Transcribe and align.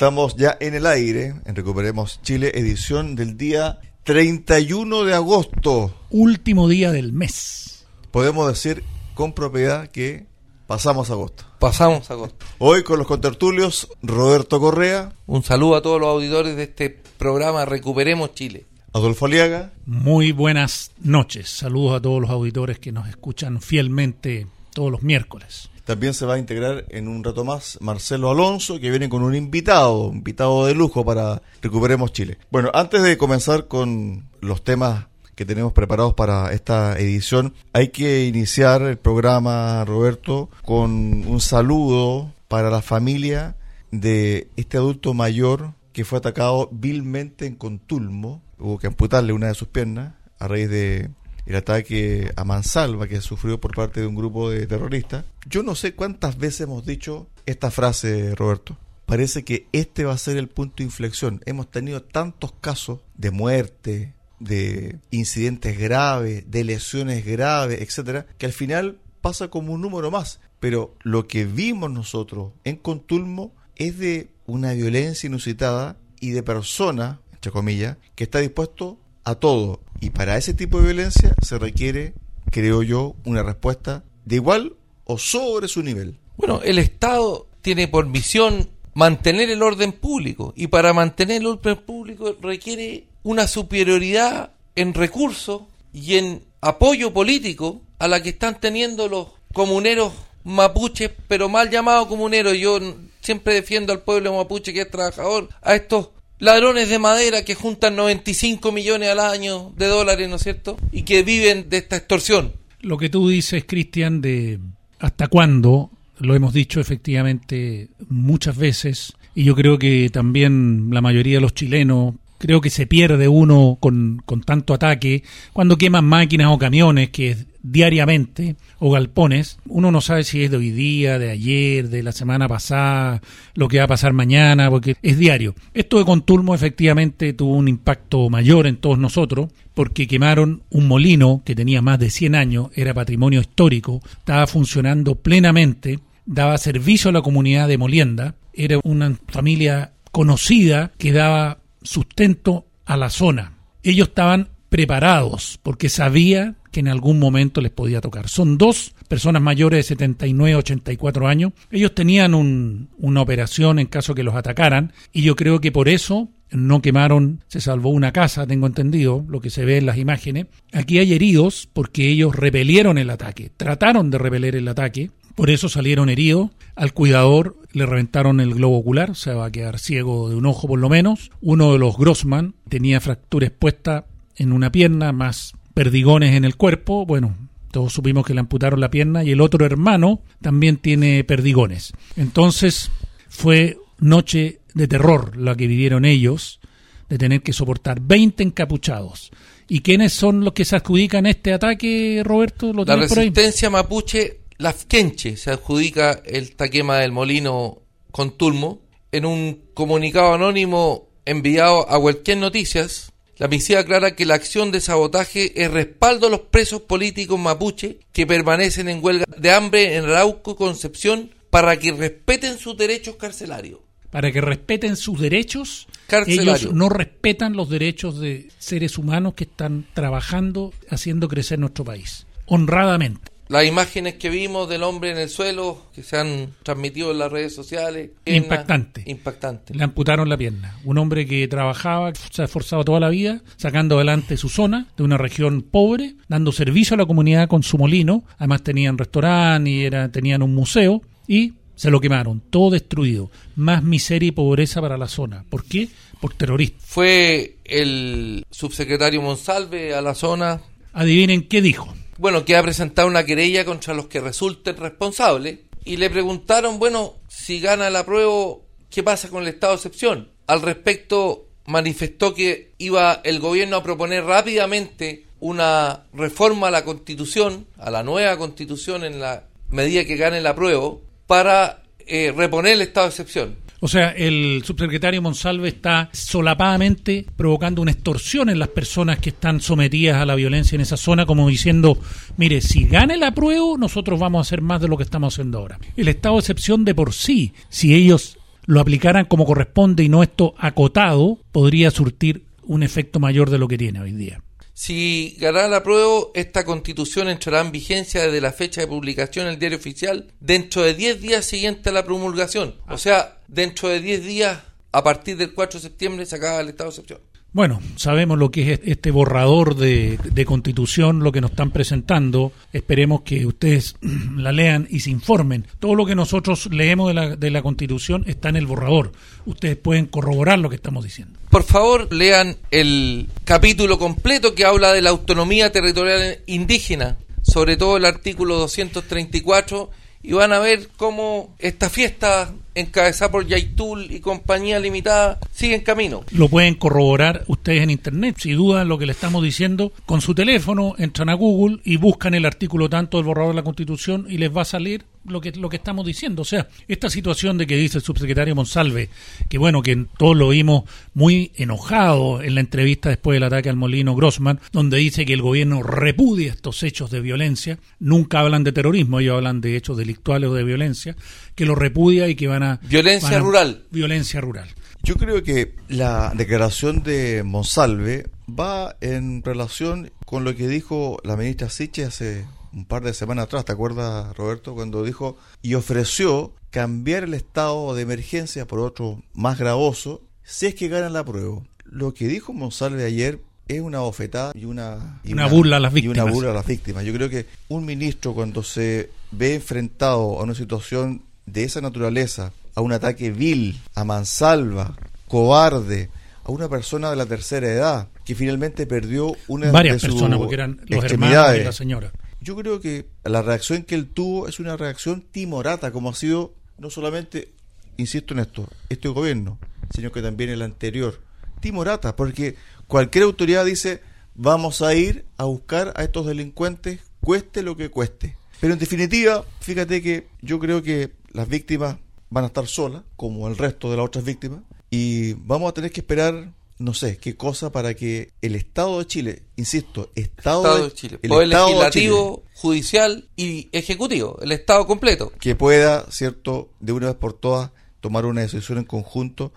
Estamos 0.00 0.34
ya 0.36 0.56
en 0.60 0.72
el 0.72 0.86
aire, 0.86 1.34
en 1.44 1.54
Recuperemos 1.54 2.22
Chile, 2.22 2.52
edición 2.54 3.16
del 3.16 3.36
día 3.36 3.80
31 4.04 5.04
de 5.04 5.12
agosto. 5.12 5.94
Último 6.08 6.70
día 6.70 6.90
del 6.90 7.12
mes. 7.12 7.84
Podemos 8.10 8.48
decir 8.48 8.82
con 9.12 9.34
propiedad 9.34 9.88
que 9.88 10.24
pasamos 10.66 11.10
agosto. 11.10 11.44
Pasamos 11.58 12.10
agosto. 12.10 12.46
Hoy 12.56 12.82
con 12.82 12.96
los 12.96 13.06
contertulios, 13.06 13.88
Roberto 14.02 14.58
Correa, 14.58 15.12
Un 15.26 15.42
saludo 15.42 15.76
a 15.76 15.82
todos 15.82 16.00
los 16.00 16.08
auditores 16.08 16.56
de 16.56 16.62
este 16.62 16.88
programa 17.18 17.66
Recuperemos 17.66 18.32
Chile. 18.32 18.64
Adolfo 18.94 19.26
Aliaga, 19.26 19.70
Muy 19.84 20.32
buenas 20.32 20.92
noches. 21.02 21.50
Saludos 21.50 21.98
a 21.98 22.00
todos 22.00 22.22
los 22.22 22.30
auditores 22.30 22.78
que 22.78 22.90
nos 22.90 23.06
escuchan 23.06 23.60
fielmente 23.60 24.46
todos 24.72 24.90
los 24.90 25.02
miércoles. 25.02 25.69
También 25.84 26.14
se 26.14 26.26
va 26.26 26.34
a 26.34 26.38
integrar 26.38 26.84
en 26.88 27.08
un 27.08 27.24
rato 27.24 27.44
más 27.44 27.78
Marcelo 27.80 28.30
Alonso, 28.30 28.78
que 28.78 28.90
viene 28.90 29.08
con 29.08 29.22
un 29.22 29.34
invitado, 29.34 30.10
invitado 30.12 30.66
de 30.66 30.74
lujo 30.74 31.04
para 31.04 31.42
Recuperemos 31.62 32.12
Chile. 32.12 32.38
Bueno, 32.50 32.70
antes 32.74 33.02
de 33.02 33.18
comenzar 33.18 33.68
con 33.68 34.28
los 34.40 34.62
temas 34.62 35.06
que 35.34 35.46
tenemos 35.46 35.72
preparados 35.72 36.14
para 36.14 36.52
esta 36.52 36.98
edición, 36.98 37.54
hay 37.72 37.88
que 37.88 38.26
iniciar 38.26 38.82
el 38.82 38.98
programa, 38.98 39.84
Roberto, 39.84 40.50
con 40.64 41.26
un 41.26 41.40
saludo 41.40 42.32
para 42.46 42.70
la 42.70 42.82
familia 42.82 43.56
de 43.90 44.48
este 44.56 44.76
adulto 44.76 45.14
mayor 45.14 45.72
que 45.92 46.04
fue 46.04 46.18
atacado 46.18 46.68
vilmente 46.72 47.46
en 47.46 47.56
Contulmo. 47.56 48.42
Hubo 48.58 48.78
que 48.78 48.88
amputarle 48.88 49.32
una 49.32 49.48
de 49.48 49.54
sus 49.54 49.68
piernas 49.68 50.14
a 50.38 50.48
raíz 50.48 50.68
de 50.68 51.10
el 51.46 51.56
ataque 51.56 52.32
a 52.36 52.44
Mansalva 52.44 53.08
que 53.08 53.20
sufrió 53.20 53.60
por 53.60 53.74
parte 53.74 54.00
de 54.00 54.06
un 54.06 54.14
grupo 54.14 54.50
de 54.50 54.66
terroristas. 54.66 55.24
Yo 55.46 55.62
no 55.62 55.74
sé 55.74 55.94
cuántas 55.94 56.38
veces 56.38 56.62
hemos 56.62 56.84
dicho 56.84 57.26
esta 57.46 57.70
frase, 57.70 58.34
Roberto. 58.34 58.76
Parece 59.06 59.44
que 59.44 59.66
este 59.72 60.04
va 60.04 60.12
a 60.12 60.18
ser 60.18 60.36
el 60.36 60.48
punto 60.48 60.76
de 60.78 60.84
inflexión. 60.84 61.40
Hemos 61.44 61.70
tenido 61.70 62.02
tantos 62.02 62.52
casos 62.60 63.00
de 63.16 63.32
muerte, 63.32 64.14
de 64.38 64.98
incidentes 65.10 65.78
graves, 65.78 66.50
de 66.50 66.64
lesiones 66.64 67.26
graves, 67.26 67.80
etcétera, 67.80 68.26
que 68.38 68.46
al 68.46 68.52
final 68.52 68.98
pasa 69.20 69.48
como 69.48 69.72
un 69.72 69.80
número 69.80 70.10
más. 70.10 70.40
Pero 70.60 70.94
lo 71.02 71.26
que 71.26 71.44
vimos 71.44 71.90
nosotros 71.90 72.52
en 72.64 72.76
Contulmo 72.76 73.52
es 73.76 73.98
de 73.98 74.30
una 74.46 74.74
violencia 74.74 75.26
inusitada 75.26 75.96
y 76.20 76.30
de 76.30 76.42
persona, 76.42 77.20
entre 77.32 77.50
comillas, 77.50 77.96
que 78.14 78.24
está 78.24 78.40
dispuesto 78.40 78.98
a 79.30 79.40
todo. 79.40 79.80
Y 80.00 80.10
para 80.10 80.36
ese 80.36 80.54
tipo 80.54 80.78
de 80.78 80.86
violencia 80.86 81.34
se 81.42 81.58
requiere, 81.58 82.14
creo 82.50 82.82
yo, 82.82 83.14
una 83.24 83.42
respuesta 83.42 84.04
de 84.24 84.36
igual 84.36 84.74
o 85.04 85.18
sobre 85.18 85.68
su 85.68 85.82
nivel. 85.82 86.18
Bueno, 86.36 86.60
el 86.62 86.78
Estado 86.78 87.46
tiene 87.62 87.88
por 87.88 88.06
misión 88.06 88.70
mantener 88.94 89.50
el 89.50 89.62
orden 89.62 89.92
público 89.92 90.52
y 90.56 90.66
para 90.66 90.92
mantener 90.92 91.40
el 91.40 91.46
orden 91.46 91.76
público 91.76 92.36
requiere 92.40 93.04
una 93.22 93.46
superioridad 93.46 94.52
en 94.74 94.94
recursos 94.94 95.62
y 95.92 96.16
en 96.16 96.42
apoyo 96.60 97.12
político 97.12 97.80
a 97.98 98.08
la 98.08 98.22
que 98.22 98.30
están 98.30 98.60
teniendo 98.60 99.08
los 99.08 99.28
comuneros 99.52 100.12
mapuches, 100.44 101.10
pero 101.28 101.48
mal 101.48 101.70
llamados 101.70 102.08
comuneros. 102.08 102.56
Yo 102.56 102.78
siempre 103.20 103.54
defiendo 103.54 103.92
al 103.92 104.02
pueblo 104.02 104.34
mapuche 104.34 104.72
que 104.72 104.82
es 104.82 104.90
trabajador, 104.90 105.48
a 105.62 105.74
estos 105.74 106.08
ladrones 106.40 106.88
de 106.88 106.98
madera 106.98 107.44
que 107.44 107.54
juntan 107.54 107.94
95 107.94 108.72
millones 108.72 109.10
al 109.10 109.20
año 109.20 109.72
de 109.76 109.86
dólares, 109.86 110.28
¿no 110.28 110.36
es 110.36 110.42
cierto? 110.42 110.76
Y 110.90 111.02
que 111.02 111.22
viven 111.22 111.68
de 111.68 111.76
esta 111.76 111.96
extorsión. 111.96 112.52
Lo 112.80 112.98
que 112.98 113.10
tú 113.10 113.28
dices, 113.28 113.64
Cristian, 113.66 114.20
de 114.20 114.58
hasta 114.98 115.28
cuándo, 115.28 115.90
lo 116.18 116.34
hemos 116.34 116.52
dicho 116.52 116.80
efectivamente 116.80 117.88
muchas 118.08 118.56
veces, 118.56 119.12
y 119.34 119.44
yo 119.44 119.54
creo 119.54 119.78
que 119.78 120.10
también 120.10 120.88
la 120.90 121.00
mayoría 121.00 121.36
de 121.36 121.40
los 121.40 121.54
chilenos, 121.54 122.14
creo 122.40 122.62
que 122.62 122.70
se 122.70 122.86
pierde 122.86 123.28
uno 123.28 123.76
con, 123.78 124.22
con 124.24 124.40
tanto 124.40 124.72
ataque, 124.72 125.22
cuando 125.52 125.76
queman 125.76 126.06
máquinas 126.06 126.48
o 126.50 126.58
camiones, 126.58 127.10
que 127.10 127.30
es 127.32 127.46
diariamente, 127.62 128.56
o 128.78 128.90
galpones, 128.90 129.58
uno 129.66 129.90
no 129.90 130.00
sabe 130.00 130.24
si 130.24 130.42
es 130.42 130.50
de 130.50 130.56
hoy 130.56 130.70
día, 130.70 131.18
de 131.18 131.30
ayer, 131.30 131.90
de 131.90 132.02
la 132.02 132.12
semana 132.12 132.48
pasada, 132.48 133.20
lo 133.54 133.68
que 133.68 133.76
va 133.76 133.84
a 133.84 133.88
pasar 133.88 134.14
mañana, 134.14 134.70
porque 134.70 134.96
es 135.02 135.18
diario. 135.18 135.54
Esto 135.74 135.98
de 135.98 136.06
Contulmo 136.06 136.54
efectivamente 136.54 137.34
tuvo 137.34 137.56
un 137.56 137.68
impacto 137.68 138.30
mayor 138.30 138.66
en 138.66 138.78
todos 138.78 138.98
nosotros, 138.98 139.50
porque 139.74 140.06
quemaron 140.06 140.62
un 140.70 140.88
molino 140.88 141.42
que 141.44 141.54
tenía 141.54 141.82
más 141.82 141.98
de 141.98 142.08
100 142.08 142.34
años, 142.34 142.68
era 142.74 142.94
patrimonio 142.94 143.40
histórico, 143.40 144.00
estaba 144.18 144.46
funcionando 144.46 145.16
plenamente, 145.16 145.98
daba 146.24 146.56
servicio 146.56 147.10
a 147.10 147.12
la 147.12 147.20
comunidad 147.20 147.68
de 147.68 147.76
Molienda, 147.76 148.34
era 148.54 148.80
una 148.82 149.14
familia 149.28 149.92
conocida 150.10 150.92
que 150.98 151.12
daba 151.12 151.59
sustento 151.82 152.66
a 152.84 152.96
la 152.96 153.10
zona. 153.10 153.58
Ellos 153.82 154.08
estaban 154.08 154.50
preparados 154.68 155.58
porque 155.62 155.88
sabía 155.88 156.54
que 156.70 156.80
en 156.80 156.88
algún 156.88 157.18
momento 157.18 157.60
les 157.60 157.72
podía 157.72 158.00
tocar. 158.00 158.28
Son 158.28 158.56
dos 158.56 158.94
personas 159.08 159.42
mayores 159.42 159.78
de 159.78 159.82
79, 159.94 160.56
84 160.56 161.26
años. 161.26 161.52
Ellos 161.70 161.94
tenían 161.94 162.34
un, 162.34 162.90
una 162.98 163.22
operación 163.22 163.78
en 163.78 163.86
caso 163.86 164.14
que 164.14 164.22
los 164.22 164.34
atacaran 164.36 164.92
y 165.12 165.22
yo 165.22 165.34
creo 165.36 165.60
que 165.60 165.72
por 165.72 165.88
eso 165.88 166.28
no 166.52 166.82
quemaron, 166.82 167.44
se 167.48 167.60
salvó 167.60 167.90
una 167.90 168.12
casa, 168.12 168.46
tengo 168.46 168.66
entendido, 168.66 169.24
lo 169.28 169.40
que 169.40 169.50
se 169.50 169.64
ve 169.64 169.78
en 169.78 169.86
las 169.86 169.98
imágenes. 169.98 170.46
Aquí 170.72 170.98
hay 170.98 171.12
heridos 171.12 171.68
porque 171.72 172.08
ellos 172.08 172.34
repelieron 172.34 172.98
el 172.98 173.10
ataque, 173.10 173.50
trataron 173.56 174.10
de 174.10 174.18
repeler 174.18 174.56
el 174.56 174.68
ataque, 174.68 175.10
por 175.40 175.50
eso 175.50 175.68
salieron 175.70 176.08
heridos. 176.10 176.50
Al 176.76 176.92
cuidador 176.92 177.56
le 177.72 177.86
reventaron 177.86 178.40
el 178.40 178.54
globo 178.54 178.76
ocular, 178.76 179.16
se 179.16 179.32
va 179.32 179.46
a 179.46 179.50
quedar 179.50 179.78
ciego 179.78 180.28
de 180.28 180.36
un 180.36 180.44
ojo 180.44 180.68
por 180.68 180.78
lo 180.78 180.88
menos. 180.88 181.30
Uno 181.40 181.72
de 181.72 181.78
los 181.78 181.96
Grossman 181.96 182.54
tenía 182.68 183.00
fractura 183.00 183.46
expuesta 183.46 184.04
en 184.36 184.52
una 184.52 184.70
pierna, 184.70 185.12
más 185.12 185.54
perdigones 185.72 186.34
en 186.36 186.44
el 186.44 186.56
cuerpo. 186.56 187.06
Bueno, 187.06 187.36
todos 187.70 187.92
supimos 187.92 188.26
que 188.26 188.34
le 188.34 188.40
amputaron 188.40 188.80
la 188.80 188.90
pierna 188.90 189.24
y 189.24 189.30
el 189.30 189.40
otro 189.40 189.64
hermano 189.64 190.20
también 190.42 190.76
tiene 190.76 191.24
perdigones. 191.24 191.92
Entonces 192.16 192.90
fue 193.28 193.78
noche 193.98 194.60
de 194.74 194.88
terror 194.88 195.36
la 195.36 195.54
que 195.54 195.66
vivieron 195.66 196.04
ellos, 196.04 196.60
de 197.08 197.16
tener 197.18 197.42
que 197.42 197.52
soportar 197.52 198.00
20 198.00 198.42
encapuchados. 198.42 199.30
¿Y 199.68 199.80
quiénes 199.80 200.12
son 200.12 200.44
los 200.44 200.52
que 200.52 200.64
se 200.64 200.76
adjudican 200.76 201.26
este 201.26 201.52
ataque, 201.52 202.22
Roberto? 202.24 202.72
¿Lo 202.72 202.84
La 202.84 202.94
tienes 202.94 203.08
por 203.08 203.18
ahí? 203.20 203.28
resistencia 203.30 203.70
mapuche, 203.70 204.39
la 204.60 204.72
Fkenche, 204.72 205.36
se 205.36 205.50
adjudica 205.50 206.20
el 206.24 206.54
taquema 206.54 206.98
del 206.98 207.12
molino 207.12 207.82
con 208.10 208.36
Tulmo. 208.36 208.82
En 209.10 209.24
un 209.24 209.62
comunicado 209.74 210.34
anónimo 210.34 211.08
enviado 211.24 211.90
a 211.90 211.98
cualquier 211.98 212.38
noticias, 212.38 213.12
la 213.38 213.48
misiva 213.48 213.80
aclara 213.80 214.14
que 214.14 214.26
la 214.26 214.34
acción 214.34 214.70
de 214.70 214.80
sabotaje 214.80 215.64
es 215.64 215.70
respaldo 215.70 216.26
a 216.26 216.30
los 216.30 216.40
presos 216.40 216.82
políticos 216.82 217.40
mapuche 217.40 218.00
que 218.12 218.26
permanecen 218.26 218.88
en 218.88 219.02
huelga 219.02 219.24
de 219.34 219.50
hambre 219.50 219.96
en 219.96 220.04
Arauco 220.04 220.52
y 220.52 220.56
Concepción 220.56 221.30
para 221.48 221.78
que 221.78 221.92
respeten 221.92 222.58
sus 222.58 222.76
derechos 222.76 223.16
carcelarios. 223.16 223.80
Para 224.10 224.30
que 224.30 224.40
respeten 224.40 224.96
sus 224.96 225.20
derechos, 225.20 225.86
Carcelario. 226.06 226.54
ellos 226.54 226.74
no 226.74 226.88
respetan 226.88 227.54
los 227.54 227.70
derechos 227.70 228.20
de 228.20 228.50
seres 228.58 228.98
humanos 228.98 229.34
que 229.34 229.44
están 229.44 229.86
trabajando, 229.94 230.74
haciendo 230.90 231.28
crecer 231.28 231.58
nuestro 231.58 231.84
país, 231.84 232.26
honradamente. 232.46 233.29
Las 233.50 233.66
imágenes 233.66 234.14
que 234.14 234.30
vimos 234.30 234.68
del 234.68 234.84
hombre 234.84 235.10
en 235.10 235.18
el 235.18 235.28
suelo, 235.28 235.82
que 235.92 236.04
se 236.04 236.16
han 236.16 236.54
transmitido 236.62 237.10
en 237.10 237.18
las 237.18 237.32
redes 237.32 237.52
sociales. 237.52 238.10
pierna 238.22 238.44
Impactante. 238.44 239.02
Impactante. 239.06 239.74
Le 239.74 239.82
amputaron 239.82 240.28
la 240.28 240.36
pierna. 240.36 240.78
Un 240.84 240.98
hombre 240.98 241.26
que 241.26 241.48
trabajaba, 241.48 242.12
se 242.14 242.42
ha 242.42 242.44
esforzado 242.44 242.84
toda 242.84 243.00
la 243.00 243.08
vida, 243.08 243.42
sacando 243.56 243.96
adelante 243.96 244.36
su 244.36 244.48
zona 244.48 244.86
de 244.96 245.02
una 245.02 245.18
región 245.18 245.62
pobre, 245.62 246.14
dando 246.28 246.52
servicio 246.52 246.94
a 246.94 246.98
la 246.98 247.06
comunidad 247.06 247.48
con 247.48 247.64
su 247.64 247.76
molino. 247.76 248.22
Además 248.38 248.62
tenían 248.62 248.96
restaurante 248.96 249.68
y 249.68 249.84
era, 249.84 250.12
tenían 250.12 250.42
un 250.42 250.54
museo 250.54 251.02
y 251.26 251.54
se 251.74 251.90
lo 251.90 251.98
quemaron, 252.00 252.40
todo 252.50 252.70
destruido. 252.70 253.32
Más 253.56 253.82
miseria 253.82 254.28
y 254.28 254.32
pobreza 254.32 254.80
para 254.80 254.96
la 254.96 255.08
zona. 255.08 255.44
¿Por 255.50 255.64
qué? 255.64 255.88
Por 256.20 256.34
terroristas. 256.34 256.84
Fue 256.86 257.56
el 257.64 258.46
subsecretario 258.48 259.20
Monsalve 259.20 259.92
a 259.92 260.00
la 260.02 260.14
zona, 260.14 260.60
Adivinen 260.92 261.42
qué 261.42 261.62
dijo. 261.62 261.94
Bueno, 262.20 262.44
que 262.44 262.54
ha 262.54 262.62
presentado 262.62 263.08
una 263.08 263.24
querella 263.24 263.64
contra 263.64 263.94
los 263.94 264.06
que 264.06 264.20
resulten 264.20 264.76
responsables 264.76 265.58
y 265.84 265.96
le 265.96 266.10
preguntaron, 266.10 266.78
bueno, 266.78 267.14
si 267.28 267.60
gana 267.60 267.90
la 267.90 268.06
prueba, 268.06 268.56
¿qué 268.90 269.02
pasa 269.02 269.28
con 269.28 269.42
el 269.42 269.48
estado 269.48 269.72
de 269.72 269.76
excepción? 269.76 270.28
al 270.50 270.62
respecto 270.62 271.46
manifestó 271.66 272.34
que 272.34 272.72
iba 272.78 273.20
el 273.22 273.38
gobierno 273.38 273.76
a 273.76 273.84
proponer 273.84 274.24
rápidamente 274.24 275.26
una 275.38 276.06
reforma 276.12 276.66
a 276.66 276.70
la 276.72 276.84
constitución, 276.84 277.68
a 277.78 277.88
la 277.88 278.02
nueva 278.02 278.36
constitución 278.36 279.04
en 279.04 279.20
la 279.20 279.44
medida 279.68 280.04
que 280.04 280.16
gane 280.16 280.40
la 280.40 280.56
prueba, 280.56 280.94
para 281.28 281.84
eh, 282.00 282.34
reponer 282.36 282.72
el 282.72 282.82
estado 282.82 283.06
de 283.06 283.10
excepción. 283.10 283.58
O 283.80 283.88
sea, 283.88 284.10
el 284.10 284.62
subsecretario 284.64 285.22
Monsalve 285.22 285.68
está 285.68 286.10
solapadamente 286.12 287.24
provocando 287.34 287.80
una 287.80 287.92
extorsión 287.92 288.50
en 288.50 288.58
las 288.58 288.68
personas 288.68 289.18
que 289.18 289.30
están 289.30 289.60
sometidas 289.60 290.20
a 290.20 290.26
la 290.26 290.34
violencia 290.34 290.76
en 290.76 290.82
esa 290.82 290.98
zona, 290.98 291.24
como 291.24 291.48
diciendo, 291.48 291.98
mire, 292.36 292.60
si 292.60 292.84
gane 292.84 293.16
la 293.16 293.32
prueba, 293.32 293.78
nosotros 293.78 294.20
vamos 294.20 294.38
a 294.38 294.42
hacer 294.42 294.60
más 294.60 294.82
de 294.82 294.88
lo 294.88 294.98
que 294.98 295.04
estamos 295.04 295.34
haciendo 295.34 295.58
ahora. 295.58 295.78
El 295.96 296.08
estado 296.08 296.34
de 296.34 296.40
excepción 296.40 296.84
de 296.84 296.94
por 296.94 297.14
sí, 297.14 297.54
si 297.70 297.94
ellos 297.94 298.38
lo 298.66 298.80
aplicaran 298.80 299.24
como 299.24 299.46
corresponde 299.46 300.04
y 300.04 300.10
no 300.10 300.22
esto 300.22 300.54
acotado, 300.58 301.38
podría 301.50 301.90
surtir 301.90 302.44
un 302.62 302.82
efecto 302.82 303.18
mayor 303.18 303.48
de 303.48 303.58
lo 303.58 303.66
que 303.66 303.78
tiene 303.78 304.00
hoy 304.00 304.12
día. 304.12 304.42
Si 304.82 305.36
ganara 305.38 305.68
la 305.68 305.82
prueba, 305.82 306.28
esta 306.32 306.64
constitución 306.64 307.28
entrará 307.28 307.60
en 307.60 307.70
vigencia 307.70 308.22
desde 308.22 308.40
la 308.40 308.50
fecha 308.50 308.80
de 308.80 308.86
publicación 308.86 309.44
en 309.44 309.52
el 309.52 309.58
diario 309.58 309.76
oficial 309.76 310.32
dentro 310.40 310.80
de 310.80 310.94
10 310.94 311.20
días 311.20 311.44
siguientes 311.44 311.86
a 311.86 311.92
la 311.92 312.02
promulgación. 312.02 312.76
O 312.88 312.96
sea, 312.96 313.40
dentro 313.46 313.90
de 313.90 314.00
10 314.00 314.24
días, 314.24 314.58
a 314.90 315.04
partir 315.04 315.36
del 315.36 315.52
4 315.52 315.78
de 315.78 315.82
septiembre, 315.82 316.24
se 316.24 316.36
acaba 316.36 316.62
el 316.62 316.70
estado 316.70 316.88
de 316.88 316.94
excepción. 316.94 317.20
Bueno, 317.52 317.80
sabemos 317.96 318.38
lo 318.38 318.52
que 318.52 318.72
es 318.72 318.80
este 318.84 319.10
borrador 319.10 319.74
de, 319.74 320.44
constitución, 320.46 321.24
lo 321.24 321.32
que 321.32 321.40
nos 321.40 321.50
están 321.50 321.72
presentando. 321.72 322.52
Esperemos 322.72 323.22
que 323.22 323.44
ustedes 323.44 323.96
la 324.36 324.52
lean 324.52 324.86
y 324.88 325.00
se 325.00 325.10
informen. 325.10 325.66
Todo 325.80 325.96
lo 325.96 326.06
que 326.06 326.14
nosotros 326.14 326.66
leemos 326.70 327.08
de 327.08 327.14
la, 327.14 327.36
de 327.36 327.50
la 327.50 327.62
constitución 327.62 328.24
está 328.28 328.50
en 328.50 328.56
el 328.56 328.66
borrador. 328.66 329.10
Ustedes 329.46 329.76
pueden 329.76 330.06
corroborar 330.06 330.60
lo 330.60 330.70
que 330.70 330.76
estamos 330.76 331.02
diciendo. 331.02 331.40
Por 331.50 331.64
favor, 331.64 332.12
lean 332.12 332.56
el 332.70 333.28
capítulo 333.44 333.98
completo 333.98 334.54
que 334.54 334.64
habla 334.64 334.92
de 334.92 335.02
la 335.02 335.10
autonomía 335.10 335.72
territorial 335.72 336.38
indígena, 336.46 337.18
sobre 337.42 337.76
todo 337.76 337.96
el 337.96 338.04
artículo 338.04 338.58
234, 338.58 339.90
y 340.22 340.32
van 340.34 340.52
a 340.52 340.60
ver 340.60 340.88
cómo 340.96 341.56
esta 341.58 341.90
fiesta 341.90 342.52
encabezada 342.74 343.30
por 343.30 343.46
Yaitul 343.46 344.10
y 344.10 344.20
compañía 344.20 344.78
limitada, 344.78 345.38
sigue 345.52 345.74
en 345.74 345.82
camino. 345.82 346.24
Lo 346.30 346.48
pueden 346.48 346.74
corroborar 346.74 347.44
ustedes 347.46 347.82
en 347.82 347.90
internet. 347.90 348.36
Si 348.38 348.52
dudan 348.52 348.88
lo 348.88 348.98
que 348.98 349.06
le 349.06 349.12
estamos 349.12 349.42
diciendo, 349.42 349.92
con 350.06 350.20
su 350.20 350.34
teléfono 350.34 350.94
entran 350.98 351.28
a 351.28 351.34
Google 351.34 351.80
y 351.84 351.96
buscan 351.96 352.34
el 352.34 352.46
artículo 352.46 352.88
tanto 352.88 353.16
del 353.16 353.26
borrador 353.26 353.50
de 353.50 353.56
la 353.56 353.64
Constitución 353.64 354.26
y 354.28 354.38
les 354.38 354.54
va 354.54 354.62
a 354.62 354.66
salir 354.66 355.04
lo 355.24 355.40
que, 355.40 355.52
lo 355.52 355.68
que 355.68 355.76
estamos 355.76 356.06
diciendo. 356.06 356.42
O 356.42 356.44
sea, 356.44 356.68
esta 356.88 357.10
situación 357.10 357.58
de 357.58 357.66
que 357.66 357.76
dice 357.76 357.98
el 357.98 358.04
subsecretario 358.04 358.54
Monsalve, 358.54 359.10
que 359.48 359.58
bueno, 359.58 359.82
que 359.82 360.06
todos 360.18 360.36
lo 360.36 360.48
vimos 360.48 360.84
muy 361.14 361.52
enojado 361.56 362.42
en 362.42 362.54
la 362.54 362.60
entrevista 362.60 363.08
después 363.08 363.36
del 363.36 363.44
ataque 363.44 363.68
al 363.68 363.76
molino 363.76 364.14
Grossman, 364.14 364.60
donde 364.72 364.98
dice 364.98 365.26
que 365.26 365.34
el 365.34 365.42
gobierno 365.42 365.82
repudia 365.82 366.50
estos 366.50 366.82
hechos 366.82 367.10
de 367.10 367.20
violencia. 367.20 367.78
Nunca 367.98 368.40
hablan 368.40 368.64
de 368.64 368.72
terrorismo, 368.72 369.20
ellos 369.20 369.36
hablan 369.36 369.60
de 369.60 369.76
hechos 369.76 369.96
delictuales 369.96 370.50
o 370.50 370.54
de 370.54 370.64
violencia, 370.64 371.16
que 371.54 371.66
lo 371.66 371.74
repudia 371.74 372.28
y 372.28 372.34
que 372.34 372.48
van 372.48 372.62
a... 372.62 372.80
Violencia 372.82 373.38
rural. 373.38 373.84
Violencia 373.90 374.40
rural. 374.40 374.68
Yo 375.02 375.16
creo 375.16 375.42
que 375.42 375.74
la 375.88 376.32
declaración 376.36 377.02
de 377.02 377.42
Monsalve 377.42 378.26
va 378.48 378.96
en 379.00 379.42
relación 379.42 380.10
con 380.26 380.44
lo 380.44 380.54
que 380.54 380.68
dijo 380.68 381.18
la 381.24 381.36
ministra 381.36 381.70
Siche 381.70 382.04
hace 382.04 382.44
un 382.72 382.84
par 382.84 383.02
de 383.02 383.14
semanas 383.14 383.44
atrás, 383.44 383.64
¿te 383.64 383.72
acuerdas, 383.72 384.36
Roberto? 384.36 384.74
Cuando 384.74 385.02
dijo 385.02 385.36
y 385.62 385.74
ofreció 385.74 386.52
cambiar 386.70 387.24
el 387.24 387.34
estado 387.34 387.94
de 387.94 388.02
emergencia 388.02 388.66
por 388.66 388.80
otro 388.80 389.22
más 389.34 389.58
gravoso 389.58 390.22
si 390.42 390.66
es 390.66 390.74
que 390.74 390.88
ganan 390.88 391.12
la 391.12 391.24
prueba. 391.24 391.62
Lo 391.84 392.14
que 392.14 392.28
dijo 392.28 392.52
Monsalve 392.52 393.04
ayer 393.04 393.40
es 393.68 393.80
una 393.80 394.00
bofetada 394.00 394.52
y 394.54 394.64
una, 394.64 395.20
una, 395.24 395.46
burla 395.46 395.76
a 395.76 395.80
las 395.80 395.92
víctimas. 395.92 396.16
Y 396.16 396.20
una 396.20 396.32
burla 396.32 396.50
a 396.50 396.54
las 396.54 396.66
víctimas. 396.66 397.04
Yo 397.04 397.12
creo 397.12 397.28
que 397.28 397.46
un 397.68 397.84
ministro 397.84 398.34
cuando 398.34 398.62
se 398.62 399.10
ve 399.30 399.54
enfrentado 399.54 400.40
a 400.40 400.42
una 400.42 400.54
situación 400.54 401.22
de 401.46 401.64
esa 401.64 401.80
naturaleza, 401.80 402.52
a 402.74 402.80
un 402.80 402.92
ataque 402.92 403.30
vil, 403.30 403.80
a 403.94 404.04
mansalva, 404.04 404.96
cobarde, 405.28 406.10
a 406.44 406.50
una 406.50 406.68
persona 406.68 407.10
de 407.10 407.16
la 407.16 407.26
tercera 407.26 407.68
edad 407.68 408.08
que 408.24 408.34
finalmente 408.34 408.86
perdió 408.86 409.34
una 409.48 409.70
Varias 409.70 409.96
de 409.96 410.00
sus 410.00 410.10
personas, 410.10 410.38
porque 410.38 410.54
eran 410.54 410.80
los 410.86 411.04
hermanos 411.04 411.56
y 411.56 411.64
la 411.64 411.72
señora. 411.72 412.12
Yo 412.40 412.56
creo 412.56 412.80
que 412.80 413.06
la 413.24 413.42
reacción 413.42 413.82
que 413.82 413.94
él 413.94 414.08
tuvo 414.08 414.48
es 414.48 414.60
una 414.60 414.76
reacción 414.76 415.22
timorata, 415.30 415.92
como 415.92 416.10
ha 416.10 416.14
sido 416.14 416.54
no 416.78 416.88
solamente, 416.88 417.52
insisto 417.98 418.32
en 418.32 418.40
esto, 418.40 418.66
este 418.88 419.08
gobierno, 419.08 419.58
sino 419.94 420.10
que 420.10 420.22
también 420.22 420.50
el 420.50 420.62
anterior. 420.62 421.20
Timorata, 421.60 422.16
porque 422.16 422.56
cualquier 422.86 423.24
autoridad 423.24 423.66
dice, 423.66 424.00
vamos 424.34 424.80
a 424.80 424.94
ir 424.94 425.26
a 425.36 425.44
buscar 425.44 425.92
a 425.96 426.02
estos 426.02 426.26
delincuentes, 426.26 427.00
cueste 427.20 427.62
lo 427.62 427.76
que 427.76 427.90
cueste. 427.90 428.36
Pero 428.60 428.72
en 428.72 428.78
definitiva, 428.78 429.44
fíjate 429.60 430.00
que 430.00 430.28
yo 430.40 430.58
creo 430.58 430.82
que 430.82 431.12
las 431.32 431.48
víctimas 431.48 431.98
van 432.30 432.44
a 432.44 432.46
estar 432.46 432.66
solas, 432.66 433.02
como 433.16 433.48
el 433.48 433.58
resto 433.58 433.90
de 433.90 433.98
las 433.98 434.06
otras 434.06 434.24
víctimas, 434.24 434.60
y 434.90 435.34
vamos 435.34 435.68
a 435.68 435.74
tener 435.74 435.92
que 435.92 436.00
esperar 436.00 436.52
no 436.80 436.94
sé 436.94 437.18
qué 437.18 437.36
cosa 437.36 437.70
para 437.70 437.94
que 437.94 438.32
el 438.40 438.56
Estado 438.56 438.98
de 438.98 439.06
Chile, 439.06 439.42
insisto, 439.56 440.10
Estado, 440.14 440.84
de 440.84 440.92
Chile, 440.92 441.18
el 441.22 441.50
legislativo, 441.50 442.42
judicial 442.54 443.28
y 443.36 443.68
ejecutivo, 443.72 444.38
el 444.40 444.50
Estado 444.50 444.86
completo, 444.86 445.30
que 445.38 445.54
pueda, 445.54 446.06
cierto, 446.10 446.70
de 446.80 446.92
una 446.92 447.08
vez 447.08 447.16
por 447.16 447.34
todas 447.34 447.70
tomar 448.00 448.24
una 448.24 448.40
decisión 448.40 448.78
en 448.78 448.84
conjunto 448.84 449.52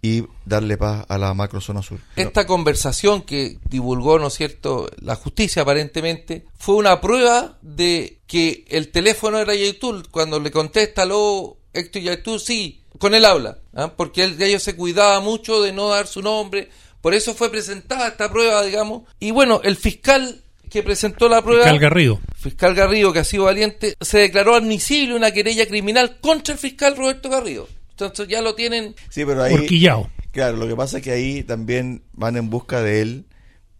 y 0.00 0.22
darle 0.44 0.78
paz 0.78 1.04
a 1.08 1.18
la 1.18 1.34
macrozona 1.34 1.82
sur. 1.82 1.98
Esta 2.14 2.46
conversación 2.46 3.22
que 3.22 3.58
divulgó, 3.68 4.20
¿no 4.20 4.28
es 4.28 4.34
cierto?, 4.34 4.88
la 5.00 5.16
justicia 5.16 5.62
aparentemente, 5.62 6.44
fue 6.56 6.76
una 6.76 7.00
prueba 7.00 7.58
de 7.60 8.20
que 8.28 8.64
el 8.68 8.92
teléfono 8.92 9.38
era 9.38 9.56
Yaitul. 9.56 10.08
Cuando 10.10 10.38
le 10.38 10.52
contesta, 10.52 11.04
lo 11.04 11.56
Héctor 11.72 12.02
Yaitul, 12.02 12.38
sí, 12.38 12.84
con 12.98 13.14
él 13.14 13.24
habla, 13.24 13.58
¿ah? 13.74 13.92
porque 13.96 14.24
él, 14.24 14.38
de 14.38 14.48
ellos 14.48 14.62
se 14.62 14.76
cuidaba 14.76 15.20
mucho 15.20 15.62
de 15.62 15.72
no 15.72 15.88
dar 15.88 16.06
su 16.06 16.22
nombre. 16.22 16.68
Por 17.00 17.14
eso 17.14 17.34
fue 17.34 17.50
presentada 17.50 18.08
esta 18.08 18.30
prueba, 18.30 18.62
digamos. 18.62 19.02
Y 19.20 19.30
bueno, 19.30 19.60
el 19.64 19.76
fiscal 19.76 20.42
que 20.68 20.82
presentó 20.82 21.28
la 21.28 21.42
prueba. 21.42 21.62
Fiscal 21.62 21.78
Garrido. 21.78 22.20
Fiscal 22.36 22.74
Garrido, 22.74 23.12
que 23.12 23.20
ha 23.20 23.24
sido 23.24 23.44
valiente, 23.44 23.94
se 24.00 24.18
declaró 24.18 24.54
admisible 24.54 25.14
una 25.14 25.30
querella 25.30 25.66
criminal 25.66 26.18
contra 26.20 26.54
el 26.54 26.60
fiscal 26.60 26.96
Roberto 26.96 27.30
Garrido. 27.30 27.68
Entonces 27.90 28.28
ya 28.28 28.42
lo 28.42 28.54
tienen 28.54 28.94
sí, 29.08 29.24
pero 29.24 29.42
ahí, 29.42 29.54
horquillado. 29.54 30.10
Claro, 30.30 30.56
lo 30.56 30.68
que 30.68 30.76
pasa 30.76 30.98
es 30.98 31.04
que 31.04 31.10
ahí 31.10 31.42
también 31.42 32.02
van 32.12 32.36
en 32.36 32.50
busca 32.50 32.82
de 32.82 33.00
él, 33.00 33.24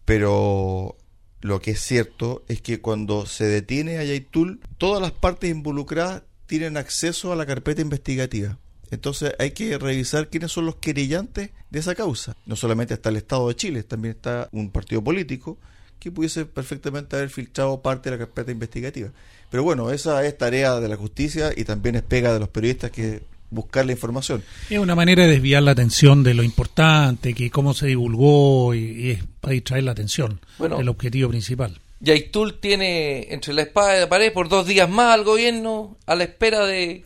pero 0.04 0.96
lo 1.40 1.60
que 1.60 1.72
es 1.72 1.80
cierto 1.80 2.42
es 2.48 2.60
que 2.60 2.80
cuando 2.80 3.26
se 3.26 3.44
detiene 3.44 3.98
a 3.98 4.04
Yaitul, 4.04 4.60
todas 4.76 5.00
las 5.00 5.12
partes 5.12 5.50
involucradas 5.50 6.22
tienen 6.46 6.76
acceso 6.76 7.32
a 7.32 7.36
la 7.36 7.46
carpeta 7.46 7.82
investigativa. 7.82 8.58
Entonces 8.90 9.34
hay 9.38 9.50
que 9.50 9.78
revisar 9.78 10.28
quiénes 10.28 10.52
son 10.52 10.66
los 10.66 10.76
querellantes 10.76 11.50
de 11.70 11.78
esa 11.78 11.94
causa. 11.94 12.36
No 12.46 12.56
solamente 12.56 12.94
está 12.94 13.10
el 13.10 13.16
Estado 13.16 13.48
de 13.48 13.56
Chile, 13.56 13.82
también 13.82 14.14
está 14.14 14.48
un 14.52 14.70
partido 14.70 15.02
político 15.02 15.58
que 15.98 16.10
pudiese 16.10 16.46
perfectamente 16.46 17.16
haber 17.16 17.30
filtrado 17.30 17.82
parte 17.82 18.10
de 18.10 18.16
la 18.16 18.24
carpeta 18.24 18.52
investigativa. 18.52 19.10
Pero 19.50 19.62
bueno, 19.62 19.90
esa 19.90 20.24
es 20.24 20.36
tarea 20.38 20.78
de 20.80 20.88
la 20.88 20.96
justicia 20.96 21.52
y 21.56 21.64
también 21.64 21.96
es 21.96 22.02
pega 22.02 22.32
de 22.32 22.38
los 22.38 22.48
periodistas 22.48 22.90
que 22.90 23.22
buscar 23.50 23.86
la 23.86 23.92
información. 23.92 24.42
Es 24.68 24.78
una 24.78 24.94
manera 24.94 25.24
de 25.24 25.30
desviar 25.30 25.62
la 25.62 25.72
atención 25.72 26.22
de 26.22 26.34
lo 26.34 26.42
importante, 26.42 27.34
que 27.34 27.50
cómo 27.50 27.74
se 27.74 27.86
divulgó 27.86 28.74
y, 28.74 29.12
es 29.12 29.24
para 29.40 29.54
distraer 29.54 29.84
la 29.84 29.92
atención, 29.92 30.40
bueno, 30.58 30.78
el 30.80 30.88
objetivo 30.88 31.30
principal. 31.30 31.80
Yaitul 32.00 32.60
tiene 32.60 33.32
entre 33.32 33.54
la 33.54 33.62
espada 33.62 33.96
y 33.96 34.00
la 34.00 34.08
pared 34.08 34.32
por 34.32 34.48
dos 34.48 34.66
días 34.66 34.88
más 34.88 35.14
al 35.14 35.24
gobierno 35.24 35.96
a 36.06 36.14
la 36.14 36.24
espera 36.24 36.64
de, 36.64 37.04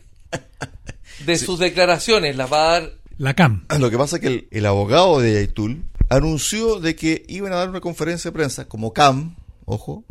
de 1.25 1.37
sus 1.37 1.59
declaraciones. 1.59 2.35
Las 2.35 2.51
va 2.51 2.57
a 2.57 2.79
dar 2.79 2.91
la 3.17 3.33
CAM. 3.33 3.65
Lo 3.79 3.89
que 3.89 3.97
pasa 3.97 4.17
es 4.17 4.21
que 4.21 4.47
el, 4.49 4.65
abogado 4.65 5.19
de 5.19 5.33
Yaitul 5.33 5.83
anunció 6.09 6.79
de 6.79 6.95
que 6.95 7.23
iban 7.27 7.53
a 7.53 7.57
dar 7.57 7.69
una 7.69 7.81
conferencia 7.81 8.31
de 8.31 8.35
prensa 8.35 8.67
como 8.67 8.93
CAM, 8.93 9.35
ojo, 9.65 10.03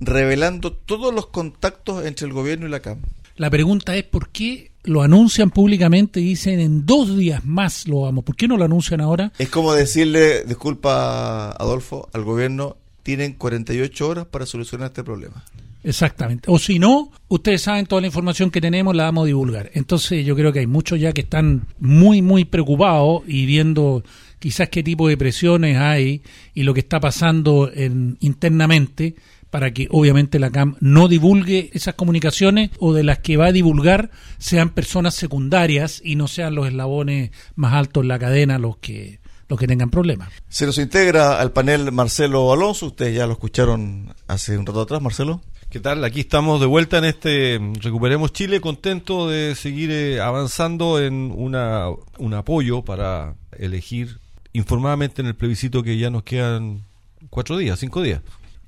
revelando 0.00 0.72
todos 0.72 1.12
los 1.12 1.26
contactos 1.26 2.04
entre 2.06 2.26
el 2.26 2.32
gobierno 2.32 2.66
y 2.66 2.70
la 2.70 2.80
CAM. 2.80 3.02
La 3.36 3.50
pregunta 3.50 3.96
es 3.96 4.04
por 4.04 4.28
qué 4.28 4.70
lo 4.84 5.02
anuncian 5.02 5.50
públicamente 5.50 6.20
y 6.20 6.24
dicen 6.24 6.60
en 6.60 6.86
dos 6.86 7.16
días 7.16 7.44
más 7.44 7.88
lo 7.88 8.02
vamos. 8.02 8.24
¿Por 8.24 8.36
qué 8.36 8.46
no 8.46 8.56
lo 8.56 8.64
anuncian 8.64 9.00
ahora? 9.00 9.32
Es 9.38 9.48
como 9.48 9.72
decirle, 9.72 10.44
disculpa 10.44 11.50
Adolfo, 11.50 12.08
al 12.12 12.22
gobierno, 12.22 12.76
tienen 13.02 13.34
48 13.34 14.08
horas 14.08 14.26
para 14.26 14.46
solucionar 14.46 14.88
este 14.88 15.02
problema. 15.02 15.44
Exactamente. 15.84 16.50
O 16.50 16.58
si 16.58 16.78
no, 16.78 17.12
ustedes 17.28 17.62
saben 17.62 17.86
toda 17.86 18.00
la 18.00 18.06
información 18.06 18.50
que 18.50 18.60
tenemos, 18.60 18.96
la 18.96 19.04
vamos 19.04 19.24
a 19.24 19.26
divulgar. 19.26 19.70
Entonces 19.74 20.24
yo 20.24 20.34
creo 20.34 20.52
que 20.52 20.60
hay 20.60 20.66
muchos 20.66 20.98
ya 20.98 21.12
que 21.12 21.20
están 21.20 21.66
muy, 21.78 22.22
muy 22.22 22.46
preocupados 22.46 23.22
y 23.26 23.44
viendo 23.44 24.02
quizás 24.38 24.70
qué 24.70 24.82
tipo 24.82 25.08
de 25.08 25.16
presiones 25.16 25.76
hay 25.78 26.22
y 26.54 26.62
lo 26.62 26.74
que 26.74 26.80
está 26.80 27.00
pasando 27.00 27.70
en, 27.72 28.16
internamente 28.20 29.14
para 29.50 29.72
que 29.72 29.86
obviamente 29.90 30.40
la 30.40 30.50
CAM 30.50 30.76
no 30.80 31.06
divulgue 31.06 31.70
esas 31.74 31.94
comunicaciones 31.94 32.70
o 32.80 32.92
de 32.92 33.04
las 33.04 33.20
que 33.20 33.36
va 33.36 33.46
a 33.46 33.52
divulgar 33.52 34.10
sean 34.38 34.70
personas 34.70 35.14
secundarias 35.14 36.02
y 36.04 36.16
no 36.16 36.26
sean 36.26 36.56
los 36.56 36.66
eslabones 36.66 37.30
más 37.54 37.74
altos 37.74 38.02
en 38.02 38.08
la 38.08 38.18
cadena 38.18 38.58
los 38.58 38.78
que 38.78 39.20
los 39.48 39.58
que 39.58 39.66
tengan 39.66 39.90
problemas. 39.90 40.30
Se 40.48 40.66
nos 40.66 40.78
integra 40.78 41.40
al 41.40 41.52
panel 41.52 41.92
Marcelo 41.92 42.52
Alonso, 42.52 42.86
ustedes 42.86 43.14
ya 43.14 43.26
lo 43.26 43.34
escucharon 43.34 44.14
hace 44.26 44.56
un 44.56 44.66
rato 44.66 44.80
atrás, 44.80 45.02
Marcelo. 45.02 45.42
¿Qué 45.74 45.80
tal? 45.80 46.04
Aquí 46.04 46.20
estamos 46.20 46.60
de 46.60 46.66
vuelta 46.66 46.98
en 46.98 47.04
este 47.04 47.58
Recuperemos 47.80 48.32
Chile, 48.32 48.60
contento 48.60 49.28
de 49.28 49.56
seguir 49.56 49.90
eh, 49.90 50.20
avanzando 50.20 51.02
en 51.02 51.34
una, 51.36 51.88
un 52.16 52.34
apoyo 52.34 52.82
para 52.82 53.34
elegir 53.58 54.20
informadamente 54.52 55.20
en 55.20 55.26
el 55.26 55.34
plebiscito 55.34 55.82
que 55.82 55.98
ya 55.98 56.10
nos 56.10 56.22
quedan 56.22 56.84
cuatro 57.28 57.58
días, 57.58 57.80
cinco 57.80 58.02
días. 58.02 58.20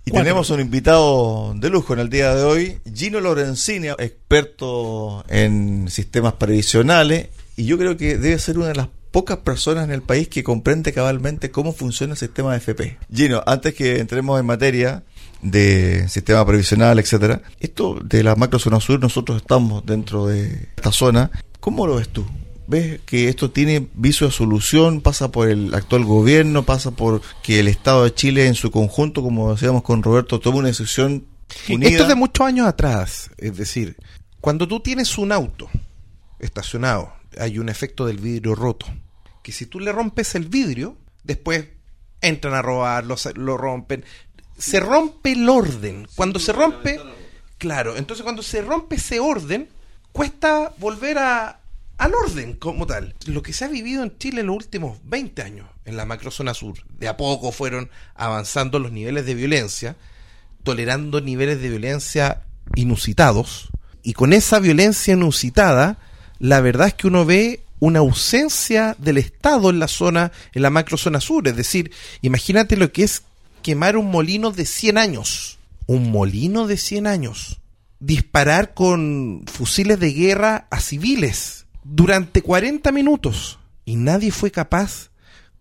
Y 0.04 0.10
tenemos 0.10 0.50
un 0.50 0.58
invitado 0.58 1.54
de 1.54 1.70
lujo 1.70 1.92
en 1.92 2.00
el 2.00 2.08
día 2.10 2.34
de 2.34 2.42
hoy, 2.42 2.78
Gino 2.92 3.20
Lorenzini, 3.20 3.86
experto 3.86 5.24
en 5.28 5.88
sistemas 5.88 6.32
previsionales, 6.32 7.28
y 7.56 7.66
yo 7.66 7.78
creo 7.78 7.96
que 7.96 8.18
debe 8.18 8.36
ser 8.40 8.58
una 8.58 8.66
de 8.66 8.74
las 8.74 8.88
pocas 9.12 9.38
personas 9.38 9.84
en 9.84 9.92
el 9.92 10.02
país 10.02 10.26
que 10.26 10.42
comprende 10.42 10.92
cabalmente 10.92 11.52
cómo 11.52 11.72
funciona 11.72 12.14
el 12.14 12.18
sistema 12.18 12.50
de 12.50 12.58
FP. 12.58 12.98
Gino, 13.14 13.44
antes 13.46 13.74
que 13.74 14.00
entremos 14.00 14.40
en 14.40 14.46
materia, 14.46 15.04
de 15.50 16.08
sistema 16.08 16.44
previsional, 16.44 16.98
etcétera. 16.98 17.42
Esto 17.60 17.98
de 18.02 18.22
la 18.22 18.34
macro 18.36 18.58
zona 18.58 18.80
sur, 18.80 19.00
nosotros 19.00 19.38
estamos 19.38 19.84
dentro 19.86 20.26
de 20.26 20.68
esta 20.76 20.92
zona. 20.92 21.30
¿Cómo 21.60 21.86
lo 21.86 21.96
ves 21.96 22.08
tú? 22.08 22.26
¿Ves 22.66 23.00
que 23.06 23.28
esto 23.28 23.50
tiene 23.50 23.88
viso 23.94 24.24
de 24.24 24.32
solución? 24.32 25.00
¿Pasa 25.00 25.30
por 25.30 25.48
el 25.48 25.72
actual 25.74 26.04
gobierno? 26.04 26.64
¿Pasa 26.64 26.90
por 26.90 27.22
que 27.42 27.60
el 27.60 27.68
Estado 27.68 28.04
de 28.04 28.14
Chile 28.14 28.46
en 28.46 28.54
su 28.54 28.70
conjunto, 28.70 29.22
como 29.22 29.52
decíamos 29.52 29.82
con 29.82 30.02
Roberto, 30.02 30.40
tome 30.40 30.58
una 30.58 30.68
decisión 30.68 31.26
unida? 31.68 31.90
Esto 31.90 32.02
es 32.02 32.08
de 32.08 32.14
muchos 32.16 32.44
años 32.46 32.66
atrás. 32.66 33.30
Es 33.38 33.56
decir, 33.56 33.96
cuando 34.40 34.66
tú 34.66 34.80
tienes 34.80 35.16
un 35.16 35.30
auto 35.30 35.68
estacionado, 36.40 37.12
hay 37.38 37.58
un 37.58 37.68
efecto 37.68 38.04
del 38.06 38.18
vidrio 38.18 38.56
roto. 38.56 38.86
Que 39.44 39.52
si 39.52 39.66
tú 39.66 39.78
le 39.78 39.92
rompes 39.92 40.34
el 40.34 40.46
vidrio, 40.46 40.96
después 41.22 41.66
entran 42.20 42.54
a 42.54 42.62
robar, 42.62 43.04
lo, 43.06 43.16
lo 43.36 43.56
rompen, 43.56 44.04
se 44.58 44.80
rompe 44.80 45.32
el 45.32 45.48
orden. 45.48 46.06
Cuando 46.14 46.38
se 46.38 46.52
rompe, 46.52 47.00
claro, 47.58 47.96
entonces 47.96 48.22
cuando 48.22 48.42
se 48.42 48.62
rompe 48.62 48.96
ese 48.96 49.20
orden, 49.20 49.68
cuesta 50.12 50.72
volver 50.78 51.18
a, 51.18 51.60
al 51.98 52.14
orden 52.14 52.54
como 52.54 52.86
tal. 52.86 53.14
Lo 53.26 53.42
que 53.42 53.52
se 53.52 53.64
ha 53.64 53.68
vivido 53.68 54.02
en 54.02 54.16
Chile 54.18 54.40
en 54.40 54.46
los 54.48 54.56
últimos 54.56 54.98
20 55.04 55.42
años, 55.42 55.68
en 55.84 55.96
la 55.96 56.06
macrozona 56.06 56.54
sur, 56.54 56.76
de 56.98 57.08
a 57.08 57.16
poco 57.16 57.52
fueron 57.52 57.90
avanzando 58.14 58.78
los 58.78 58.92
niveles 58.92 59.26
de 59.26 59.34
violencia, 59.34 59.96
tolerando 60.62 61.20
niveles 61.20 61.60
de 61.60 61.68
violencia 61.68 62.42
inusitados, 62.74 63.68
y 64.02 64.12
con 64.12 64.32
esa 64.32 64.60
violencia 64.60 65.14
inusitada, 65.14 65.98
la 66.38 66.60
verdad 66.60 66.86
es 66.86 66.94
que 66.94 67.08
uno 67.08 67.24
ve 67.24 67.64
una 67.80 67.98
ausencia 67.98 68.96
del 68.98 69.18
Estado 69.18 69.70
en 69.70 69.78
la 69.78 69.88
zona, 69.88 70.32
en 70.52 70.62
la 70.62 70.70
macrozona 70.70 71.20
sur. 71.20 71.46
Es 71.48 71.56
decir, 71.56 71.90
imagínate 72.22 72.76
lo 72.76 72.92
que 72.92 73.02
es 73.02 73.22
quemar 73.66 73.96
un 73.96 74.12
molino 74.12 74.52
de 74.52 74.64
100 74.64 74.96
años. 74.96 75.58
Un 75.86 76.12
molino 76.12 76.68
de 76.68 76.76
100 76.76 77.08
años. 77.08 77.60
Disparar 77.98 78.74
con 78.74 79.42
fusiles 79.52 79.98
de 79.98 80.12
guerra 80.12 80.68
a 80.70 80.78
civiles 80.78 81.66
durante 81.82 82.42
40 82.42 82.92
minutos. 82.92 83.58
Y 83.84 83.96
nadie 83.96 84.30
fue 84.30 84.52
capaz, 84.52 85.10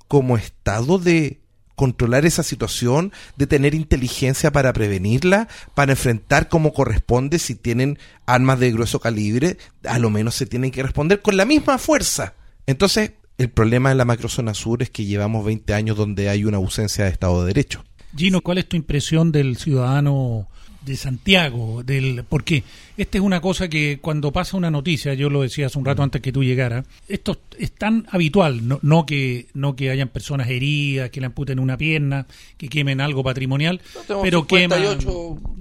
como 0.08 0.38
Estado, 0.38 1.00
de 1.00 1.40
controlar 1.74 2.28
esa 2.28 2.44
situación, 2.44 3.12
de 3.38 3.48
tener 3.48 3.74
inteligencia 3.74 4.52
para 4.52 4.72
prevenirla, 4.72 5.48
para 5.74 5.94
enfrentar 5.94 6.48
como 6.48 6.74
corresponde 6.74 7.40
si 7.40 7.56
tienen 7.56 7.98
armas 8.28 8.60
de 8.60 8.72
grueso 8.72 9.00
calibre, 9.00 9.58
a 9.84 9.98
lo 9.98 10.12
menos 10.12 10.36
se 10.36 10.46
tienen 10.46 10.70
que 10.70 10.84
responder 10.84 11.24
con 11.24 11.38
la 11.38 11.46
misma 11.46 11.80
fuerza. 11.80 12.36
Entonces, 12.68 13.14
el 13.40 13.50
problema 13.50 13.92
en 13.92 13.98
la 13.98 14.06
macrozona 14.06 14.54
sur 14.54 14.84
es 14.84 14.92
que 14.92 15.06
llevamos 15.06 15.44
20 15.44 15.74
años 15.74 15.98
donde 15.98 16.30
hay 16.30 16.46
una 16.46 16.58
ausencia 16.58 17.06
de 17.06 17.10
Estado 17.10 17.42
de 17.42 17.48
Derecho. 17.48 17.84
Gino, 18.16 18.42
¿cuál 18.42 18.60
es 18.60 18.68
tu 18.68 18.78
impresión 18.78 19.32
del 19.32 19.58
ciudadano 19.58 20.48
de 20.86 20.96
Santiago? 20.96 21.84
Del, 21.84 22.24
porque 22.28 22.64
esta 22.96 23.18
es 23.18 23.24
una 23.24 23.42
cosa 23.42 23.68
que 23.68 24.00
cuando 24.02 24.32
pasa 24.32 24.56
una 24.56 24.72
noticia, 24.72 25.14
yo 25.14 25.30
lo 25.30 25.42
decía 25.42 25.66
hace 25.66 25.78
un 25.78 25.86
rato 25.86 26.02
antes 26.02 26.22
que 26.22 26.32
tú 26.32 26.44
llegaras, 26.44 26.86
esto 27.08 27.38
es 27.58 27.72
tan 27.72 28.08
habitual, 28.10 28.68
no, 28.68 28.80
no 28.82 29.06
que 29.06 29.48
no 29.54 29.76
que 29.76 29.90
hayan 29.90 30.10
personas 30.10 30.50
heridas, 30.50 31.10
que 31.10 31.20
le 31.20 31.26
amputen 31.26 31.60
una 31.60 31.78
pierna, 31.78 32.26
que 32.58 32.70
quemen 32.70 33.02
algo 33.02 33.24
patrimonial, 33.24 33.82
pero 34.22 34.48
que 34.48 34.70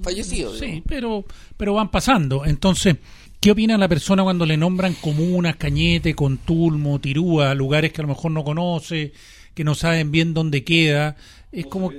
fallecidos. 0.02 0.58
Sí, 0.58 0.82
pero, 0.86 1.24
pero 1.56 1.74
van 1.74 1.90
pasando. 1.90 2.44
Entonces, 2.44 2.96
¿Qué 3.44 3.50
opina 3.50 3.76
la 3.76 3.88
persona 3.88 4.22
cuando 4.22 4.46
le 4.46 4.56
nombran 4.56 4.94
comunas, 4.94 5.56
Cañete, 5.56 6.14
Contulmo, 6.14 6.98
Tirúa, 6.98 7.54
lugares 7.54 7.92
que 7.92 8.00
a 8.00 8.04
lo 8.04 8.08
mejor 8.08 8.30
no 8.30 8.42
conoce, 8.42 9.12
que 9.54 9.64
no 9.64 9.74
saben 9.74 10.10
bien 10.10 10.34
dónde 10.34 10.64
queda? 10.64 11.16
es 11.54 11.66
como 11.66 11.92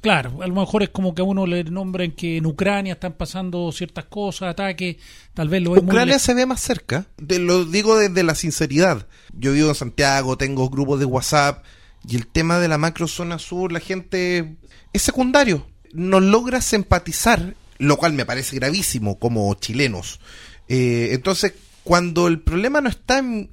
claro 0.00 0.42
a 0.42 0.46
lo 0.46 0.54
mejor 0.54 0.82
es 0.82 0.90
como 0.90 1.14
que 1.14 1.22
a 1.22 1.24
uno 1.24 1.46
le 1.46 1.64
nombren 1.64 2.12
que 2.12 2.36
en 2.36 2.46
Ucrania 2.46 2.92
están 2.92 3.14
pasando 3.14 3.72
ciertas 3.72 4.04
cosas 4.04 4.50
ataques 4.50 4.96
tal 5.32 5.48
vez 5.48 5.62
lo 5.62 5.72
Ucrania 5.72 6.18
se 6.18 6.34
ve 6.34 6.44
más 6.44 6.60
cerca 6.60 7.06
lo 7.16 7.64
digo 7.64 7.96
desde 7.96 8.22
la 8.22 8.34
sinceridad. 8.34 9.06
Yo 9.32 9.52
vivo 9.52 9.70
en 9.70 9.74
Santiago 9.74 10.36
tengo 10.36 10.68
grupos 10.68 11.00
de 11.00 11.06
WhatsApp 11.06 11.64
y 12.06 12.16
el 12.16 12.26
tema 12.26 12.58
de 12.58 12.68
la 12.68 12.76
macro 12.76 13.08
zona 13.08 13.38
sur 13.38 13.72
la 13.72 13.80
gente 13.80 14.56
es 14.92 15.02
secundario 15.02 15.66
no 15.94 16.20
logras 16.20 16.72
empatizar 16.74 17.54
lo 17.78 17.96
cual 17.96 18.12
me 18.12 18.26
parece 18.26 18.56
gravísimo 18.56 19.18
como 19.18 19.52
chilenos. 19.54 20.20
Eh, 20.68 21.08
entonces 21.12 21.54
cuando 21.84 22.28
el 22.28 22.40
problema 22.40 22.80
no 22.80 22.88
está 22.88 23.18
en, 23.18 23.48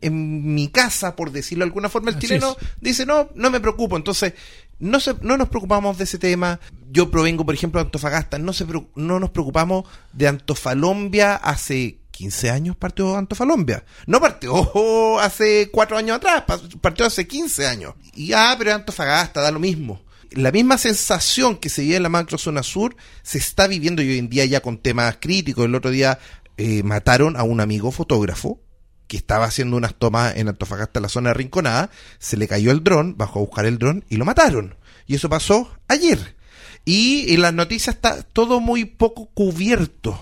mi 0.53 0.67
casa, 0.67 1.15
por 1.15 1.31
decirlo 1.31 1.63
de 1.63 1.69
alguna 1.69 1.89
forma, 1.89 2.11
el 2.11 2.19
chileno 2.19 2.55
dice, 2.79 3.05
no, 3.05 3.29
no 3.35 3.49
me 3.49 3.59
preocupo. 3.59 3.97
Entonces, 3.97 4.33
no, 4.79 4.99
se, 4.99 5.15
no 5.21 5.37
nos 5.37 5.49
preocupamos 5.49 5.97
de 5.97 6.03
ese 6.03 6.17
tema. 6.17 6.59
Yo 6.91 7.09
provengo, 7.09 7.45
por 7.45 7.55
ejemplo, 7.55 7.79
de 7.79 7.85
Antofagasta. 7.85 8.37
No, 8.37 8.53
se, 8.53 8.65
no 8.95 9.19
nos 9.19 9.29
preocupamos 9.31 9.85
de 10.13 10.27
Antofalombia 10.27 11.35
hace 11.35 11.99
15 12.19 12.49
años 12.49 12.75
partió 12.75 13.15
Antofalombia. 13.15 13.85
No 14.05 14.19
partió 14.19 15.19
hace 15.21 15.69
4 15.71 15.97
años 15.97 16.17
atrás, 16.17 16.43
partió 16.81 17.05
hace 17.05 17.25
15 17.25 17.65
años. 17.65 17.93
Y 18.13 18.33
ah, 18.33 18.55
pero 18.57 18.73
Antofagasta, 18.73 19.41
da 19.41 19.51
lo 19.51 19.59
mismo. 19.59 20.01
La 20.31 20.51
misma 20.51 20.77
sensación 20.77 21.55
que 21.55 21.69
se 21.69 21.81
vive 21.81 21.95
en 21.95 22.03
la 22.03 22.09
macrozona 22.09 22.61
sur 22.61 22.95
se 23.23 23.37
está 23.37 23.67
viviendo 23.67 24.01
hoy 24.01 24.17
en 24.17 24.29
día 24.29 24.43
ya 24.43 24.59
con 24.59 24.77
temas 24.77 25.17
críticos. 25.21 25.63
El 25.63 25.75
otro 25.75 25.91
día 25.91 26.19
eh, 26.61 26.83
mataron 26.83 27.37
a 27.37 27.43
un 27.43 27.61
amigo 27.61 27.89
fotógrafo 27.89 28.59
que 29.07 29.15
estaba 29.15 29.45
haciendo 29.45 29.77
unas 29.77 29.95
tomas 29.95 30.35
en 30.35 30.49
Antofagasta, 30.49 30.99
la 30.99 31.07
zona 31.07 31.33
Rinconada, 31.33 31.89
se 32.17 32.35
le 32.35 32.49
cayó 32.49 32.71
el 32.71 32.83
dron, 32.83 33.15
bajó 33.17 33.39
a 33.39 33.43
buscar 33.43 33.65
el 33.65 33.79
dron 33.79 34.03
y 34.09 34.17
lo 34.17 34.25
mataron. 34.25 34.75
Y 35.07 35.15
eso 35.15 35.29
pasó 35.29 35.71
ayer. 35.87 36.35
Y 36.83 37.33
en 37.33 37.43
las 37.43 37.53
noticias 37.53 37.95
está 37.95 38.23
todo 38.23 38.59
muy 38.59 38.83
poco 38.83 39.27
cubierto. 39.27 40.21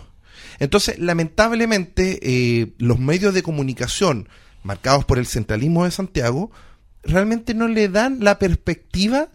Entonces, 0.59 0.99
lamentablemente, 0.99 2.19
eh, 2.21 2.75
los 2.77 2.99
medios 2.99 3.33
de 3.33 3.41
comunicación 3.41 4.29
marcados 4.61 5.05
por 5.05 5.17
el 5.17 5.25
centralismo 5.25 5.85
de 5.85 5.91
Santiago 5.91 6.51
realmente 7.01 7.55
no 7.55 7.67
le 7.67 7.89
dan 7.89 8.19
la 8.21 8.37
perspectiva 8.37 9.29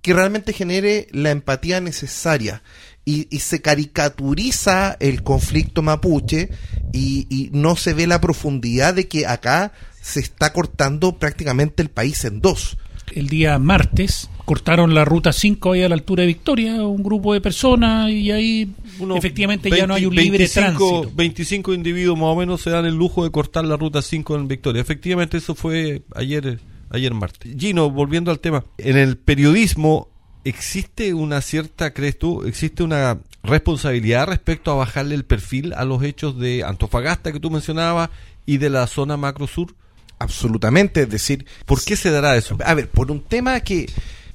que 0.00 0.14
realmente 0.14 0.54
genere 0.54 1.08
la 1.10 1.32
empatía 1.32 1.82
necesaria 1.82 2.62
y, 3.08 3.38
se 3.38 3.62
caricaturiza 3.62 4.96
el 4.98 5.22
conflicto 5.22 5.80
mapuche 5.80 6.50
y, 6.92 7.50
no 7.52 7.76
se 7.76 7.94
ve 7.94 8.06
la 8.06 8.20
profundidad 8.20 8.94
de 8.94 9.06
que 9.06 9.26
acá 9.26 9.72
se 10.02 10.20
está 10.20 10.52
cortando 10.52 11.18
prácticamente 11.18 11.82
el 11.82 11.88
país 11.88 12.24
en 12.24 12.40
dos. 12.40 12.76
El 13.14 13.28
día 13.28 13.58
martes 13.60 14.28
cortaron 14.44 14.92
la 14.92 15.04
ruta 15.04 15.32
5 15.32 15.72
ahí 15.72 15.82
a 15.84 15.88
la 15.88 15.94
altura 15.94 16.22
de 16.22 16.26
Victoria, 16.26 16.82
un 16.84 17.04
grupo 17.04 17.32
de 17.32 17.40
personas 17.40 18.10
y 18.10 18.32
ahí 18.32 18.72
efectivamente 19.14 19.70
ya 19.70 19.86
no 19.86 19.94
hay 19.94 20.06
un 20.06 20.14
libre 20.14 20.48
tránsito. 20.48 21.10
25 21.14 21.72
individuos 21.74 22.18
más 22.18 22.28
o 22.28 22.36
menos 22.36 22.60
se 22.60 22.70
dan 22.70 22.84
el 22.84 22.94
lujo 22.94 23.22
de 23.22 23.30
cortar 23.30 23.64
la 23.64 23.76
ruta 23.76 24.02
5 24.02 24.34
en 24.34 24.48
Victoria. 24.48 24.82
Efectivamente 24.82 25.36
eso 25.36 25.54
fue 25.54 26.02
ayer 26.16 26.58
ayer 26.90 27.14
martes. 27.14 27.54
Gino, 27.56 27.88
volviendo 27.88 28.32
al 28.32 28.40
tema, 28.40 28.64
en 28.78 28.96
el 28.96 29.16
periodismo 29.16 30.08
¿existe 30.46 31.12
una 31.12 31.40
cierta, 31.40 31.92
crees 31.92 32.18
tú, 32.18 32.44
existe 32.44 32.84
una 32.84 33.18
responsabilidad 33.42 34.28
respecto 34.28 34.70
a 34.70 34.76
bajarle 34.76 35.16
el 35.16 35.24
perfil 35.24 35.72
a 35.74 35.84
los 35.84 36.02
hechos 36.02 36.38
de 36.38 36.62
Antofagasta 36.64 37.32
que 37.32 37.40
tú 37.40 37.50
mencionabas 37.50 38.10
y 38.46 38.58
de 38.58 38.70
la 38.70 38.86
zona 38.86 39.16
macro 39.16 39.48
sur? 39.48 39.74
Absolutamente, 40.18 41.02
es 41.02 41.10
decir... 41.10 41.46
¿Por 41.66 41.82
qué 41.84 41.96
se 41.96 42.10
dará 42.10 42.36
eso? 42.36 42.56
A 42.64 42.74
ver, 42.74 42.88
por 42.88 43.10
un 43.10 43.22
tema 43.22 43.60
que... 43.60 43.90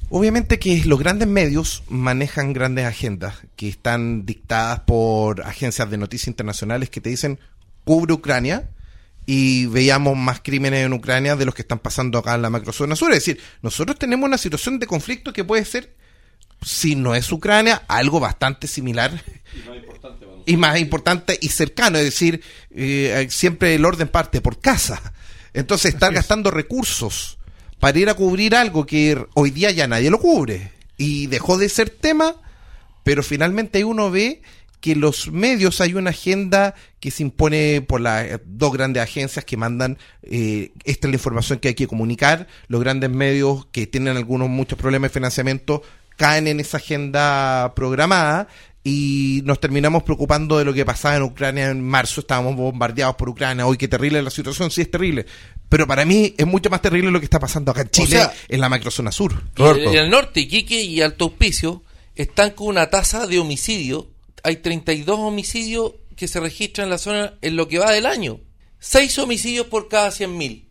Obviamente 0.09 0.59
que 0.59 0.83
los 0.83 0.99
grandes 0.99 1.29
medios 1.29 1.83
manejan 1.87 2.51
grandes 2.51 2.85
agendas 2.85 3.35
que 3.55 3.69
están 3.69 4.25
dictadas 4.25 4.81
por 4.81 5.41
agencias 5.43 5.89
de 5.89 5.97
noticias 5.97 6.27
internacionales 6.27 6.89
que 6.89 6.99
te 6.99 7.09
dicen 7.09 7.39
cubre 7.85 8.13
Ucrania 8.13 8.69
y 9.25 9.67
veíamos 9.67 10.17
más 10.17 10.41
crímenes 10.41 10.85
en 10.85 10.91
Ucrania 10.91 11.37
de 11.37 11.45
los 11.45 11.55
que 11.55 11.61
están 11.61 11.79
pasando 11.79 12.19
acá 12.19 12.35
en 12.35 12.41
la 12.41 12.49
macrozona 12.49 12.97
sur. 12.97 13.11
Es 13.11 13.19
decir, 13.25 13.39
nosotros 13.61 13.97
tenemos 13.97 14.27
una 14.27 14.37
situación 14.37 14.79
de 14.79 14.87
conflicto 14.87 15.31
que 15.31 15.45
puede 15.45 15.63
ser 15.63 15.95
si 16.61 16.95
no 16.95 17.15
es 17.15 17.31
Ucrania, 17.31 17.83
algo 17.87 18.19
bastante 18.19 18.67
similar 18.67 19.11
y 20.45 20.57
más 20.57 20.79
importante 20.79 21.37
y 21.41 21.49
cercano, 21.49 21.97
es 21.97 22.05
decir, 22.05 22.41
eh, 22.71 23.27
siempre 23.29 23.75
el 23.75 23.85
orden 23.85 24.07
parte 24.07 24.41
por 24.41 24.59
casa. 24.59 25.13
Entonces, 25.53 25.93
estar 25.93 26.13
gastando 26.13 26.51
recursos 26.51 27.37
para 27.79 27.97
ir 27.97 28.09
a 28.09 28.13
cubrir 28.13 28.55
algo 28.55 28.85
que 28.85 29.25
hoy 29.33 29.51
día 29.51 29.71
ya 29.71 29.87
nadie 29.87 30.09
lo 30.09 30.19
cubre. 30.19 30.71
Y 30.97 31.27
dejó 31.27 31.57
de 31.57 31.67
ser 31.67 31.89
tema, 31.89 32.35
pero 33.03 33.23
finalmente 33.23 33.83
uno 33.83 34.11
ve 34.11 34.41
que 34.79 34.95
los 34.95 35.31
medios 35.31 35.79
hay 35.79 35.93
una 35.93 36.09
agenda 36.09 36.73
que 36.99 37.11
se 37.11 37.23
impone 37.23 37.81
por 37.81 38.01
las 38.01 38.25
eh, 38.25 38.39
dos 38.45 38.73
grandes 38.73 39.03
agencias 39.03 39.45
que 39.45 39.55
mandan 39.55 39.99
eh, 40.23 40.71
esta 40.83 41.07
es 41.07 41.11
la 41.11 41.15
información 41.15 41.59
que 41.59 41.69
hay 41.69 41.75
que 41.75 41.87
comunicar. 41.87 42.47
Los 42.67 42.81
grandes 42.81 43.09
medios 43.09 43.67
que 43.71 43.87
tienen 43.87 44.17
algunos 44.17 44.49
muchos 44.49 44.77
problemas 44.77 45.11
de 45.11 45.13
financiamiento 45.13 45.83
caen 46.21 46.47
en 46.47 46.59
esa 46.59 46.77
agenda 46.77 47.73
programada 47.75 48.47
y 48.83 49.41
nos 49.43 49.59
terminamos 49.59 50.03
preocupando 50.03 50.57
de 50.59 50.65
lo 50.65 50.73
que 50.73 50.85
pasaba 50.85 51.15
en 51.15 51.23
Ucrania 51.23 51.69
en 51.69 51.81
marzo, 51.83 52.21
estábamos 52.21 52.55
bombardeados 52.55 53.15
por 53.15 53.29
Ucrania, 53.29 53.65
hoy 53.65 53.75
qué 53.77 53.87
terrible 53.87 54.21
la 54.21 54.29
situación, 54.29 54.69
sí 54.69 54.81
es 54.81 54.91
terrible, 54.91 55.25
pero 55.69 55.87
para 55.87 56.05
mí 56.05 56.33
es 56.37 56.45
mucho 56.45 56.69
más 56.69 56.81
terrible 56.81 57.09
lo 57.11 57.19
que 57.19 57.25
está 57.25 57.39
pasando 57.39 57.71
acá 57.71 57.81
en 57.81 57.89
Chile, 57.89 58.07
sea- 58.17 58.33
en 58.49 58.59
la 58.61 58.69
macrozona 58.69 59.11
sur. 59.11 59.33
Y 59.55 59.61
en, 59.61 59.89
en 59.89 59.95
el 60.05 60.09
norte, 60.11 60.41
Iquique 60.41 60.81
y 60.83 61.01
Alto 61.01 61.25
Hospicio 61.27 61.83
están 62.15 62.51
con 62.51 62.67
una 62.67 62.89
tasa 62.89 63.25
de 63.25 63.39
homicidio. 63.39 64.07
Hay 64.43 64.57
32 64.57 65.17
homicidios 65.19 65.93
que 66.15 66.27
se 66.27 66.39
registran 66.39 66.85
en 66.85 66.89
la 66.91 66.97
zona 66.99 67.33
en 67.41 67.55
lo 67.55 67.67
que 67.67 67.79
va 67.79 67.91
del 67.91 68.05
año. 68.05 68.39
6 68.79 69.17
homicidios 69.19 69.67
por 69.67 69.87
cada 69.89 70.09
100.000, 70.09 70.65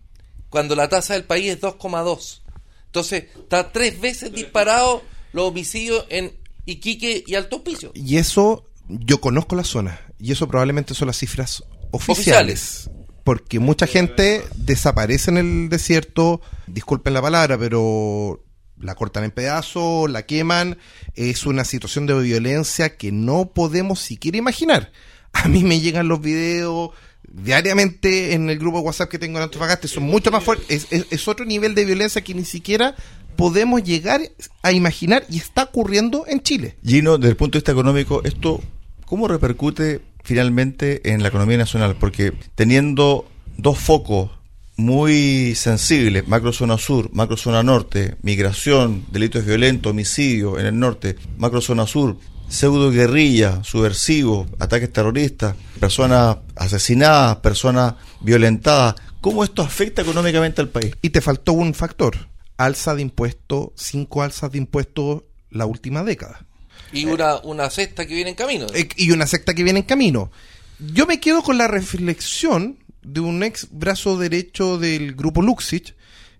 cuando 0.48 0.74
la 0.76 0.88
tasa 0.88 1.14
del 1.14 1.24
país 1.24 1.46
es 1.52 1.60
2,2. 1.60 2.40
Entonces, 2.86 3.24
está 3.38 3.70
tres 3.70 4.00
veces 4.00 4.32
disparado 4.32 5.02
los 5.32 5.46
homicidios 5.48 6.04
en 6.08 6.32
Iquique 6.66 7.24
y 7.26 7.34
Alto 7.34 7.56
Hospicio. 7.56 7.92
Y 7.94 8.16
eso, 8.18 8.68
yo 8.88 9.20
conozco 9.20 9.56
la 9.56 9.64
zona, 9.64 10.00
y 10.18 10.32
eso 10.32 10.46
probablemente 10.48 10.94
son 10.94 11.06
las 11.08 11.18
cifras 11.18 11.62
oficiales. 11.90 12.90
Porque 13.24 13.58
mucha 13.60 13.86
gente 13.86 14.42
desaparece 14.56 15.30
en 15.30 15.36
el 15.36 15.68
desierto, 15.68 16.40
disculpen 16.66 17.12
la 17.14 17.22
palabra, 17.22 17.58
pero 17.58 18.42
la 18.78 18.94
cortan 18.94 19.24
en 19.24 19.30
pedazos, 19.30 20.10
la 20.10 20.24
queman, 20.24 20.78
es 21.14 21.44
una 21.44 21.64
situación 21.64 22.06
de 22.06 22.18
violencia 22.20 22.96
que 22.96 23.12
no 23.12 23.50
podemos 23.52 24.00
siquiera 24.00 24.38
imaginar. 24.38 24.90
A 25.32 25.48
mí 25.48 25.62
me 25.64 25.80
llegan 25.80 26.08
los 26.08 26.20
videos 26.22 26.90
diariamente 27.32 28.32
en 28.32 28.50
el 28.50 28.58
grupo 28.58 28.78
de 28.78 28.84
WhatsApp 28.84 29.10
que 29.10 29.18
tengo 29.18 29.38
en 29.38 29.44
Antofagasta, 29.44 29.86
son 29.86 30.04
mucho 30.04 30.30
más 30.30 30.42
fuertes, 30.42 30.66
es, 30.68 30.86
es- 30.90 31.06
es 31.10 31.28
otro 31.28 31.44
nivel 31.44 31.74
de 31.74 31.84
violencia 31.84 32.22
que 32.22 32.34
ni 32.34 32.44
siquiera 32.44 32.96
podemos 33.36 33.82
llegar 33.82 34.20
a 34.62 34.72
imaginar 34.72 35.24
y 35.28 35.38
está 35.38 35.64
ocurriendo 35.64 36.24
en 36.26 36.42
Chile. 36.42 36.76
Gino, 36.84 37.18
desde 37.18 37.30
el 37.30 37.36
punto 37.36 37.56
de 37.56 37.60
vista 37.60 37.72
económico, 37.72 38.22
¿esto 38.24 38.60
cómo 39.06 39.28
repercute 39.28 40.00
finalmente 40.22 41.12
en 41.12 41.22
la 41.22 41.28
economía 41.28 41.58
nacional? 41.58 41.96
Porque 41.98 42.32
teniendo 42.54 43.26
dos 43.56 43.78
focos 43.78 44.30
muy 44.76 45.54
sensibles, 45.54 46.26
macrozona 46.26 46.78
sur, 46.78 47.10
macrozona 47.12 47.62
norte, 47.62 48.16
migración, 48.22 49.04
delitos 49.12 49.44
violentos, 49.44 49.90
homicidio 49.90 50.58
en 50.58 50.66
el 50.66 50.78
norte, 50.78 51.16
macrozona 51.36 51.86
sur, 51.86 52.16
pseudo 52.48 52.90
guerrilla, 52.90 53.62
subversivo, 53.62 54.46
ataques 54.58 54.92
terroristas, 54.92 55.54
personas 55.78 56.38
asesinadas, 56.56 57.36
personas 57.36 57.94
violentadas, 58.20 58.96
¿cómo 59.20 59.44
esto 59.44 59.62
afecta 59.62 60.02
económicamente 60.02 60.60
al 60.60 60.68
país? 60.68 60.94
Y 61.02 61.10
te 61.10 61.20
faltó 61.20 61.52
un 61.52 61.74
factor, 61.74 62.29
alza 62.60 62.94
de 62.94 63.02
impuestos, 63.02 63.70
cinco 63.74 64.22
alzas 64.22 64.52
de 64.52 64.58
impuestos 64.58 65.22
la 65.50 65.64
última 65.64 66.04
década. 66.04 66.46
Y 66.92 67.06
una, 67.06 67.38
una 67.38 67.70
cesta 67.70 68.06
que 68.06 68.14
viene 68.14 68.30
en 68.30 68.36
camino. 68.36 68.66
Eh, 68.74 68.88
y 68.96 69.12
una 69.12 69.26
secta 69.26 69.54
que 69.54 69.62
viene 69.62 69.80
en 69.80 69.86
camino. 69.86 70.30
Yo 70.78 71.06
me 71.06 71.20
quedo 71.20 71.42
con 71.42 71.56
la 71.56 71.68
reflexión 71.68 72.78
de 73.02 73.20
un 73.20 73.42
ex 73.42 73.68
brazo 73.70 74.18
derecho 74.18 74.78
del 74.78 75.14
grupo 75.14 75.40
Luxich, 75.40 75.94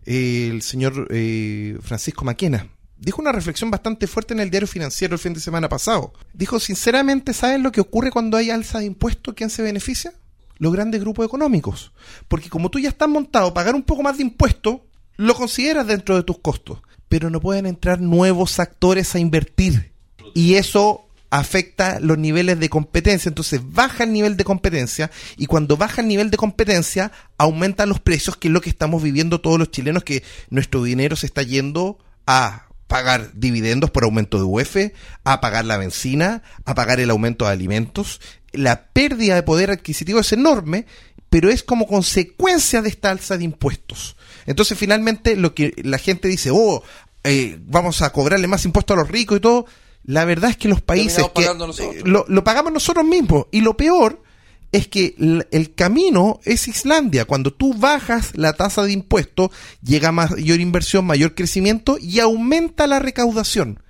el 0.05 0.61
señor 0.61 1.09
eh, 1.11 1.79
Francisco 1.83 2.25
Maquena. 2.25 2.69
Dijo 2.99 3.23
una 3.23 3.33
reflexión 3.33 3.71
bastante 3.71 4.07
fuerte 4.07 4.35
en 4.35 4.41
el 4.41 4.51
diario 4.51 4.69
financiero 4.69 5.15
el 5.15 5.21
fin 5.21 5.33
de 5.33 5.41
semana 5.41 5.71
pasado. 5.71 6.13
Dijo, 6.35 6.61
sinceramente, 6.61 7.33
¿saben 7.33 7.63
lo 7.63 7.73
que 7.73 7.81
ocurre 7.81 8.11
cuando 8.11 8.37
hay 8.37 8.51
alza 8.51 8.81
de 8.81 8.85
impuestos? 8.85 9.35
¿Quién 9.35 9.49
se 9.49 9.63
beneficia? 9.63 10.13
Los 10.59 10.73
grandes 10.75 11.01
grupos 11.01 11.25
económicos. 11.25 11.93
Porque 12.29 12.51
como 12.51 12.71
tú 12.71 12.79
ya 12.79 12.91
estás 12.91 13.09
montado, 13.09 13.55
pagar 13.55 13.75
un 13.75 13.85
poco 13.85 14.03
más 14.03 14.19
de 14.19 14.25
impuesto, 14.25 14.85
lo 15.21 15.35
consideras 15.35 15.87
dentro 15.87 16.17
de 16.17 16.23
tus 16.23 16.39
costos. 16.39 16.79
Pero 17.09 17.29
no 17.29 17.41
pueden 17.41 17.67
entrar 17.67 18.01
nuevos 18.01 18.59
actores 18.59 19.15
a 19.15 19.19
invertir. 19.19 19.93
Y 20.35 20.55
eso 20.55 21.09
afecta 21.29 22.01
los 22.01 22.17
niveles 22.17 22.59
de 22.59 22.71
competencia. 22.71 23.29
Entonces 23.29 23.61
baja 23.63 24.05
el 24.05 24.13
nivel 24.13 24.37
de 24.37 24.45
competencia 24.45 25.11
y 25.37 25.47
cuando 25.47 25.77
baja 25.77 26.01
el 26.01 26.09
nivel 26.09 26.31
de 26.31 26.39
competencia 26.39 27.13
aumentan 27.37 27.91
los 27.91 28.01
precios, 28.01 28.37
que 28.37 28.49
es 28.49 28.55
lo 28.55 28.63
que 28.63 28.71
estamos 28.71 29.03
viviendo 29.03 29.41
todos 29.41 29.59
los 29.59 29.71
chilenos, 29.71 30.05
que 30.05 30.23
nuestro 30.49 30.83
dinero 30.83 31.17
se 31.17 31.27
está 31.27 31.43
yendo 31.43 31.99
a 32.27 32.69
pagar 32.87 33.31
dividendos 33.35 33.91
por 33.91 34.05
aumento 34.05 34.39
de 34.39 34.45
UF, 34.45 34.77
a 35.25 35.41
pagar 35.41 35.65
la 35.65 35.77
benzina, 35.77 36.43
a 36.65 36.75
pagar 36.75 36.99
el 36.99 37.11
aumento 37.11 37.45
de 37.45 37.53
alimentos. 37.53 38.21
La 38.53 38.87
pérdida 38.87 39.37
de 39.37 39.45
poder 39.45 39.71
adquisitivo 39.71 40.21
es 40.21 40.33
enorme, 40.33 40.87
pero 41.31 41.49
es 41.49 41.63
como 41.63 41.87
consecuencia 41.87 42.83
de 42.83 42.91
esta 42.91 43.11
alza 43.11 43.39
de 43.39 43.45
impuestos. 43.45 44.17
Entonces 44.47 44.77
finalmente 44.77 45.37
lo 45.37 45.55
que 45.55 45.73
la 45.83 45.99
gente 45.99 46.29
dice, 46.29 46.51
oh, 46.53 46.83
eh, 47.25 47.59
vamos 47.63 48.03
a 48.03 48.11
cobrarle 48.13 48.49
más 48.49 48.65
impuestos 48.65 48.97
a 48.97 49.01
los 49.01 49.09
ricos 49.09 49.39
y 49.39 49.41
todo, 49.41 49.67
la 50.05 50.25
verdad 50.25 50.51
es 50.51 50.57
que 50.57 50.69
los 50.69 50.83
países 50.83 51.25
que 51.35 51.45
eh, 51.45 52.03
lo, 52.05 52.25
lo 52.29 52.45
pagamos 52.45 52.73
nosotros 52.73 53.05
mismos. 53.05 53.47
Y 53.53 53.61
lo 53.61 53.77
peor 53.77 54.23
es 54.73 54.89
que 54.89 55.15
el 55.51 55.75
camino 55.75 56.41
es 56.45 56.69
Islandia. 56.69 57.25
Cuando 57.25 57.53
tú 57.53 57.75
bajas 57.75 58.37
la 58.37 58.53
tasa 58.53 58.83
de 58.83 58.93
impuestos, 58.93 59.51
llega 59.83 60.13
mayor 60.13 60.61
inversión, 60.61 61.05
mayor 61.05 61.35
crecimiento 61.35 61.99
y 62.01 62.21
aumenta 62.21 62.87
la 62.87 62.99
recaudación. 62.99 63.83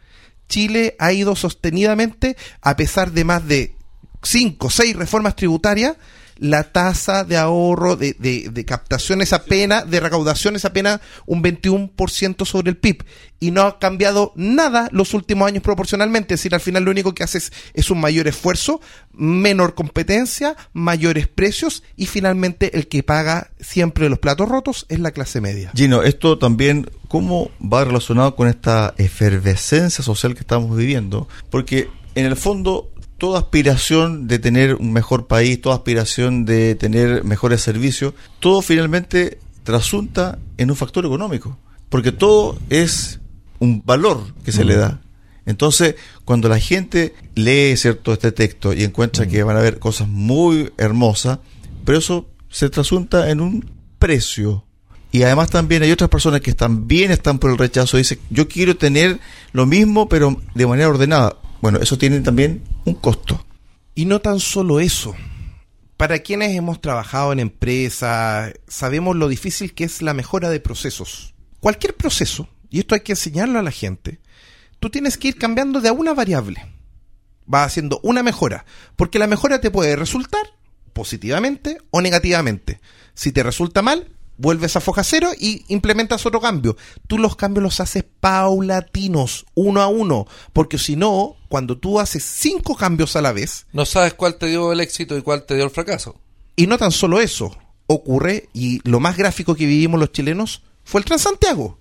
Chile 0.49 0.97
ha 0.99 1.13
ido 1.13 1.37
sostenidamente, 1.37 2.37
a 2.61 2.77
pesar 2.77 3.13
de 3.13 3.25
más 3.25 3.47
de 3.47 3.75
cinco 4.23 4.67
o 4.67 4.71
seis 4.71 4.97
reformas 4.97 5.37
tributarias, 5.37 5.97
la 6.41 6.65
tasa 6.73 7.23
de 7.23 7.37
ahorro 7.37 7.97
de, 7.97 8.17
de, 8.19 8.49
de 8.51 8.65
captación 8.65 9.21
es 9.21 9.33
apenas, 9.33 9.89
de 9.89 10.01
recaudación 10.01 10.57
es 10.57 10.65
apenas 10.65 11.01
un 11.27 11.43
21% 11.43 12.47
sobre 12.47 12.71
el 12.71 12.79
PIB. 12.79 13.05
Y 13.39 13.53
no 13.53 13.63
ha 13.63 13.79
cambiado 13.79 14.33
nada 14.37 14.89
los 14.91 15.15
últimos 15.15 15.47
años 15.49 15.63
proporcionalmente. 15.63 16.35
Es 16.35 16.41
decir, 16.41 16.55
al 16.55 16.61
final 16.61 16.85
lo 16.85 16.91
único 16.91 17.15
que 17.15 17.23
hace 17.23 17.39
es, 17.39 17.53
es 17.75 17.91
un 17.91 18.01
mayor 18.01 18.27
esfuerzo, 18.27 18.81
menor 19.13 19.75
competencia, 19.75 20.57
mayores 20.73 21.29
precios 21.29 21.83
y 21.97 22.07
finalmente 22.07 22.77
el 22.77 22.89
que 22.89 23.03
paga 23.03 23.51
siempre 23.61 24.09
los 24.09 24.19
platos 24.19 24.49
rotos 24.49 24.87
es 24.89 24.99
la 24.99 25.13
clase 25.13 25.41
media. 25.41 25.71
Gino, 25.75 26.03
esto 26.03 26.39
también, 26.39 26.91
¿cómo 27.09 27.51
va 27.61 27.85
relacionado 27.85 28.35
con 28.35 28.49
esta 28.49 28.95
efervescencia 28.97 30.03
social 30.03 30.35
que 30.35 30.41
estamos 30.41 30.77
viviendo? 30.77 31.29
Porque 31.51 31.89
en 32.15 32.27
el 32.27 32.37
fondo, 32.37 32.90
toda 33.21 33.39
aspiración 33.39 34.27
de 34.27 34.39
tener 34.39 34.75
un 34.77 34.93
mejor 34.93 35.27
país, 35.29 35.61
toda 35.61 35.77
aspiración 35.77 36.47
de 36.47 36.75
tener 36.75 37.23
mejores 37.23 37.61
servicios, 37.61 38.15
todo 38.41 38.63
finalmente 38.63 39.39
trasunta 39.63 40.39
en 40.57 40.71
un 40.71 40.77
factor 40.77 41.05
económico. 41.05 41.59
Porque 41.91 42.13
todo 42.13 42.59
es 42.71 43.21
un 43.59 43.83
valor 43.85 44.35
que 44.43 44.53
se 44.53 44.65
le 44.65 44.77
da. 44.77 45.03
Entonces, 45.45 45.97
cuando 46.25 46.49
la 46.49 46.59
gente 46.59 47.15
lee 47.35 47.77
cierto 47.77 48.13
este 48.15 48.33
texto 48.33 48.73
y 48.73 48.85
encuentra 48.85 49.27
que 49.27 49.43
van 49.43 49.57
a 49.57 49.61
haber 49.61 49.79
cosas 49.79 50.09
muy 50.09 50.73
hermosas, 50.79 51.41
pero 51.85 51.99
eso 51.99 52.27
se 52.49 52.71
trasunta 52.71 53.31
en 53.31 53.41
un 53.41 53.71
precio. 53.99 54.65
Y 55.13 55.25
además 55.25 55.51
también 55.51 55.83
hay 55.83 55.93
otras 55.93 56.09
personas 56.09 56.41
que 56.41 56.55
también 56.55 57.11
están 57.11 57.39
por 57.39 57.51
el 57.51 57.59
rechazo. 57.59 57.99
Dicen, 57.99 58.19
yo 58.31 58.49
quiero 58.49 58.77
tener 58.77 59.21
lo 59.53 59.67
mismo, 59.67 60.09
pero 60.09 60.41
de 60.55 60.67
manera 60.67 60.89
ordenada. 60.89 61.37
Bueno, 61.61 61.79
eso 61.79 61.99
tiene 61.99 62.21
también 62.21 62.63
un 62.85 62.95
costo. 62.95 63.45
Y 63.95 64.07
no 64.07 64.21
tan 64.21 64.41
solo 64.41 64.81
eso. 64.81 65.15
Para 65.97 66.21
quienes 66.21 66.57
hemos 66.57 66.81
trabajado 66.81 67.33
en 67.33 67.41
empresas, 67.41 68.55
sabemos 68.67 69.17
lo 69.17 69.29
difícil 69.29 69.75
que 69.75 69.85
es 69.85 70.01
la 70.01 70.15
mejora 70.15 70.49
de 70.49 70.61
procesos. 70.61 71.35
Cualquier 71.61 71.95
proceso, 71.95 72.49
y 72.71 72.81
esto 72.81 72.95
hay 72.95 73.03
que 73.03 73.13
enseñarlo 73.13 73.59
a 73.59 73.63
la 73.63 73.71
gente, 73.71 74.21
tú 74.79 74.89
tienes 74.89 75.19
que 75.19 75.29
ir 75.29 75.37
cambiando 75.37 75.83
de 75.83 75.91
una 75.91 76.15
variable. 76.15 76.65
Vas 77.45 77.67
haciendo 77.67 78.01
una 78.03 78.23
mejora, 78.23 78.65
porque 78.97 79.19
la 79.19 79.27
mejora 79.27 79.61
te 79.61 79.71
puede 79.71 79.97
resultar 79.97 80.43
positivamente 80.95 81.77
o 81.91 82.01
negativamente. 82.01 82.81
Si 83.13 83.33
te 83.33 83.43
resulta 83.43 83.83
mal, 83.83 84.09
vuelves 84.39 84.77
a 84.77 84.81
foja 84.81 85.05
cero 85.05 85.33
y 85.39 85.67
implementas 85.69 86.25
otro 86.25 86.41
cambio. 86.41 86.79
Tú 87.07 87.19
los 87.19 87.37
cambios 87.37 87.63
los 87.63 87.81
haces 87.81 88.05
paulatinos, 88.21 89.45
uno 89.55 89.83
a 89.83 89.89
uno, 89.89 90.27
porque 90.55 90.79
si 90.79 90.97
no, 90.97 91.37
cuando 91.51 91.77
tú 91.77 91.99
haces 92.01 92.25
cinco 92.25 92.75
cambios 92.77 93.17
a 93.17 93.21
la 93.21 93.33
vez, 93.33 93.67
No 93.73 93.85
sabes 93.85 94.15
cuál 94.15 94.37
te 94.37 94.47
dio 94.47 94.73
el 94.73 94.81
éxito 94.81 95.19
y 95.19 95.23
cuál 95.23 95.45
te 95.45 95.57
dio 95.57 95.65
el 95.65 95.71
fracaso. 95.71 96.15
y 96.57 96.67
no 96.67 96.79
tan 96.79 96.93
solo 96.93 97.21
eso, 97.21 97.55
ocurre, 97.87 98.49
y 98.55 98.81
lo 98.89 99.01
más 99.01 99.17
gráfico 99.17 99.55
que 99.57 99.67
vivimos 99.67 99.99
los 100.01 100.13
chilenos 100.13 100.63
fue 100.85 101.01
el 101.01 101.05
Transantiago. 101.05 101.79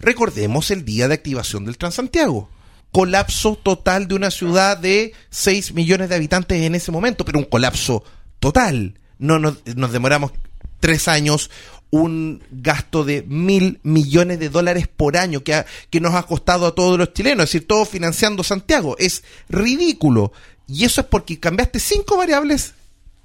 Recordemos 0.00 0.70
el 0.72 0.84
día 0.84 1.06
de 1.08 1.14
activación 1.14 1.64
del 1.64 1.78
Transantiago. 1.78 2.48
colapso 2.90 3.56
total 3.62 4.06
de 4.08 4.16
una 4.16 4.30
ciudad 4.30 4.76
de 4.76 5.14
6 5.30 5.72
millones 5.72 6.08
de 6.10 6.14
habitantes 6.16 6.60
en 6.60 6.74
ese 6.74 6.90
momento, 6.92 7.24
pero 7.24 7.38
un 7.38 7.46
colapso 7.46 8.04
total. 8.40 8.98
No 9.18 9.38
nos, 9.38 9.64
nos 9.76 9.92
demoramos 9.92 10.32
tres 10.80 11.06
años, 11.08 11.48
un 11.94 12.42
gasto 12.50 13.04
de 13.04 13.22
mil 13.28 13.78
millones 13.82 14.38
de 14.38 14.48
dólares 14.48 14.88
por 14.88 15.16
año 15.18 15.44
que, 15.44 15.52
ha- 15.54 15.66
que 15.90 16.00
nos 16.00 16.14
ha 16.14 16.22
costado 16.22 16.66
a 16.66 16.74
todos 16.74 16.98
los 16.98 17.12
chilenos, 17.12 17.44
es 17.44 17.52
decir, 17.52 17.68
todo 17.68 17.84
financiando 17.84 18.42
Santiago. 18.42 18.96
Es 18.98 19.22
ridículo. 19.50 20.32
Y 20.66 20.84
eso 20.86 21.02
es 21.02 21.06
porque 21.06 21.38
cambiaste 21.38 21.78
cinco 21.80 22.16
variables 22.16 22.72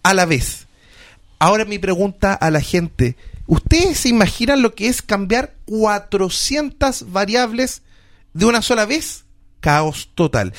a 0.03 0.13
la 0.13 0.25
vez. 0.25 0.67
Ahora 1.39 1.63
mi 1.63 1.79
pregunta 1.79 2.33
a 2.33 2.51
la 2.51 2.59
gente, 2.59 3.15
¿ustedes 3.45 3.99
se 4.01 4.09
imaginan 4.09 4.61
lo 4.61 4.75
que 4.75 4.89
es 4.89 5.01
cambiar 5.01 5.53
400 5.65 7.11
variables 7.11 7.83
de 8.33 8.45
una 8.45 8.61
sola 8.61 8.85
vez? 8.85 9.23
Caos 9.61 10.09
total. 10.13 10.53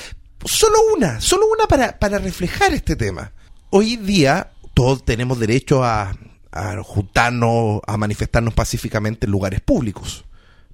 Solo 0.47 0.79
una, 0.97 1.21
solo 1.21 1.47
una 1.53 1.67
para, 1.67 1.99
para 1.99 2.19
reflejar 2.19 2.73
este 2.73 2.97
tema. 2.97 3.33
Hoy 3.71 3.97
día 3.97 4.53
todos 4.73 5.05
tenemos 5.05 5.39
derecho 5.39 5.85
a, 5.85 6.17
a 6.53 6.83
juntarnos, 6.83 7.81
a 7.87 7.97
manifestarnos 7.97 8.55
pacíficamente 8.55 9.27
en 9.27 9.33
lugares 9.33 9.61
públicos. 9.61 10.25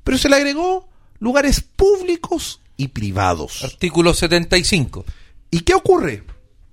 Pero 0.02 0.18
se 0.18 0.28
le 0.28 0.36
agregó 0.36 0.88
lugares 1.18 1.60
públicos 1.62 2.60
y 2.76 2.88
privados. 2.88 3.64
Artículo 3.64 4.14
75. 4.14 5.04
¿Y 5.50 5.60
qué 5.60 5.74
ocurre? 5.74 6.24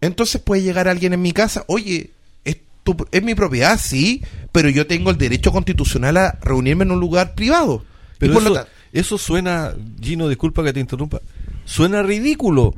Entonces 0.02 0.42
puede 0.42 0.64
llegar 0.64 0.88
alguien 0.88 1.14
en 1.14 1.22
mi 1.22 1.32
casa, 1.32 1.64
oye, 1.68 2.12
es, 2.44 2.58
tu- 2.84 3.08
es 3.12 3.22
mi 3.24 3.36
propiedad, 3.36 3.80
sí, 3.80 4.24
pero 4.52 4.68
yo 4.70 4.88
tengo 4.88 5.12
el 5.12 5.18
derecho 5.18 5.52
constitucional 5.52 6.18
a 6.18 6.40
reunirme 6.42 6.84
en 6.84 6.92
un 6.92 7.00
lugar 7.00 7.36
privado. 7.36 7.86
Pero 8.18 8.34
por 8.34 8.68
eso, 8.94 9.18
suena, 9.18 9.74
Gino, 10.02 10.28
disculpa 10.28 10.64
que 10.64 10.74
te 10.74 10.80
interrumpa, 10.80 11.22
suena 11.66 12.02
ridículo 12.04 12.74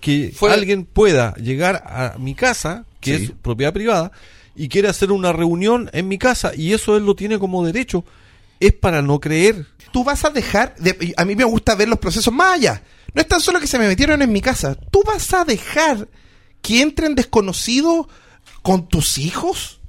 que 0.00 0.32
Fue- 0.34 0.52
alguien 0.52 0.84
pueda 0.84 1.34
llegar 1.34 1.82
a 1.86 2.16
mi 2.18 2.34
casa, 2.34 2.84
que 3.00 3.16
Sí. 3.18 3.24
es 3.24 3.30
propiedad 3.42 3.72
privada, 3.72 4.12
y 4.56 4.68
quiere 4.68 4.88
hacer 4.88 5.12
una 5.12 5.32
reunión 5.32 5.88
en 5.92 6.08
mi 6.08 6.18
casa, 6.18 6.52
y 6.54 6.72
eso 6.72 6.96
él 6.96 7.04
lo 7.06 7.14
tiene 7.14 7.38
como 7.38 7.64
derecho, 7.64 8.04
es 8.58 8.72
para 8.72 9.02
no 9.02 9.20
creer. 9.20 9.66
tú 9.92 10.04
vas 10.04 10.24
a 10.24 10.30
dejar, 10.30 10.76
de- 10.76 11.14
a 11.16 11.24
mí 11.24 11.34
me 11.34 11.42
gusta 11.42 11.74
ver 11.74 11.88
los 11.88 11.98
procesos 11.98 12.32
más 12.32 12.52
allá. 12.54 12.82
No 13.12 13.20
es 13.20 13.26
tan 13.26 13.40
solo 13.40 13.58
que 13.58 13.66
se 13.66 13.76
me 13.78 13.88
metieron 13.88 14.22
en 14.22 14.30
mi 14.30 14.40
casa, 14.40 14.76
tú 14.92 15.02
vas 15.04 15.34
a 15.34 15.44
dejar 15.44 16.06
que 16.62 16.80
entren 16.80 17.16
desconocidos 17.16 18.06
con 18.62 18.86
tus 18.88 19.18
hijos. 19.18 19.80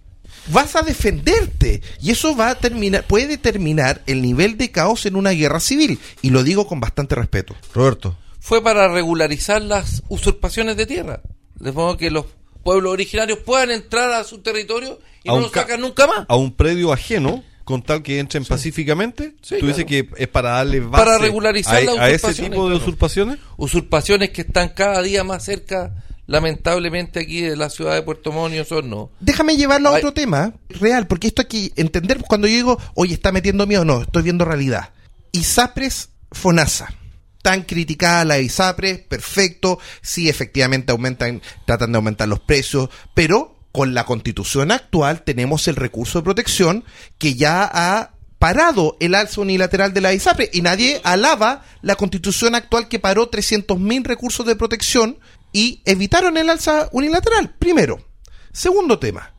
Vas 0.52 0.76
a 0.76 0.82
defenderte 0.82 1.84
y 2.02 2.10
eso 2.10 2.36
va 2.36 2.50
a 2.50 2.56
terminar, 2.56 3.06
puede 3.06 3.28
determinar 3.28 4.02
el 4.08 4.24
nivel 4.24 4.58
de 4.58 4.72
caos 4.72 5.06
en 5.06 5.16
una 5.16 5.32
guerra 5.32 5.60
civil 5.60 6.00
y 6.24 6.32
lo 6.32 6.44
digo 6.44 6.66
con 6.66 6.80
bastante 6.80 7.14
respeto. 7.14 7.56
Roberto. 7.76 8.18
Fue 8.40 8.64
para 8.64 8.88
regularizar 8.88 9.62
las 9.62 10.02
usurpaciones 10.10 10.78
de 10.78 10.88
tierra. 10.88 11.22
De 11.60 11.72
modo 11.72 11.96
que 11.98 12.10
los 12.10 12.26
pueblos 12.64 12.92
originarios 12.94 13.40
puedan 13.40 13.72
entrar 13.72 14.12
a 14.12 14.24
su 14.24 14.40
territorio 14.40 15.00
y 15.24 15.30
A 15.30 15.34
no 15.34 15.38
un 15.38 15.44
lo 15.44 15.52
ca- 15.52 15.62
sacan 15.62 15.82
nunca 15.82 16.08
más. 16.08 16.26
A 16.28 16.36
un 16.36 16.52
predio 16.54 16.92
ajeno, 16.94 17.44
con 17.64 17.82
tal 17.84 18.02
que 18.04 18.20
entren 18.20 18.44
pacíficamente, 18.46 19.36
Sí, 19.42 19.58
tú 19.60 19.68
dices 19.68 19.86
que 19.86 20.10
es 20.18 20.28
para 20.28 20.52
darle 20.52 20.80
base 20.80 21.06
Para 21.06 21.18
regularizar 21.20 21.78
a, 21.78 21.82
las 21.82 21.98
a 22.00 22.10
ese 22.10 22.34
tipo 22.34 22.64
de 22.64 22.72
claro. 22.72 22.76
usurpaciones. 22.78 23.38
Usurpaciones 23.58 24.32
que 24.32 24.42
están 24.42 24.70
cada 24.70 25.02
día 25.02 25.24
más 25.24 25.44
cerca, 25.46 25.94
lamentablemente, 26.28 27.20
aquí 27.20 27.42
de 27.42 27.56
la 27.56 27.70
ciudad 27.70 27.94
de 27.94 28.02
Puerto 28.02 28.32
Montt 28.32 28.56
y 28.56 28.60
Osorno. 28.60 29.12
Déjame 29.20 29.56
llevarlo 29.58 29.90
a 29.90 29.94
Ay. 29.94 29.98
otro 30.00 30.14
tema 30.14 30.54
real, 30.70 31.08
porque 31.08 31.28
esto 31.28 31.42
aquí, 31.42 31.72
entender 31.76 32.20
cuando 32.28 32.48
yo 32.48 32.56
digo, 32.56 32.80
oye, 32.96 33.14
está 33.14 33.32
metiendo 33.32 33.68
miedo, 33.68 33.86
no, 33.86 34.02
estoy 34.02 34.24
viendo 34.24 34.44
realidad. 34.46 34.90
ISAPRES 35.34 36.10
FONASA. 36.32 36.94
Tan 37.42 37.64
criticada 37.64 38.26
la 38.26 38.40
ISAPRES, 38.40 39.00
perfecto, 39.00 39.80
sí, 40.02 40.30
efectivamente 40.30 40.92
aumentan, 40.92 41.42
tratan 41.66 41.92
de 41.92 41.98
aumentar 41.98 42.28
los 42.28 42.40
precios, 42.40 42.90
pero 43.14 43.58
con 43.72 43.94
la 43.94 44.06
constitución 44.06 44.72
actual 44.72 45.24
tenemos 45.24 45.68
el 45.68 45.76
recurso 45.76 46.20
de 46.20 46.24
protección 46.24 46.84
que 47.18 47.36
ya 47.36 47.64
ha 47.64 48.12
parado 48.38 48.98
el 49.00 49.16
alza 49.16 49.42
unilateral 49.42 49.94
de 49.94 50.02
la 50.02 50.14
ISAPRE 50.14 50.50
y 50.52 50.62
nadie 50.62 51.00
alaba 51.04 51.64
la 51.82 51.96
constitución 51.96 52.56
actual 52.56 52.88
que 52.88 53.00
paró 53.00 53.30
300.000 53.30 54.04
recursos 54.04 54.46
de 54.46 54.56
protección 54.56 55.20
y 55.54 55.82
evitaron 55.86 56.38
el 56.38 56.50
alza 56.50 56.90
unilateral. 56.92 57.54
Primero. 57.60 58.04
Segundo 58.52 59.00
tema. 59.00 59.34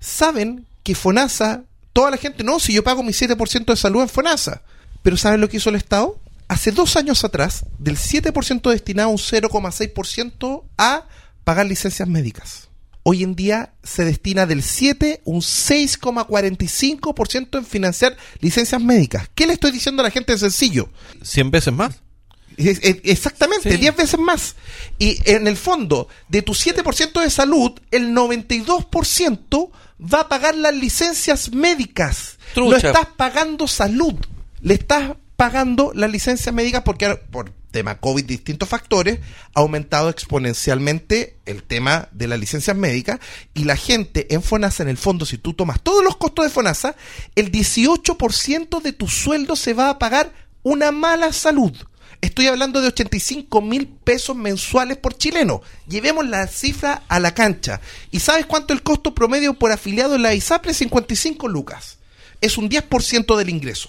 Saben 0.00 0.66
que 0.82 0.94
FONASA, 0.94 1.64
toda 1.92 2.10
la 2.10 2.16
gente, 2.16 2.42
no, 2.44 2.58
si 2.58 2.72
yo 2.72 2.82
pago 2.82 3.02
mi 3.02 3.12
7% 3.12 3.64
de 3.64 3.76
salud 3.76 4.02
en 4.02 4.08
FONASA. 4.08 4.62
Pero 5.02 5.16
¿saben 5.16 5.40
lo 5.40 5.48
que 5.48 5.58
hizo 5.58 5.70
el 5.70 5.76
Estado? 5.76 6.18
Hace 6.48 6.72
dos 6.72 6.96
años 6.96 7.24
atrás, 7.24 7.64
del 7.78 7.96
7% 7.96 8.70
destinaba 8.70 9.10
un 9.10 9.18
0,6% 9.18 10.64
a 10.78 11.06
pagar 11.44 11.66
licencias 11.66 12.08
médicas. 12.08 12.68
Hoy 13.02 13.22
en 13.22 13.34
día 13.34 13.74
se 13.82 14.04
destina 14.04 14.46
del 14.46 14.62
7 14.62 15.22
un 15.24 15.40
6,45% 15.40 17.58
en 17.58 17.64
financiar 17.64 18.16
licencias 18.40 18.82
médicas. 18.82 19.30
¿Qué 19.34 19.46
le 19.46 19.54
estoy 19.54 19.70
diciendo 19.70 20.02
a 20.02 20.04
la 20.04 20.10
gente? 20.10 20.32
Es 20.32 20.40
sencillo. 20.40 20.90
¿Cien 21.22 21.50
veces 21.50 21.72
más? 21.72 22.00
Exactamente, 22.58 23.70
Sí. 23.70 23.76
10 23.76 23.96
veces 23.96 24.18
más. 24.18 24.56
Y 24.98 25.18
en 25.30 25.46
el 25.46 25.56
fondo, 25.56 26.08
de 26.28 26.42
tu 26.42 26.54
7% 26.54 27.20
de 27.20 27.30
salud, 27.30 27.72
el 27.90 28.12
92% 28.12 29.70
va 30.00 30.22
a 30.22 30.28
pagar 30.28 30.56
las 30.56 30.74
licencias 30.74 31.52
médicas. 31.52 32.38
No 32.56 32.76
estás 32.76 33.06
pagando 33.16 33.68
salud, 33.68 34.14
le 34.60 34.74
estás 34.74 35.12
pagando 35.38 35.92
las 35.94 36.10
licencias 36.10 36.52
médicas 36.52 36.82
porque 36.82 37.14
por 37.14 37.52
tema 37.70 38.00
COVID, 38.00 38.24
distintos 38.24 38.68
factores, 38.68 39.20
ha 39.54 39.60
aumentado 39.60 40.08
exponencialmente 40.08 41.38
el 41.46 41.62
tema 41.62 42.08
de 42.10 42.26
las 42.26 42.40
licencias 42.40 42.76
médicas 42.76 43.20
y 43.54 43.62
la 43.62 43.76
gente 43.76 44.34
en 44.34 44.42
FONASA, 44.42 44.82
en 44.82 44.88
el 44.88 44.96
fondo, 44.96 45.24
si 45.24 45.38
tú 45.38 45.54
tomas 45.54 45.80
todos 45.80 46.02
los 46.02 46.16
costos 46.16 46.44
de 46.44 46.50
FONASA, 46.50 46.96
el 47.36 47.52
18% 47.52 48.82
de 48.82 48.92
tu 48.92 49.06
sueldo 49.06 49.54
se 49.54 49.74
va 49.74 49.90
a 49.90 49.98
pagar 50.00 50.32
una 50.64 50.90
mala 50.90 51.32
salud. 51.32 51.72
Estoy 52.20 52.48
hablando 52.48 52.80
de 52.80 52.88
85 52.88 53.62
mil 53.62 53.86
pesos 53.86 54.34
mensuales 54.34 54.96
por 54.96 55.16
chileno. 55.16 55.62
Llevemos 55.86 56.26
la 56.26 56.48
cifra 56.48 57.04
a 57.06 57.20
la 57.20 57.32
cancha. 57.32 57.80
¿Y 58.10 58.18
sabes 58.18 58.44
cuánto 58.44 58.74
el 58.74 58.82
costo 58.82 59.14
promedio 59.14 59.54
por 59.54 59.70
afiliado 59.70 60.16
en 60.16 60.22
la 60.22 60.34
ISAPRE? 60.34 60.74
55 60.74 61.46
lucas. 61.46 61.98
Es 62.40 62.58
un 62.58 62.68
10% 62.68 63.36
del 63.36 63.50
ingreso. 63.50 63.88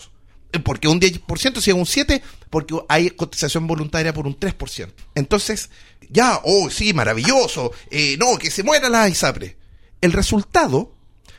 ¿Por 0.63 0.79
qué 0.79 0.87
un 0.87 0.99
10%? 0.99 1.61
Si 1.61 1.69
es 1.69 1.75
un 1.75 1.85
7%, 1.85 2.21
porque 2.49 2.75
hay 2.87 3.11
cotización 3.11 3.67
voluntaria 3.67 4.13
por 4.13 4.25
un 4.25 4.37
3%. 4.37 4.89
Entonces, 5.15 5.69
ya, 6.09 6.41
oh, 6.43 6.69
sí, 6.69 6.93
maravilloso. 6.93 7.71
Eh, 7.91 8.17
no, 8.17 8.37
que 8.37 8.49
se 8.49 8.63
muera 8.63 8.89
la 8.89 9.07
ISAPRE. 9.07 9.57
El 10.01 10.11
resultado 10.11 10.93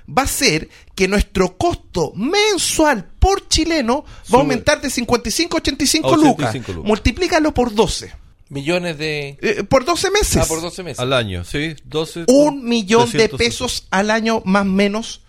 va 0.07 0.23
a 0.23 0.27
ser 0.27 0.69
que 0.95 1.09
nuestro 1.09 1.57
costo 1.57 2.13
mensual 2.15 3.05
por 3.19 3.49
chileno 3.49 4.05
va 4.33 4.39
a 4.39 4.41
aumentar 4.43 4.81
de 4.81 4.91
55 4.91 5.57
a 5.57 5.61
85, 5.61 6.09
A 6.09 6.17
lucas. 6.17 6.31
85 6.51 6.73
lucas. 6.73 6.89
Multiplícalo 6.89 7.55
por 7.55 7.75
12. 7.75 8.13
Millones 8.49 8.99
de... 8.99 9.39
Eh, 9.41 9.65
por 9.69 9.85
12 9.85 10.11
meses. 10.11 10.37
Ah, 10.39 10.47
por 10.47 10.61
12 10.61 10.83
meses. 10.83 10.99
Al 10.99 11.13
año, 11.13 11.45
¿sí? 11.45 11.77
12, 11.85 12.25
Un 12.27 12.65
millón 12.65 13.07
de 13.11 13.29
360. 13.29 13.37
pesos 13.39 13.87
al 13.91 14.11
año 14.11 14.43
más 14.45 14.63
o 14.63 14.67
menos 14.67 15.23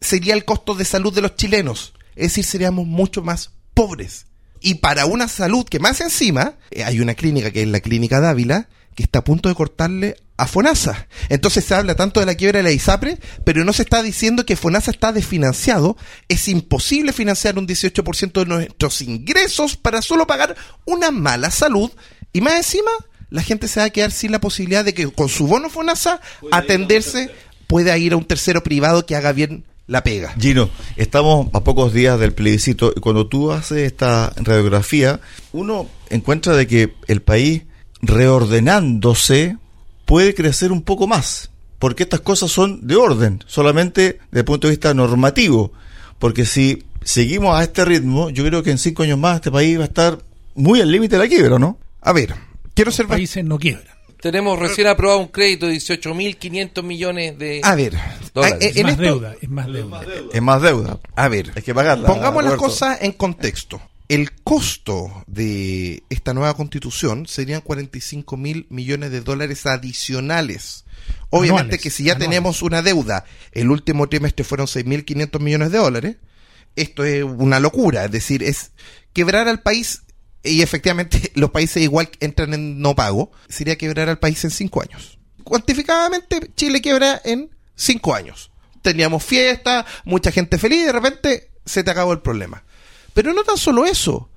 sería 0.00 0.34
el 0.34 0.44
costo 0.44 0.74
de 0.74 0.84
salud 0.84 1.14
de 1.14 1.22
los 1.22 1.34
chilenos. 1.36 1.94
Es 2.18 2.32
decir, 2.32 2.44
seríamos 2.44 2.86
mucho 2.86 3.22
más 3.22 3.52
pobres. 3.74 4.26
Y 4.60 4.74
para 4.74 5.06
una 5.06 5.28
salud 5.28 5.64
que 5.64 5.78
más 5.78 6.00
encima, 6.00 6.54
eh, 6.70 6.84
hay 6.84 7.00
una 7.00 7.14
clínica 7.14 7.50
que 7.50 7.62
es 7.62 7.68
la 7.68 7.80
clínica 7.80 8.20
Dávila, 8.20 8.68
que 8.94 9.04
está 9.04 9.20
a 9.20 9.24
punto 9.24 9.48
de 9.48 9.54
cortarle 9.54 10.16
a 10.36 10.48
FONASA. 10.48 11.06
Entonces 11.28 11.64
se 11.64 11.74
habla 11.74 11.94
tanto 11.94 12.18
de 12.18 12.26
la 12.26 12.34
quiebra 12.34 12.58
de 12.58 12.64
la 12.64 12.72
ISAPRE, 12.72 13.18
pero 13.44 13.64
no 13.64 13.72
se 13.72 13.82
está 13.82 14.02
diciendo 14.02 14.44
que 14.44 14.56
FONASA 14.56 14.90
está 14.90 15.12
desfinanciado. 15.12 15.96
Es 16.28 16.48
imposible 16.48 17.12
financiar 17.12 17.58
un 17.58 17.68
18% 17.68 18.32
de 18.32 18.46
nuestros 18.46 19.00
ingresos 19.02 19.76
para 19.76 20.02
solo 20.02 20.26
pagar 20.26 20.56
una 20.84 21.12
mala 21.12 21.52
salud. 21.52 21.92
Y 22.32 22.40
más 22.40 22.54
encima, 22.54 22.90
la 23.30 23.42
gente 23.42 23.68
se 23.68 23.78
va 23.78 23.86
a 23.86 23.90
quedar 23.90 24.10
sin 24.10 24.32
la 24.32 24.40
posibilidad 24.40 24.84
de 24.84 24.94
que 24.94 25.08
con 25.12 25.28
su 25.28 25.46
bono 25.46 25.70
FONASA 25.70 26.20
atenderse 26.50 27.30
pueda 27.68 27.96
ir 27.98 28.14
a 28.14 28.16
un 28.16 28.24
tercero 28.24 28.62
privado 28.64 29.06
que 29.06 29.14
haga 29.14 29.32
bien 29.32 29.64
la 29.88 30.04
pega. 30.04 30.34
Gino, 30.38 30.70
estamos 30.96 31.48
a 31.52 31.64
pocos 31.64 31.92
días 31.92 32.20
del 32.20 32.34
plebiscito 32.34 32.92
y 32.94 33.00
cuando 33.00 33.26
tú 33.26 33.50
haces 33.50 33.78
esta 33.78 34.32
radiografía, 34.36 35.20
uno 35.52 35.88
encuentra 36.10 36.54
de 36.54 36.68
que 36.68 36.94
el 37.08 37.22
país 37.22 37.64
reordenándose 38.00 39.56
puede 40.04 40.34
crecer 40.34 40.70
un 40.70 40.82
poco 40.82 41.08
más, 41.08 41.50
porque 41.78 42.04
estas 42.04 42.20
cosas 42.20 42.50
son 42.50 42.86
de 42.86 42.96
orden, 42.96 43.42
solamente 43.46 44.20
desde 44.30 44.40
el 44.40 44.44
punto 44.44 44.68
de 44.68 44.72
vista 44.72 44.94
normativo, 44.94 45.72
porque 46.18 46.44
si 46.44 46.84
seguimos 47.02 47.58
a 47.58 47.64
este 47.64 47.84
ritmo, 47.84 48.30
yo 48.30 48.44
creo 48.44 48.62
que 48.62 48.70
en 48.70 48.78
cinco 48.78 49.02
años 49.02 49.18
más 49.18 49.36
este 49.36 49.50
país 49.50 49.78
va 49.78 49.82
a 49.82 49.86
estar 49.86 50.18
muy 50.54 50.80
al 50.80 50.92
límite 50.92 51.16
de 51.16 51.22
la 51.22 51.28
quiebra, 51.28 51.58
¿no? 51.58 51.78
A 52.02 52.12
ver, 52.12 52.34
quiero 52.74 52.90
ser... 52.90 53.06
Los 53.06 53.16
países 53.16 53.44
no 53.44 53.58
quiebran. 53.58 53.97
Tenemos 54.20 54.58
recién 54.58 54.86
aprobado 54.88 55.20
un 55.20 55.28
crédito 55.28 55.66
de 55.66 55.74
18.500 55.74 56.82
millones 56.82 57.38
de... 57.38 57.60
A 57.62 57.74
ver, 57.76 57.96
Dólares. 58.34 58.58
a- 58.60 58.66
Es 58.68 58.76
en 58.76 58.82
más 58.82 58.92
esto- 58.92 59.02
deuda, 59.02 59.34
es 59.40 59.48
más 59.48 59.66
deuda. 59.72 60.02
Es 60.32 60.42
más 60.42 60.62
deuda. 60.62 60.98
A 61.14 61.28
ver, 61.28 61.52
Hay 61.54 61.62
que 61.62 61.74
pagarla. 61.74 62.06
pongamos 62.06 62.42
las 62.44 62.54
cosas 62.54 62.98
en 63.02 63.12
contexto. 63.12 63.80
El 64.08 64.32
costo 64.42 65.22
de 65.26 66.02
esta 66.08 66.32
nueva 66.34 66.54
constitución 66.54 67.26
serían 67.26 67.60
45 67.60 68.36
mil 68.38 68.66
millones 68.70 69.10
de 69.10 69.20
dólares 69.20 69.66
adicionales. 69.66 70.84
Obviamente 71.30 71.60
Anuales, 71.76 71.82
que 71.82 71.90
si 71.90 72.04
ya 72.04 72.12
anuales. 72.12 72.28
tenemos 72.28 72.62
una 72.62 72.82
deuda, 72.82 73.24
el 73.52 73.70
último 73.70 74.08
trimestre 74.08 74.44
fueron 74.44 74.66
6.500 74.66 75.40
millones 75.40 75.70
de 75.72 75.78
dólares, 75.78 76.16
esto 76.74 77.04
es 77.04 77.22
una 77.22 77.60
locura, 77.60 78.04
es 78.06 78.10
decir, 78.10 78.42
es 78.42 78.70
quebrar 79.12 79.46
al 79.48 79.60
país 79.60 80.02
y 80.42 80.62
efectivamente 80.62 81.32
los 81.34 81.50
países 81.50 81.82
igual 81.82 82.10
entran 82.20 82.54
en 82.54 82.80
no 82.80 82.94
pago, 82.94 83.30
sería 83.48 83.76
quebrar 83.76 84.08
al 84.08 84.18
país 84.18 84.42
en 84.44 84.50
cinco 84.50 84.82
años. 84.82 85.18
Cuantificadamente 85.44 86.50
Chile 86.54 86.80
quiebra 86.80 87.20
en 87.24 87.50
cinco 87.74 88.14
años. 88.14 88.50
Teníamos 88.82 89.24
fiesta, 89.24 89.86
mucha 90.04 90.30
gente 90.30 90.58
feliz 90.58 90.80
y 90.82 90.84
de 90.84 90.92
repente 90.92 91.50
se 91.64 91.82
te 91.84 91.90
acabó 91.90 92.12
el 92.12 92.20
problema. 92.20 92.64
Pero 93.14 93.32
no 93.32 93.42
tan 93.42 93.56
solo 93.56 93.84
eso, 93.86 94.30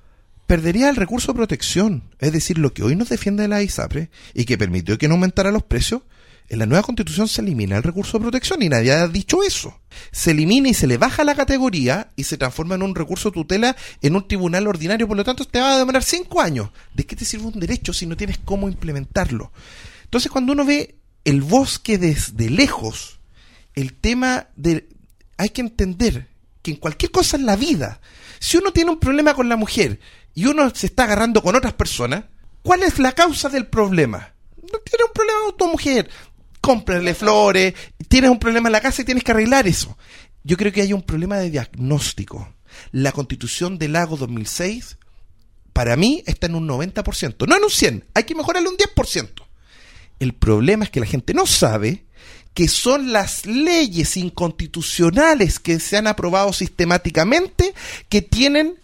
perdería 0.46 0.88
el 0.90 0.96
recurso 0.96 1.32
de 1.32 1.36
protección, 1.36 2.10
es 2.18 2.32
decir, 2.32 2.58
lo 2.58 2.74
que 2.74 2.82
hoy 2.82 2.96
nos 2.96 3.08
defiende 3.08 3.48
la 3.48 3.62
ISAPRE 3.62 4.10
y 4.34 4.44
que 4.44 4.58
permitió 4.58 4.98
que 4.98 5.08
no 5.08 5.14
aumentara 5.14 5.52
los 5.52 5.62
precios, 5.62 6.02
en 6.48 6.58
la 6.58 6.66
nueva 6.66 6.82
constitución 6.82 7.28
se 7.28 7.40
elimina 7.40 7.76
el 7.76 7.82
recurso 7.82 8.18
de 8.18 8.22
protección 8.22 8.62
y 8.62 8.68
nadie 8.68 8.92
ha 8.92 9.08
dicho 9.08 9.42
eso. 9.42 9.80
Se 10.10 10.32
elimina 10.32 10.68
y 10.68 10.74
se 10.74 10.86
le 10.86 10.98
baja 10.98 11.24
la 11.24 11.34
categoría 11.34 12.10
y 12.16 12.24
se 12.24 12.36
transforma 12.36 12.74
en 12.74 12.82
un 12.82 12.94
recurso 12.94 13.30
de 13.30 13.34
tutela 13.34 13.76
en 14.02 14.16
un 14.16 14.28
tribunal 14.28 14.66
ordinario, 14.66 15.08
por 15.08 15.16
lo 15.16 15.24
tanto 15.24 15.44
te 15.44 15.60
va 15.60 15.74
a 15.74 15.78
demorar 15.78 16.02
cinco 16.02 16.40
años. 16.40 16.70
¿De 16.94 17.04
qué 17.04 17.16
te 17.16 17.24
sirve 17.24 17.46
un 17.46 17.58
derecho 17.58 17.92
si 17.92 18.06
no 18.06 18.16
tienes 18.16 18.38
cómo 18.44 18.68
implementarlo? 18.68 19.52
Entonces 20.04 20.30
cuando 20.30 20.52
uno 20.52 20.64
ve 20.64 20.96
el 21.24 21.42
bosque 21.42 21.98
desde 21.98 22.50
lejos, 22.50 23.18
el 23.74 23.94
tema 23.94 24.48
de... 24.56 24.88
Hay 25.38 25.50
que 25.50 25.62
entender 25.62 26.28
que 26.62 26.72
en 26.72 26.76
cualquier 26.76 27.10
cosa 27.10 27.36
en 27.36 27.46
la 27.46 27.56
vida, 27.56 28.00
si 28.38 28.56
uno 28.56 28.72
tiene 28.72 28.90
un 28.90 29.00
problema 29.00 29.34
con 29.34 29.48
la 29.48 29.56
mujer 29.56 29.98
y 30.34 30.46
uno 30.46 30.70
se 30.74 30.86
está 30.86 31.04
agarrando 31.04 31.42
con 31.42 31.56
otras 31.56 31.72
personas, 31.74 32.24
¿cuál 32.62 32.82
es 32.82 32.98
la 32.98 33.12
causa 33.12 33.48
del 33.48 33.66
problema? 33.66 34.32
No 34.56 34.78
tiene 34.78 35.04
un 35.04 35.12
problema 35.12 35.38
con 35.46 35.56
tu 35.56 35.68
mujer. 35.68 36.10
Cómprale 36.62 37.14
flores, 37.14 37.74
tienes 38.08 38.30
un 38.30 38.38
problema 38.38 38.68
en 38.68 38.72
la 38.72 38.80
casa 38.80 39.02
y 39.02 39.04
tienes 39.04 39.24
que 39.24 39.32
arreglar 39.32 39.66
eso. 39.66 39.98
Yo 40.44 40.56
creo 40.56 40.72
que 40.72 40.80
hay 40.80 40.94
un 40.94 41.02
problema 41.02 41.36
de 41.36 41.50
diagnóstico. 41.50 42.54
La 42.90 43.12
constitución 43.12 43.78
del 43.78 43.92
Lago 43.92 44.16
2006, 44.16 44.96
para 45.74 45.96
mí, 45.96 46.22
está 46.26 46.46
en 46.46 46.54
un 46.54 46.66
90%, 46.66 47.46
no 47.46 47.56
en 47.56 47.62
un 47.62 47.68
100%, 47.68 48.04
hay 48.14 48.24
que 48.24 48.34
mejorarle 48.34 48.68
un 48.68 48.76
10%. 48.76 49.28
El 50.20 50.32
problema 50.34 50.84
es 50.84 50.90
que 50.90 51.00
la 51.00 51.06
gente 51.06 51.34
no 51.34 51.46
sabe 51.46 52.04
que 52.54 52.68
son 52.68 53.12
las 53.12 53.44
leyes 53.44 54.16
inconstitucionales 54.16 55.58
que 55.58 55.80
se 55.80 55.96
han 55.96 56.06
aprobado 56.06 56.52
sistemáticamente 56.52 57.74
que 58.08 58.22
tienen 58.22 58.76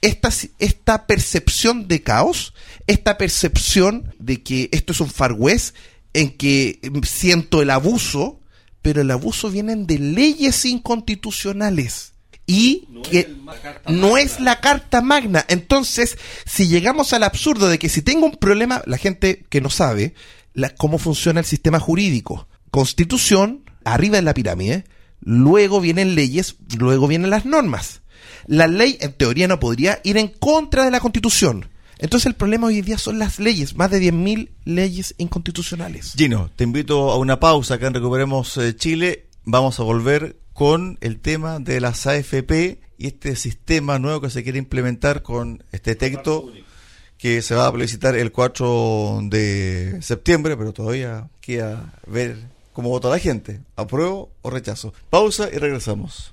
esta, 0.00 0.30
esta 0.58 1.06
percepción 1.06 1.86
de 1.86 2.02
caos, 2.02 2.52
esta 2.86 3.16
percepción 3.16 4.12
de 4.18 4.42
que 4.42 4.68
esto 4.72 4.92
es 4.92 5.00
un 5.00 5.08
far 5.08 5.32
west 5.32 5.76
en 6.14 6.36
que 6.36 6.80
siento 7.04 7.62
el 7.62 7.70
abuso, 7.70 8.40
pero 8.82 9.00
el 9.00 9.10
abuso 9.10 9.50
vienen 9.50 9.86
de 9.86 9.98
leyes 9.98 10.64
inconstitucionales 10.64 12.12
y 12.46 12.88
que 13.08 13.34
no 13.88 14.16
es 14.16 14.40
la 14.40 14.60
carta 14.60 15.00
magna. 15.00 15.44
Entonces, 15.48 16.18
si 16.44 16.68
llegamos 16.68 17.12
al 17.12 17.22
absurdo 17.22 17.68
de 17.68 17.78
que 17.78 17.88
si 17.88 18.02
tengo 18.02 18.26
un 18.26 18.36
problema, 18.36 18.82
la 18.86 18.98
gente 18.98 19.44
que 19.48 19.60
no 19.60 19.70
sabe 19.70 20.14
la- 20.52 20.70
cómo 20.74 20.98
funciona 20.98 21.40
el 21.40 21.46
sistema 21.46 21.78
jurídico, 21.78 22.48
constitución, 22.70 23.62
arriba 23.84 24.18
en 24.18 24.24
la 24.24 24.34
pirámide, 24.34 24.84
luego 25.20 25.80
vienen 25.80 26.14
leyes, 26.14 26.56
luego 26.78 27.06
vienen 27.06 27.30
las 27.30 27.44
normas. 27.44 28.00
La 28.46 28.66
ley, 28.66 28.98
en 29.00 29.12
teoría, 29.12 29.46
no 29.46 29.60
podría 29.60 30.00
ir 30.02 30.16
en 30.16 30.28
contra 30.28 30.84
de 30.84 30.90
la 30.90 31.00
constitución. 31.00 31.68
Entonces 32.02 32.26
el 32.26 32.34
problema 32.34 32.66
hoy 32.66 32.82
día 32.82 32.98
son 32.98 33.20
las 33.20 33.38
leyes, 33.38 33.76
más 33.76 33.88
de 33.92 34.00
10.000 34.00 34.50
leyes 34.64 35.14
inconstitucionales. 35.18 36.14
Gino, 36.16 36.50
te 36.56 36.64
invito 36.64 37.12
a 37.12 37.16
una 37.16 37.38
pausa 37.38 37.74
acá 37.74 37.86
en 37.86 37.94
Recuperemos 37.94 38.56
eh, 38.56 38.74
Chile. 38.74 39.28
Vamos 39.44 39.78
a 39.78 39.84
volver 39.84 40.36
con 40.52 40.98
el 41.00 41.20
tema 41.20 41.60
de 41.60 41.80
las 41.80 42.08
AFP 42.08 42.80
y 42.98 43.06
este 43.06 43.36
sistema 43.36 44.00
nuevo 44.00 44.20
que 44.20 44.30
se 44.30 44.42
quiere 44.42 44.58
implementar 44.58 45.22
con 45.22 45.62
este 45.70 45.94
texto 45.94 46.52
que 47.18 47.40
se 47.40 47.54
va 47.54 47.68
a 47.68 47.70
publicitar 47.70 48.16
el 48.16 48.32
4 48.32 49.20
de 49.22 49.98
septiembre, 50.02 50.56
pero 50.56 50.72
todavía 50.72 51.30
queda 51.40 51.94
ver 52.08 52.36
cómo 52.72 52.88
vota 52.88 53.10
la 53.10 53.20
gente, 53.20 53.60
apruebo 53.76 54.32
o 54.42 54.50
rechazo. 54.50 54.92
Pausa 55.08 55.48
y 55.52 55.58
regresamos. 55.58 56.32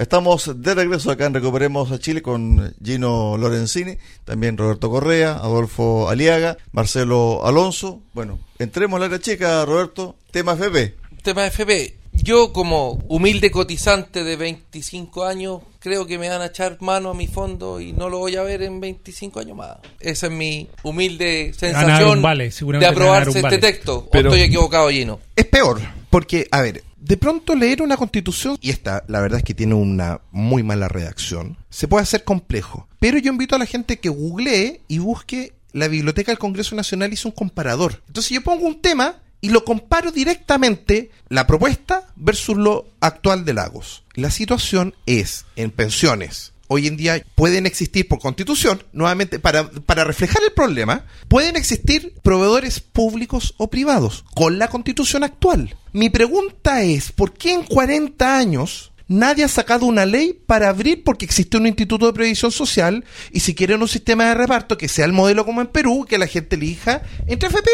Estamos 0.00 0.50
de 0.62 0.74
regreso 0.74 1.10
acá 1.10 1.26
en 1.26 1.34
Recuperemos 1.34 1.92
a 1.92 1.98
Chile 1.98 2.22
con 2.22 2.74
Gino 2.82 3.36
Lorenzini, 3.36 3.98
también 4.24 4.56
Roberto 4.56 4.88
Correa, 4.88 5.32
Adolfo 5.34 6.08
Aliaga, 6.08 6.56
Marcelo 6.72 7.44
Alonso. 7.44 8.00
Bueno, 8.14 8.38
entremos 8.58 8.96
al 8.96 9.02
área 9.04 9.18
chica, 9.18 9.62
Roberto. 9.66 10.16
Tema 10.30 10.54
FP. 10.54 10.96
Tema 11.22 11.46
FP. 11.48 11.98
Yo 12.14 12.50
como 12.54 12.92
humilde 13.08 13.50
cotizante 13.50 14.24
de 14.24 14.36
25 14.36 15.24
años 15.26 15.60
creo 15.80 16.06
que 16.06 16.18
me 16.18 16.30
van 16.30 16.40
a 16.40 16.46
echar 16.46 16.78
mano 16.80 17.10
a 17.10 17.14
mi 17.14 17.26
fondo 17.28 17.78
y 17.78 17.92
no 17.92 18.08
lo 18.08 18.20
voy 18.20 18.36
a 18.36 18.42
ver 18.42 18.62
en 18.62 18.80
25 18.80 19.40
años 19.40 19.58
más. 19.58 19.76
Esa 20.00 20.28
es 20.28 20.32
mi 20.32 20.66
humilde 20.82 21.52
sensación 21.54 22.22
vale, 22.22 22.48
de 22.48 22.86
aprobarse 22.86 23.38
este 23.40 23.58
texto. 23.58 24.08
Pero- 24.10 24.30
¿O 24.30 24.32
estoy 24.32 24.46
equivocado, 24.48 24.88
Gino? 24.88 25.20
Es 25.36 25.44
peor, 25.44 25.78
porque, 26.08 26.46
a 26.50 26.62
ver, 26.62 26.84
de 27.10 27.16
pronto 27.16 27.56
leer 27.56 27.82
una 27.82 27.96
constitución, 27.96 28.56
y 28.60 28.70
esta, 28.70 29.02
la 29.08 29.20
verdad 29.20 29.38
es 29.38 29.44
que 29.44 29.52
tiene 29.52 29.74
una 29.74 30.20
muy 30.30 30.62
mala 30.62 30.86
redacción, 30.86 31.56
se 31.68 31.88
puede 31.88 32.04
hacer 32.04 32.22
complejo. 32.22 32.86
Pero 33.00 33.18
yo 33.18 33.32
invito 33.32 33.56
a 33.56 33.58
la 33.58 33.66
gente 33.66 33.98
que 33.98 34.10
googlee 34.10 34.82
y 34.86 34.98
busque 34.98 35.52
la 35.72 35.88
Biblioteca 35.88 36.30
del 36.30 36.38
Congreso 36.38 36.76
Nacional 36.76 37.12
hizo 37.12 37.26
un 37.26 37.34
comparador. 37.34 38.00
Entonces 38.06 38.30
yo 38.30 38.42
pongo 38.42 38.64
un 38.64 38.80
tema 38.80 39.16
y 39.40 39.48
lo 39.48 39.64
comparo 39.64 40.12
directamente 40.12 41.10
la 41.28 41.48
propuesta 41.48 42.06
versus 42.14 42.56
lo 42.56 42.86
actual 43.00 43.44
de 43.44 43.54
Lagos. 43.54 44.04
La 44.14 44.30
situación 44.30 44.94
es 45.06 45.46
en 45.56 45.72
pensiones. 45.72 46.52
Hoy 46.72 46.86
en 46.86 46.96
día 46.96 47.20
pueden 47.34 47.66
existir 47.66 48.06
por 48.06 48.20
constitución, 48.20 48.84
nuevamente, 48.92 49.40
para, 49.40 49.68
para 49.68 50.04
reflejar 50.04 50.40
el 50.44 50.52
problema, 50.52 51.04
pueden 51.26 51.56
existir 51.56 52.14
proveedores 52.22 52.78
públicos 52.78 53.54
o 53.56 53.68
privados 53.70 54.24
con 54.36 54.60
la 54.60 54.68
constitución 54.68 55.24
actual. 55.24 55.74
Mi 55.92 56.10
pregunta 56.10 56.84
es, 56.84 57.10
¿por 57.10 57.32
qué 57.32 57.54
en 57.54 57.64
40 57.64 58.38
años 58.38 58.92
nadie 59.08 59.42
ha 59.42 59.48
sacado 59.48 59.84
una 59.84 60.06
ley 60.06 60.32
para 60.46 60.68
abrir 60.68 61.02
porque 61.02 61.24
existe 61.24 61.56
un 61.56 61.66
instituto 61.66 62.06
de 62.06 62.12
previsión 62.12 62.52
social 62.52 63.04
y 63.32 63.40
si 63.40 63.56
quieren 63.56 63.82
un 63.82 63.88
sistema 63.88 64.26
de 64.26 64.34
reparto 64.34 64.78
que 64.78 64.86
sea 64.86 65.06
el 65.06 65.12
modelo 65.12 65.44
como 65.44 65.62
en 65.62 65.66
Perú, 65.66 66.06
que 66.08 66.18
la 66.18 66.28
gente 66.28 66.54
elija 66.54 67.02
entre 67.26 67.48
FP 67.48 67.68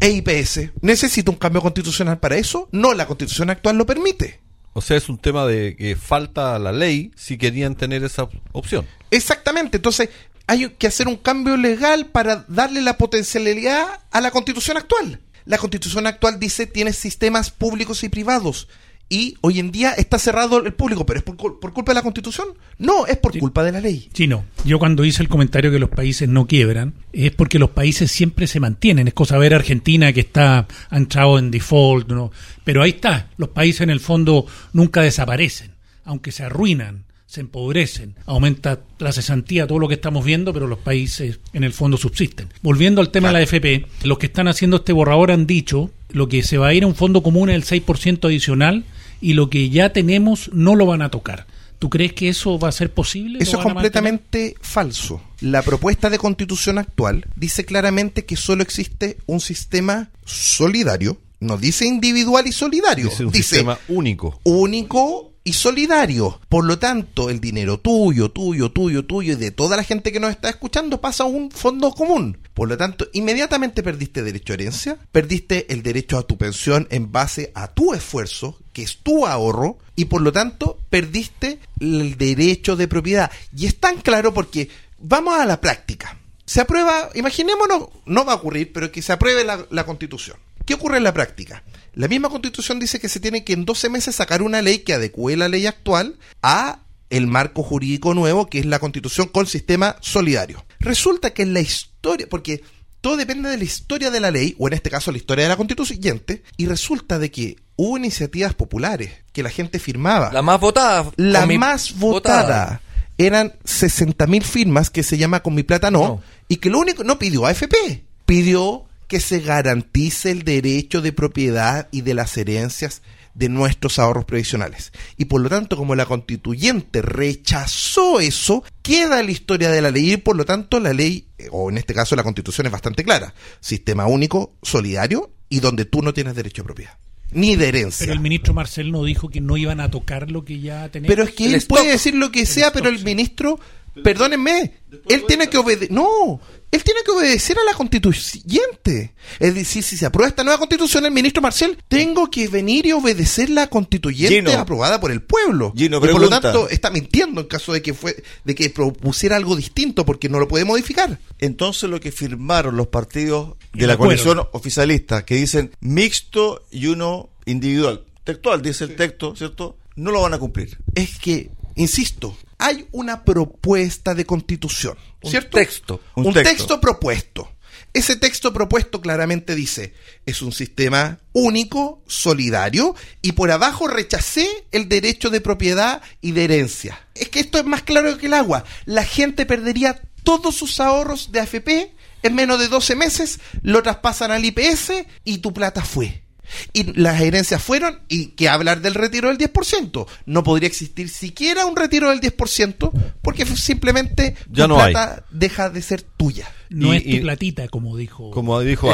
e 0.00 0.08
IPS? 0.12 0.70
¿Necesita 0.80 1.30
un 1.30 1.36
cambio 1.36 1.60
constitucional 1.60 2.18
para 2.18 2.38
eso? 2.38 2.70
No, 2.72 2.94
la 2.94 3.06
constitución 3.06 3.50
actual 3.50 3.76
lo 3.76 3.84
permite. 3.84 4.39
O 4.72 4.80
sea, 4.80 4.96
es 4.96 5.08
un 5.08 5.18
tema 5.18 5.46
de 5.46 5.74
que 5.76 5.96
falta 5.96 6.58
la 6.58 6.72
ley 6.72 7.10
si 7.16 7.36
querían 7.38 7.74
tener 7.74 8.04
esa 8.04 8.24
op- 8.24 8.34
opción. 8.52 8.86
Exactamente, 9.10 9.78
entonces 9.78 10.10
hay 10.46 10.68
que 10.70 10.86
hacer 10.86 11.08
un 11.08 11.16
cambio 11.16 11.56
legal 11.56 12.06
para 12.06 12.44
darle 12.48 12.80
la 12.82 12.96
potencialidad 12.96 13.86
a 14.10 14.20
la 14.20 14.30
constitución 14.30 14.76
actual. 14.76 15.20
La 15.44 15.58
constitución 15.58 16.06
actual 16.06 16.38
dice 16.38 16.66
tiene 16.66 16.92
sistemas 16.92 17.50
públicos 17.50 18.04
y 18.04 18.08
privados. 18.08 18.68
Y 19.12 19.34
hoy 19.40 19.58
en 19.58 19.72
día 19.72 19.90
está 19.94 20.20
cerrado 20.20 20.64
el 20.64 20.72
público, 20.72 21.04
pero 21.04 21.18
¿es 21.18 21.24
por, 21.24 21.36
por 21.58 21.72
culpa 21.72 21.90
de 21.90 21.96
la 21.96 22.02
constitución? 22.02 22.46
No, 22.78 23.06
es 23.06 23.16
por 23.16 23.32
Sí. 23.32 23.40
culpa 23.40 23.64
de 23.64 23.72
la 23.72 23.80
ley. 23.80 24.08
Chino, 24.12 24.44
yo 24.64 24.78
cuando 24.78 25.04
hice 25.04 25.20
el 25.20 25.28
comentario 25.28 25.72
que 25.72 25.80
los 25.80 25.90
países 25.90 26.28
no 26.28 26.46
quiebran, 26.46 26.94
es 27.12 27.32
porque 27.32 27.58
los 27.58 27.70
países 27.70 28.12
siempre 28.12 28.46
se 28.46 28.60
mantienen. 28.60 29.08
Es 29.08 29.14
cosa 29.14 29.36
ver 29.36 29.52
Argentina 29.52 30.12
que 30.12 30.20
está 30.20 30.68
ha 30.90 30.96
entrado 30.96 31.40
en 31.40 31.50
default, 31.50 32.08
¿no? 32.08 32.30
pero 32.62 32.82
ahí 32.82 32.90
está. 32.90 33.28
Los 33.36 33.48
países 33.48 33.80
en 33.80 33.90
el 33.90 33.98
fondo 33.98 34.46
nunca 34.72 35.02
desaparecen, 35.02 35.72
aunque 36.04 36.30
se 36.30 36.44
arruinan, 36.44 37.02
se 37.26 37.40
empobrecen, 37.40 38.14
aumenta 38.26 38.78
la 39.00 39.10
cesantía, 39.10 39.66
todo 39.66 39.80
lo 39.80 39.88
que 39.88 39.94
estamos 39.94 40.24
viendo, 40.24 40.52
pero 40.52 40.68
los 40.68 40.78
países 40.78 41.40
en 41.52 41.64
el 41.64 41.72
fondo 41.72 41.96
subsisten. 41.96 42.46
Volviendo 42.62 43.00
al 43.00 43.10
tema 43.10 43.28
de 43.28 43.34
la 43.34 43.42
FP, 43.42 43.86
los 44.04 44.18
que 44.18 44.26
están 44.26 44.46
haciendo 44.46 44.76
este 44.76 44.92
borrador 44.92 45.32
han 45.32 45.48
dicho 45.48 45.90
lo 46.10 46.28
que 46.28 46.44
se 46.44 46.58
va 46.58 46.68
a 46.68 46.74
ir 46.74 46.84
a 46.84 46.86
un 46.86 46.94
fondo 46.94 47.24
común 47.24 47.50
es 47.50 47.56
el 47.72 47.82
6% 47.84 48.24
adicional 48.26 48.84
y 49.20 49.34
lo 49.34 49.50
que 49.50 49.70
ya 49.70 49.92
tenemos 49.92 50.50
no 50.52 50.74
lo 50.76 50.86
van 50.86 51.02
a 51.02 51.10
tocar. 51.10 51.46
¿Tú 51.78 51.88
crees 51.88 52.12
que 52.12 52.28
eso 52.28 52.58
va 52.58 52.68
a 52.68 52.72
ser 52.72 52.92
posible? 52.92 53.38
¿Lo 53.38 53.42
Eso 53.42 53.56
es 53.58 53.62
completamente 53.62 54.54
falso. 54.60 55.22
La 55.40 55.62
propuesta 55.62 56.10
de 56.10 56.18
constitución 56.18 56.76
actual 56.76 57.24
dice 57.36 57.64
claramente 57.64 58.26
que 58.26 58.36
solo 58.36 58.62
existe 58.62 59.16
un 59.26 59.40
sistema 59.40 60.10
solidario, 60.26 61.16
no 61.40 61.56
dice 61.56 61.86
individual 61.86 62.46
y 62.46 62.52
solidario, 62.52 63.08
Dice 63.08 63.24
un 63.24 63.32
dice 63.32 63.48
sistema 63.56 63.78
único. 63.88 64.40
único 64.44 65.29
y 65.44 65.52
solidario. 65.52 66.40
Por 66.48 66.64
lo 66.64 66.78
tanto, 66.78 67.30
el 67.30 67.40
dinero 67.40 67.78
tuyo, 67.78 68.30
tuyo, 68.30 68.70
tuyo, 68.70 69.04
tuyo 69.04 69.32
y 69.32 69.36
de 69.36 69.50
toda 69.50 69.76
la 69.76 69.84
gente 69.84 70.12
que 70.12 70.20
nos 70.20 70.30
está 70.30 70.48
escuchando 70.48 71.00
pasa 71.00 71.24
a 71.24 71.26
un 71.26 71.50
fondo 71.50 71.92
común. 71.92 72.38
Por 72.54 72.68
lo 72.68 72.76
tanto, 72.76 73.06
inmediatamente 73.12 73.82
perdiste 73.82 74.22
derecho 74.22 74.52
a 74.52 74.54
herencia, 74.54 74.98
perdiste 75.12 75.72
el 75.72 75.82
derecho 75.82 76.18
a 76.18 76.26
tu 76.26 76.36
pensión 76.36 76.86
en 76.90 77.10
base 77.10 77.52
a 77.54 77.68
tu 77.68 77.94
esfuerzo, 77.94 78.58
que 78.72 78.82
es 78.82 78.98
tu 78.98 79.26
ahorro, 79.26 79.78
y 79.96 80.06
por 80.06 80.20
lo 80.20 80.32
tanto 80.32 80.78
perdiste 80.90 81.58
el 81.80 82.16
derecho 82.18 82.76
de 82.76 82.88
propiedad. 82.88 83.30
Y 83.56 83.66
es 83.66 83.80
tan 83.80 84.00
claro 84.00 84.34
porque 84.34 84.68
vamos 84.98 85.38
a 85.38 85.46
la 85.46 85.60
práctica. 85.60 86.18
Se 86.44 86.60
aprueba, 86.60 87.10
imaginémonos, 87.14 87.88
no 88.06 88.24
va 88.24 88.32
a 88.32 88.36
ocurrir, 88.36 88.72
pero 88.72 88.90
que 88.90 89.02
se 89.02 89.12
apruebe 89.12 89.44
la, 89.44 89.66
la 89.70 89.86
constitución. 89.86 90.36
¿Qué 90.66 90.74
ocurre 90.74 90.98
en 90.98 91.04
la 91.04 91.14
práctica? 91.14 91.62
La 91.94 92.08
misma 92.08 92.28
constitución 92.28 92.78
dice 92.78 93.00
que 93.00 93.08
se 93.08 93.20
tiene 93.20 93.44
que 93.44 93.52
en 93.52 93.64
12 93.64 93.88
meses 93.88 94.14
sacar 94.14 94.42
una 94.42 94.62
ley 94.62 94.78
que 94.78 94.94
adecue 94.94 95.36
la 95.36 95.48
ley 95.48 95.66
actual 95.66 96.16
a 96.42 96.80
el 97.10 97.26
marco 97.26 97.62
jurídico 97.62 98.14
nuevo 98.14 98.46
que 98.46 98.60
es 98.60 98.66
la 98.66 98.78
constitución 98.78 99.28
con 99.28 99.46
sistema 99.46 99.96
solidario. 100.00 100.64
Resulta 100.78 101.30
que 101.34 101.42
en 101.42 101.52
la 101.54 101.60
historia, 101.60 102.28
porque 102.28 102.62
todo 103.00 103.16
depende 103.16 103.48
de 103.48 103.56
la 103.58 103.64
historia 103.64 104.10
de 104.10 104.20
la 104.20 104.30
ley, 104.30 104.54
o 104.58 104.68
en 104.68 104.74
este 104.74 104.90
caso 104.90 105.10
la 105.10 105.18
historia 105.18 105.44
de 105.44 105.48
la 105.48 105.56
constituyente, 105.56 106.42
y 106.56 106.66
resulta 106.66 107.18
de 107.18 107.30
que 107.30 107.56
hubo 107.76 107.96
iniciativas 107.96 108.54
populares 108.54 109.10
que 109.32 109.42
la 109.42 109.50
gente 109.50 109.78
firmaba. 109.78 110.32
La 110.32 110.42
más 110.42 110.60
votada. 110.60 111.10
La 111.16 111.46
más 111.46 111.98
votada. 111.98 112.80
Eran 113.18 113.52
60.000 113.64 114.42
firmas 114.42 114.90
que 114.90 115.02
se 115.02 115.18
llama 115.18 115.42
Con 115.42 115.54
mi 115.54 115.62
plata 115.62 115.90
no, 115.90 116.00
No. 116.00 116.22
y 116.48 116.56
que 116.56 116.70
lo 116.70 116.78
único 116.78 117.04
no 117.04 117.18
pidió 117.18 117.44
AFP, 117.46 118.04
pidió 118.24 118.84
que 119.10 119.18
se 119.20 119.40
garantice 119.40 120.30
el 120.30 120.44
derecho 120.44 121.02
de 121.02 121.12
propiedad 121.12 121.88
y 121.90 122.02
de 122.02 122.14
las 122.14 122.36
herencias 122.38 123.02
de 123.34 123.48
nuestros 123.48 123.98
ahorros 123.98 124.24
previsionales. 124.24 124.92
Y 125.16 125.24
por 125.24 125.40
lo 125.40 125.48
tanto, 125.48 125.76
como 125.76 125.96
la 125.96 126.06
constituyente 126.06 127.02
rechazó 127.02 128.20
eso, 128.20 128.62
queda 128.82 129.20
la 129.24 129.30
historia 129.32 129.70
de 129.70 129.82
la 129.82 129.90
ley 129.90 130.12
y 130.12 130.16
por 130.16 130.36
lo 130.36 130.44
tanto 130.44 130.78
la 130.78 130.92
ley, 130.92 131.26
eh, 131.38 131.48
o 131.50 131.70
en 131.70 131.78
este 131.78 131.92
caso 131.92 132.14
la 132.14 132.22
constitución 132.22 132.68
es 132.68 132.72
bastante 132.72 133.02
clara. 133.02 133.34
Sistema 133.58 134.06
único, 134.06 134.54
solidario 134.62 135.32
y 135.48 135.58
donde 135.58 135.86
tú 135.86 136.02
no 136.02 136.14
tienes 136.14 136.36
derecho 136.36 136.62
a 136.62 136.66
propiedad. 136.66 136.96
Ni 137.32 137.56
de 137.56 137.68
herencia. 137.68 138.04
Pero 138.04 138.12
el 138.12 138.20
ministro 138.20 138.54
Marcel 138.54 138.92
no 138.92 139.04
dijo 139.04 139.28
que 139.28 139.40
no 139.40 139.56
iban 139.56 139.80
a 139.80 139.90
tocar 139.90 140.30
lo 140.30 140.44
que 140.44 140.60
ya 140.60 140.88
tenemos. 140.88 141.12
Pero 141.14 141.24
es 141.24 141.34
que 141.34 141.46
El 141.46 141.50
él 141.50 141.56
stock. 141.58 141.78
puede 141.78 141.92
decir 141.92 142.14
lo 142.14 142.30
que 142.30 142.46
sea, 142.46 142.72
pero 142.72 142.88
el 142.88 143.04
ministro, 143.04 143.58
perdónenme, 144.02 144.74
él 145.08 145.24
tiene 145.26 145.48
que 145.48 145.58
obedecer. 145.58 145.90
No, 145.90 146.40
él 146.70 146.84
tiene 146.84 147.00
que 147.04 147.10
obedecer 147.10 147.58
a 147.58 147.64
la 147.64 147.74
constituyente. 147.74 149.12
Es 149.40 149.54
decir, 149.54 149.82
si 149.82 149.96
se 149.96 150.06
aprueba 150.06 150.28
esta 150.28 150.44
nueva 150.44 150.58
constitución, 150.58 151.04
el 151.04 151.10
ministro 151.10 151.42
Marcel, 151.42 151.76
tengo 151.88 152.30
que 152.30 152.46
venir 152.46 152.86
y 152.86 152.92
obedecer 152.92 153.50
la 153.50 153.66
constituyente 153.66 154.36
Gino. 154.36 154.52
aprobada 154.52 155.00
por 155.00 155.10
el 155.10 155.20
pueblo. 155.22 155.72
Gino, 155.76 155.96
y 155.98 156.00
por 156.00 156.20
lo 156.20 156.28
tanto, 156.28 156.68
está 156.68 156.90
mintiendo 156.90 157.40
en 157.40 157.48
caso 157.48 157.72
de 157.72 157.82
que 157.82 157.92
fue, 157.92 158.22
de 158.44 158.54
que 158.54 158.70
propusiera 158.70 159.36
algo 159.36 159.56
distinto, 159.56 160.06
porque 160.06 160.28
no 160.28 160.38
lo 160.38 160.46
puede 160.46 160.64
modificar. 160.64 161.18
Entonces 161.38 161.90
lo 161.90 161.98
que 161.98 162.12
firmaron 162.12 162.76
los 162.76 162.86
partidos 162.86 163.56
de 163.72 163.86
la 163.86 163.96
coalición 163.96 164.40
oficialista, 164.52 165.24
que 165.24 165.34
dicen 165.34 165.72
mixto 165.80 166.64
y 166.70 166.86
uno 166.86 167.30
individual, 167.46 168.04
textual 168.22 168.62
dice 168.62 168.84
el 168.84 168.94
texto, 168.94 169.34
¿cierto? 169.34 169.76
No 169.96 170.12
lo 170.12 170.22
van 170.22 170.34
a 170.34 170.38
cumplir. 170.38 170.78
Es 170.94 171.18
que, 171.18 171.50
insisto, 171.74 172.36
hay 172.60 172.86
una 172.92 173.24
propuesta 173.24 174.14
de 174.14 174.24
constitución, 174.26 174.96
Un 175.22 175.30
¿cierto? 175.30 175.56
texto. 175.58 176.00
Un 176.14 176.26
Un, 176.26 176.34
texto. 176.34 176.50
texto. 176.50 176.80
propuesto. 176.80 177.50
Ese 177.92 178.14
texto 178.14 178.52
propuesto 178.52 179.00
claramente 179.00 179.56
dice, 179.56 179.94
es 180.24 180.42
un 180.42 180.52
sistema 180.52 181.18
único, 181.32 182.02
solidario, 182.06 182.94
y 183.20 183.32
por 183.32 183.50
abajo 183.50 183.88
rechacé 183.88 184.46
el 184.70 184.88
derecho 184.88 185.28
de 185.30 185.40
propiedad 185.40 186.00
y 186.20 186.30
de 186.32 186.44
herencia. 186.44 187.00
Es 187.16 187.28
que 187.30 187.40
esto 187.40 187.58
es 187.58 187.64
más 187.64 187.82
claro 187.82 188.16
que 188.16 188.26
el 188.26 188.34
agua. 188.34 188.64
La 188.84 189.04
gente 189.04 189.44
perdería 189.44 190.00
todos 190.22 190.54
sus 190.54 190.78
ahorros 190.78 191.32
de 191.32 191.40
AFP 191.40 191.92
en 192.22 192.34
menos 192.34 192.58
de 192.58 192.68
12 192.68 192.96
meses, 192.96 193.40
lo 193.62 193.82
traspasan 193.82 194.30
al 194.30 194.44
IPS 194.44 194.92
y 195.24 195.38
tu 195.38 195.52
plata 195.52 195.82
fue. 195.82 196.22
Y 196.72 196.92
las 197.00 197.20
herencias 197.20 197.62
fueron, 197.62 198.00
y 198.08 198.28
que 198.28 198.48
hablar 198.48 198.80
del 198.80 198.94
retiro 198.94 199.28
del 199.28 199.38
10%. 199.38 200.06
No 200.26 200.42
podría 200.42 200.66
existir 200.68 201.08
siquiera 201.08 201.66
un 201.66 201.76
retiro 201.76 202.10
del 202.10 202.20
10% 202.20 202.90
porque 203.22 203.46
simplemente 203.46 204.34
Ya 204.50 204.64
tu 204.64 204.68
no 204.70 204.80
hay. 204.80 204.92
plata 204.92 205.24
deja 205.30 205.70
de 205.70 205.82
ser 205.82 206.02
tuya. 206.02 206.48
no 206.68 206.92
y- 206.94 206.96
es 206.98 207.02
tu 207.04 207.08
y- 207.10 207.20
platita, 207.20 207.68
como 207.68 207.96
dijo. 207.96 208.30
Como 208.30 208.60
dijo. 208.60 208.88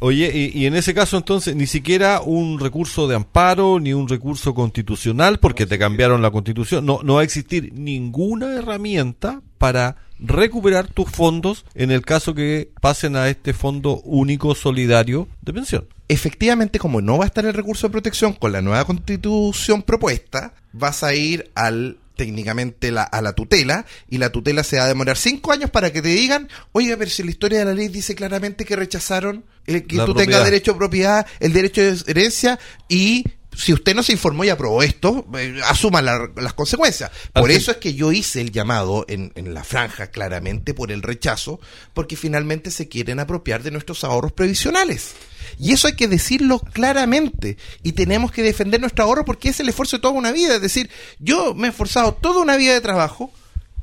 Oye, 0.00 0.30
y, 0.54 0.56
y 0.56 0.66
en 0.66 0.76
ese 0.76 0.94
caso 0.94 1.16
entonces 1.16 1.56
ni 1.56 1.66
siquiera 1.66 2.20
un 2.20 2.60
recurso 2.60 3.08
de 3.08 3.16
amparo 3.16 3.80
ni 3.80 3.92
un 3.92 4.06
recurso 4.08 4.54
constitucional 4.54 5.40
porque 5.40 5.66
te 5.66 5.76
cambiaron 5.76 6.22
la 6.22 6.30
constitución. 6.30 6.86
No, 6.86 7.00
no 7.02 7.14
va 7.14 7.22
a 7.22 7.24
existir 7.24 7.72
ninguna 7.74 8.54
herramienta 8.54 9.42
para 9.58 9.96
recuperar 10.20 10.86
tus 10.88 11.10
fondos 11.10 11.64
en 11.74 11.90
el 11.90 12.02
caso 12.04 12.34
que 12.34 12.70
pasen 12.80 13.16
a 13.16 13.28
este 13.28 13.52
fondo 13.52 14.00
único 14.04 14.54
solidario 14.54 15.28
de 15.42 15.52
pensión. 15.52 15.86
Efectivamente, 16.08 16.78
como 16.78 17.00
no 17.00 17.18
va 17.18 17.24
a 17.24 17.26
estar 17.28 17.44
el 17.44 17.54
recurso 17.54 17.86
de 17.86 17.92
protección 17.92 18.32
con 18.32 18.52
la 18.52 18.62
nueva 18.62 18.84
constitución 18.84 19.82
propuesta, 19.82 20.54
vas 20.72 21.02
a 21.02 21.14
ir 21.14 21.50
al 21.54 21.98
técnicamente 22.16 22.90
la- 22.90 23.04
a 23.04 23.22
la 23.22 23.32
tutela 23.34 23.86
y 24.10 24.18
la 24.18 24.30
tutela 24.32 24.64
se 24.64 24.76
va 24.78 24.84
a 24.84 24.88
demorar 24.88 25.16
cinco 25.16 25.52
años 25.52 25.70
para 25.70 25.92
que 25.92 26.02
te 26.02 26.08
digan, 26.08 26.48
oiga, 26.72 26.96
pero 26.96 27.08
si 27.10 27.22
la 27.22 27.30
historia 27.30 27.60
de 27.60 27.64
la 27.66 27.74
ley 27.74 27.86
dice 27.86 28.16
claramente 28.16 28.64
que 28.64 28.74
rechazaron 28.74 29.44
el 29.66 29.86
que 29.86 29.96
La 29.96 30.04
tú 30.04 30.14
propiedad. 30.14 30.26
tengas 30.38 30.44
derecho 30.50 30.72
a 30.72 30.78
propiedad, 30.78 31.26
el 31.38 31.52
derecho 31.52 31.80
de 31.80 31.96
herencia 32.08 32.58
y 32.88 33.24
si 33.60 33.72
usted 33.72 33.94
no 33.94 34.02
se 34.04 34.12
informó 34.12 34.44
y 34.44 34.50
aprobó 34.50 34.82
esto, 34.84 35.26
eh, 35.36 35.60
asuma 35.64 36.00
la- 36.00 36.30
las 36.36 36.52
consecuencias. 36.54 37.10
Por 37.32 37.50
eso 37.50 37.72
es 37.72 37.78
que 37.78 37.94
yo 37.94 38.12
hice 38.12 38.40
el 38.40 38.52
llamado 38.52 39.04
en, 39.08 39.32
en 39.34 39.52
la 39.52 39.64
franja 39.64 40.12
claramente 40.12 40.74
por 40.74 40.92
el 40.92 41.02
rechazo, 41.02 41.58
porque 41.92 42.16
finalmente 42.16 42.70
se 42.70 42.88
quieren 42.88 43.18
apropiar 43.18 43.64
de 43.64 43.72
nuestros 43.72 44.04
ahorros 44.04 44.32
previsionales. 44.32 45.12
Y 45.58 45.72
eso 45.72 45.88
hay 45.88 45.94
que 45.94 46.06
decirlo 46.06 46.60
claramente. 46.60 47.56
Y 47.82 47.92
tenemos 47.92 48.30
que 48.30 48.42
defender 48.42 48.80
nuestro 48.80 49.04
ahorro 49.04 49.24
porque 49.24 49.48
es 49.48 49.58
el 49.58 49.68
esfuerzo 49.68 49.96
de 49.96 50.02
toda 50.02 50.14
una 50.14 50.30
vida. 50.30 50.54
Es 50.56 50.62
decir, 50.62 50.88
yo 51.18 51.52
me 51.54 51.66
he 51.66 51.70
esforzado 51.70 52.14
toda 52.14 52.40
una 52.42 52.56
vida 52.56 52.74
de 52.74 52.80
trabajo. 52.80 53.32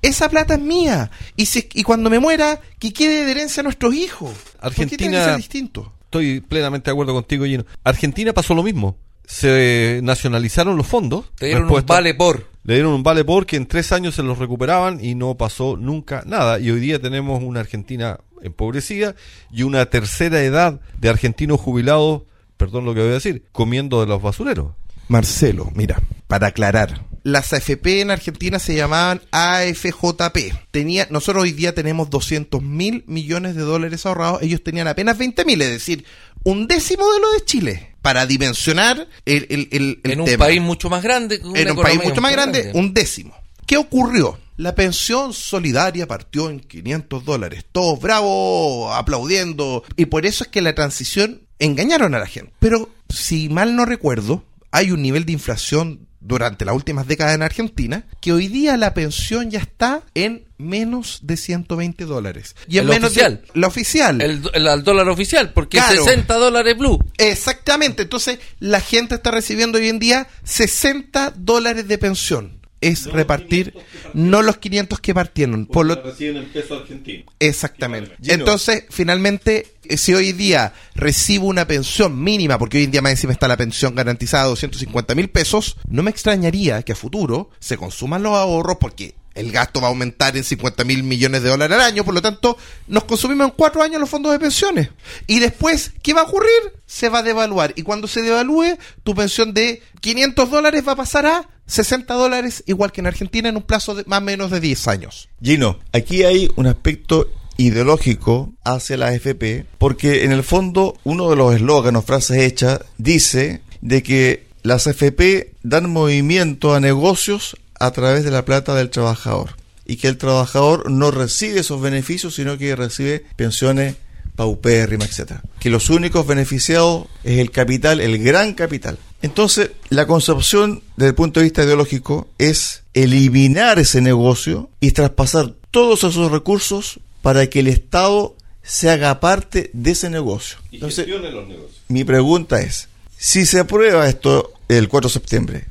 Esa 0.01 0.29
plata 0.29 0.53
es 0.53 0.59
mía. 0.61 1.11
Y, 1.35 1.47
si, 1.47 1.67
y 1.73 1.83
cuando 1.83 2.09
me 2.09 2.19
muera, 2.19 2.61
que 2.79 2.93
quede 2.93 3.25
de 3.25 3.31
herencia 3.31 3.59
a 3.61 3.63
nuestros 3.65 3.93
hijos. 3.93 4.31
¿Por 4.61 4.73
qué 4.73 4.85
tiene 4.85 4.97
que 4.97 5.17
Argentina- 5.17 5.25
ser 5.25 5.38
distinto? 5.38 5.91
Estoy 6.05 6.39
plenamente 6.39 6.85
de 6.85 6.91
acuerdo 6.93 7.13
contigo, 7.13 7.43
Gino. 7.45 7.65
Argentina 7.83 8.31
pasó 8.31 8.53
lo 8.53 8.63
mismo. 8.63 8.95
Se 9.27 9.99
nacionalizaron 10.03 10.77
los 10.77 10.88
fondos. 10.88 11.31
Te 11.35 11.47
dieron 11.47 11.69
un 11.69 11.85
vale 11.85 12.13
por. 12.13 12.49
Le 12.63 12.75
dieron 12.75 12.93
un 12.93 13.03
vale 13.03 13.23
por 13.23 13.45
que 13.45 13.57
en 13.57 13.67
tres 13.67 13.91
años 13.91 14.15
se 14.15 14.23
los 14.23 14.39
recuperaban 14.39 15.03
y 15.03 15.15
no 15.15 15.35
pasó 15.35 15.77
nunca 15.77 16.23
nada. 16.25 16.59
Y 16.59 16.71
hoy 16.71 16.79
día 16.79 16.99
tenemos 16.99 17.43
una 17.43 17.59
Argentina 17.59 18.19
empobrecida 18.41 19.15
y 19.51 19.63
una 19.63 19.85
tercera 19.88 20.41
edad 20.43 20.79
de 20.99 21.09
argentinos 21.09 21.59
jubilados, 21.59 22.23
perdón 22.57 22.85
lo 22.85 22.93
que 22.93 23.01
voy 23.01 23.09
a 23.09 23.13
decir, 23.13 23.45
comiendo 23.51 24.01
de 24.01 24.07
los 24.07 24.21
basureros. 24.21 24.73
Marcelo, 25.07 25.71
mira, 25.75 26.01
para 26.27 26.47
aclarar, 26.47 27.05
las 27.25 27.53
AFP 27.53 28.01
en 28.01 28.11
Argentina 28.11 28.59
se 28.59 28.75
llamaban 28.75 29.19
AFJP. 29.31 30.53
Tenía, 30.69 31.07
nosotros 31.09 31.41
hoy 31.41 31.53
día 31.53 31.73
tenemos 31.73 32.11
200 32.11 32.61
mil 32.61 33.03
millones 33.07 33.55
de 33.55 33.63
dólares 33.63 34.05
ahorrados, 34.05 34.43
ellos 34.43 34.63
tenían 34.63 34.88
apenas 34.88 35.17
20 35.17 35.43
mil, 35.43 35.59
es 35.63 35.71
decir, 35.71 36.05
un 36.45 36.67
décimo 36.67 37.03
de 37.12 37.19
lo 37.19 37.31
de 37.34 37.43
Chile, 37.43 37.95
para 38.01 38.25
dimensionar 38.25 39.08
el, 39.25 39.47
el, 39.49 39.67
el- 39.71 39.99
el 40.03 40.12
en 40.12 40.19
un 40.21 40.26
tema. 40.28 40.45
país 40.45 40.61
mucho 40.61 40.89
más 40.89 41.03
grande. 41.03 41.41
en 41.55 41.72
un 41.72 41.78
país 41.82 42.01
mucho 42.03 42.22
más 42.22 42.32
grande, 42.32 42.72
un 42.74 42.93
décimo. 42.93 43.36
¿Qué 43.65 43.76
ocurrió? 43.78 44.39
La 44.57 44.74
pensión 44.76 45.34
solidaria 45.34 46.07
partió 46.07 46.49
en 46.49 46.59
500 46.61 47.26
dólares. 47.26 47.65
Todos 47.72 47.99
bravos, 47.99 48.95
aplaudiendo. 48.95 49.84
Y 49.97 50.05
por 50.05 50.26
eso 50.26 50.43
es 50.45 50.49
que 50.49 50.61
la 50.61 50.74
transición 50.76 51.41
engañaron 51.59 52.15
a 52.15 52.19
la 52.19 52.28
gente. 52.28 52.53
Pero 52.59 52.89
si 53.09 53.49
mal 53.49 53.76
no 53.76 53.86
recuerdo, 53.86 54.43
hay 54.72 54.91
un 54.91 55.01
nivel 55.01 55.26
de 55.26 55.34
inflación 55.34 56.05
durante 56.28 56.65
las 56.65 56.76
últimas 56.76 57.07
décadas 57.07 57.36
en 57.36 57.43
Argentina 57.43 58.05
que 58.21 58.34
hoy 58.34 58.47
día 58.47 58.78
la 58.78 58.93
pensión 58.93 59.51
ya 59.51 59.59
está 59.59 60.01
en 60.15 60.45
menos 60.57 61.19
de 61.21 61.36
120 61.38 62.05
dólares. 62.05 62.55
Y 62.67 62.78
en 62.78 62.88
¿La 62.88 62.93
menos 62.93 63.13
de- 63.13 63.21
oficial? 63.21 63.41
la 63.53 63.67
oficial. 63.67 64.21
El, 64.21 64.41
el- 64.53 64.84
dólar 64.84 65.09
oficial, 65.09 65.51
porque 65.53 65.78
Claro. 65.78 66.03
60 66.03 66.34
dólares 66.36 66.78
blue. 66.78 66.97
Exactamente, 67.17 68.03
entonces 68.03 68.39
la 68.59 68.80
gente 68.80 69.15
está 69.15 69.32
recibiendo 69.32 69.78
hoy 69.78 69.89
en 69.89 69.99
día 69.99 70.28
60 70.43 71.34
dólares 71.36 71.88
de 71.88 71.97
pensión. 71.97 72.55
Es 72.82 73.05
repartir 73.11 73.73
no 74.13 74.41
los 74.41 74.57
500 74.57 74.99
que 74.99 75.13
partieron. 75.13 75.65
Por 75.65 75.86
lo, 75.86 75.95
reciben 76.01 76.38
el 76.38 76.45
peso 76.45 76.76
argentino. 76.76 77.23
Exactamente. 77.39 78.15
Entonces, 78.28 78.86
finalmente, 78.89 79.67
eh, 79.84 79.97
si 79.97 80.13
hoy 80.13 80.34
día 80.34 80.73
recibo 80.93 81.47
una 81.47 81.65
pensión 81.67 82.21
mínima, 82.21 82.57
porque 82.57 82.78
hoy 82.78 82.84
en 82.86 82.91
día 82.91 83.01
más 83.01 83.11
encima 83.11 83.34
está 83.34 83.47
la 83.47 83.57
pensión 83.57 83.95
garantizada 83.95 84.43
de 84.43 84.49
250 84.51 85.15
mil 85.15 85.30
pesos, 85.30 85.78
no 85.88 86.03
me 86.03 86.11
extrañaría 86.11 86.84
que 86.84 86.93
a 86.93 86.95
futuro 86.95 87.49
se 87.59 87.78
consuman 87.78 88.23
los 88.23 88.34
ahorros 88.34 88.78
porque 88.80 89.15
el 89.36 89.51
gasto 89.51 89.82
va 89.82 89.88
a 89.88 89.89
aumentar 89.89 90.36
en 90.38 90.43
50 90.43 90.84
mil 90.86 91.03
millones 91.03 91.43
de 91.43 91.49
dólares 91.49 91.78
al 91.78 91.84
año, 91.84 92.05
por 92.05 92.13
lo 92.13 92.21
tanto, 92.21 92.57
nos 92.88 93.03
consumimos 93.03 93.47
en 93.47 93.53
cuatro 93.55 93.84
años 93.84 93.99
los 93.99 94.09
fondos 94.09 94.32
de 94.32 94.39
pensiones. 94.39 94.89
Y 95.28 95.39
después, 95.39 95.91
¿qué 96.01 96.13
va 96.13 96.21
a 96.21 96.23
ocurrir? 96.23 96.49
Se 96.86 97.09
va 97.09 97.19
a 97.19 97.23
devaluar. 97.23 97.73
Y 97.76 97.84
cuando 97.84 98.07
se 98.07 98.21
devalúe, 98.21 98.78
tu 99.03 99.13
pensión 99.13 99.53
de 99.53 99.84
500 99.99 100.49
dólares 100.49 100.88
va 100.88 100.93
a 100.93 100.97
pasar 100.97 101.26
a 101.26 101.49
60 101.68 102.13
dólares, 102.13 102.63
igual 102.68 102.91
que 102.91 103.01
en 103.01 103.07
Argentina, 103.07 103.49
en 103.49 103.57
un 103.57 103.63
plazo 103.63 103.95
de 103.95 104.03
más 104.05 104.20
o 104.20 104.24
menos 104.24 104.51
de 104.51 104.59
10 104.59 104.88
años. 104.88 105.30
Gino, 105.41 105.80
aquí 105.91 106.24
hay 106.24 106.49
un 106.55 106.68
aspecto 106.68 107.28
ideológico 107.57 108.53
hacia 108.63 108.97
la 108.97 109.07
AFP, 109.07 109.66
porque 109.78 110.24
en 110.26 110.32
el 110.32 110.43
fondo 110.43 110.97
uno 111.03 111.30
de 111.30 111.36
los 111.36 111.55
eslóganos, 111.55 112.05
frases 112.05 112.39
hechas, 112.39 112.80
dice 112.97 113.61
de 113.82 114.03
que 114.03 114.47
las 114.63 114.88
AFP 114.88 115.53
dan 115.63 115.89
movimiento 115.89 116.74
a 116.74 116.80
negocios 116.80 117.57
a 117.80 117.91
través 117.91 118.24
de 118.24 118.32
la 118.32 118.45
plata 118.45 118.76
del 118.76 118.89
trabajador 118.89 119.55
y 119.86 119.97
que 119.97 120.07
el 120.07 120.18
trabajador 120.18 120.89
no 120.89 121.11
recibe 121.11 121.59
esos 121.59 121.82
beneficios, 121.82 122.36
sino 122.36 122.57
que 122.57 122.76
recibe 122.76 123.26
pensiones 123.36 123.95
paupérrimas, 124.36 125.09
etcétera. 125.09 125.43
Que 125.59 125.70
los 125.70 125.89
únicos 125.89 126.28
beneficiados 126.28 127.07
es 127.24 127.39
el 127.39 127.51
capital, 127.51 128.01
el 128.01 128.22
gran 128.22 128.53
capital. 128.53 128.97
Entonces, 129.26 129.71
la 129.89 130.05
concepción 130.05 130.84
desde 130.97 131.09
el 131.09 131.15
punto 131.15 131.39
de 131.39 131.45
vista 131.45 131.63
ideológico 131.63 132.28
es 132.38 132.84
eliminar 132.93 133.80
ese 133.80 133.99
negocio 133.99 134.69
y 134.80 134.91
traspasar 134.91 135.53
todos 135.71 136.03
esos 136.03 136.32
recursos 136.32 136.99
para 137.23 137.47
que 137.47 137.61
el 137.61 137.67
Estado 137.67 138.36
se 138.61 138.89
haga 138.91 139.19
parte 139.19 139.71
de 139.73 139.91
ese 139.91 140.11
negocio. 140.11 140.57
Y 140.69 140.76
Entonces, 140.76 141.05
gestione 141.05 141.32
los 141.32 141.47
negocios. 141.47 141.82
mi 141.88 142.03
pregunta 142.03 142.61
es, 142.61 142.88
si 143.17 143.47
se 143.47 143.59
aprueba 143.59 144.07
esto 144.07 144.53
el 144.67 144.88
4 144.89 145.09
de 145.09 145.13
septiembre, 145.13 145.65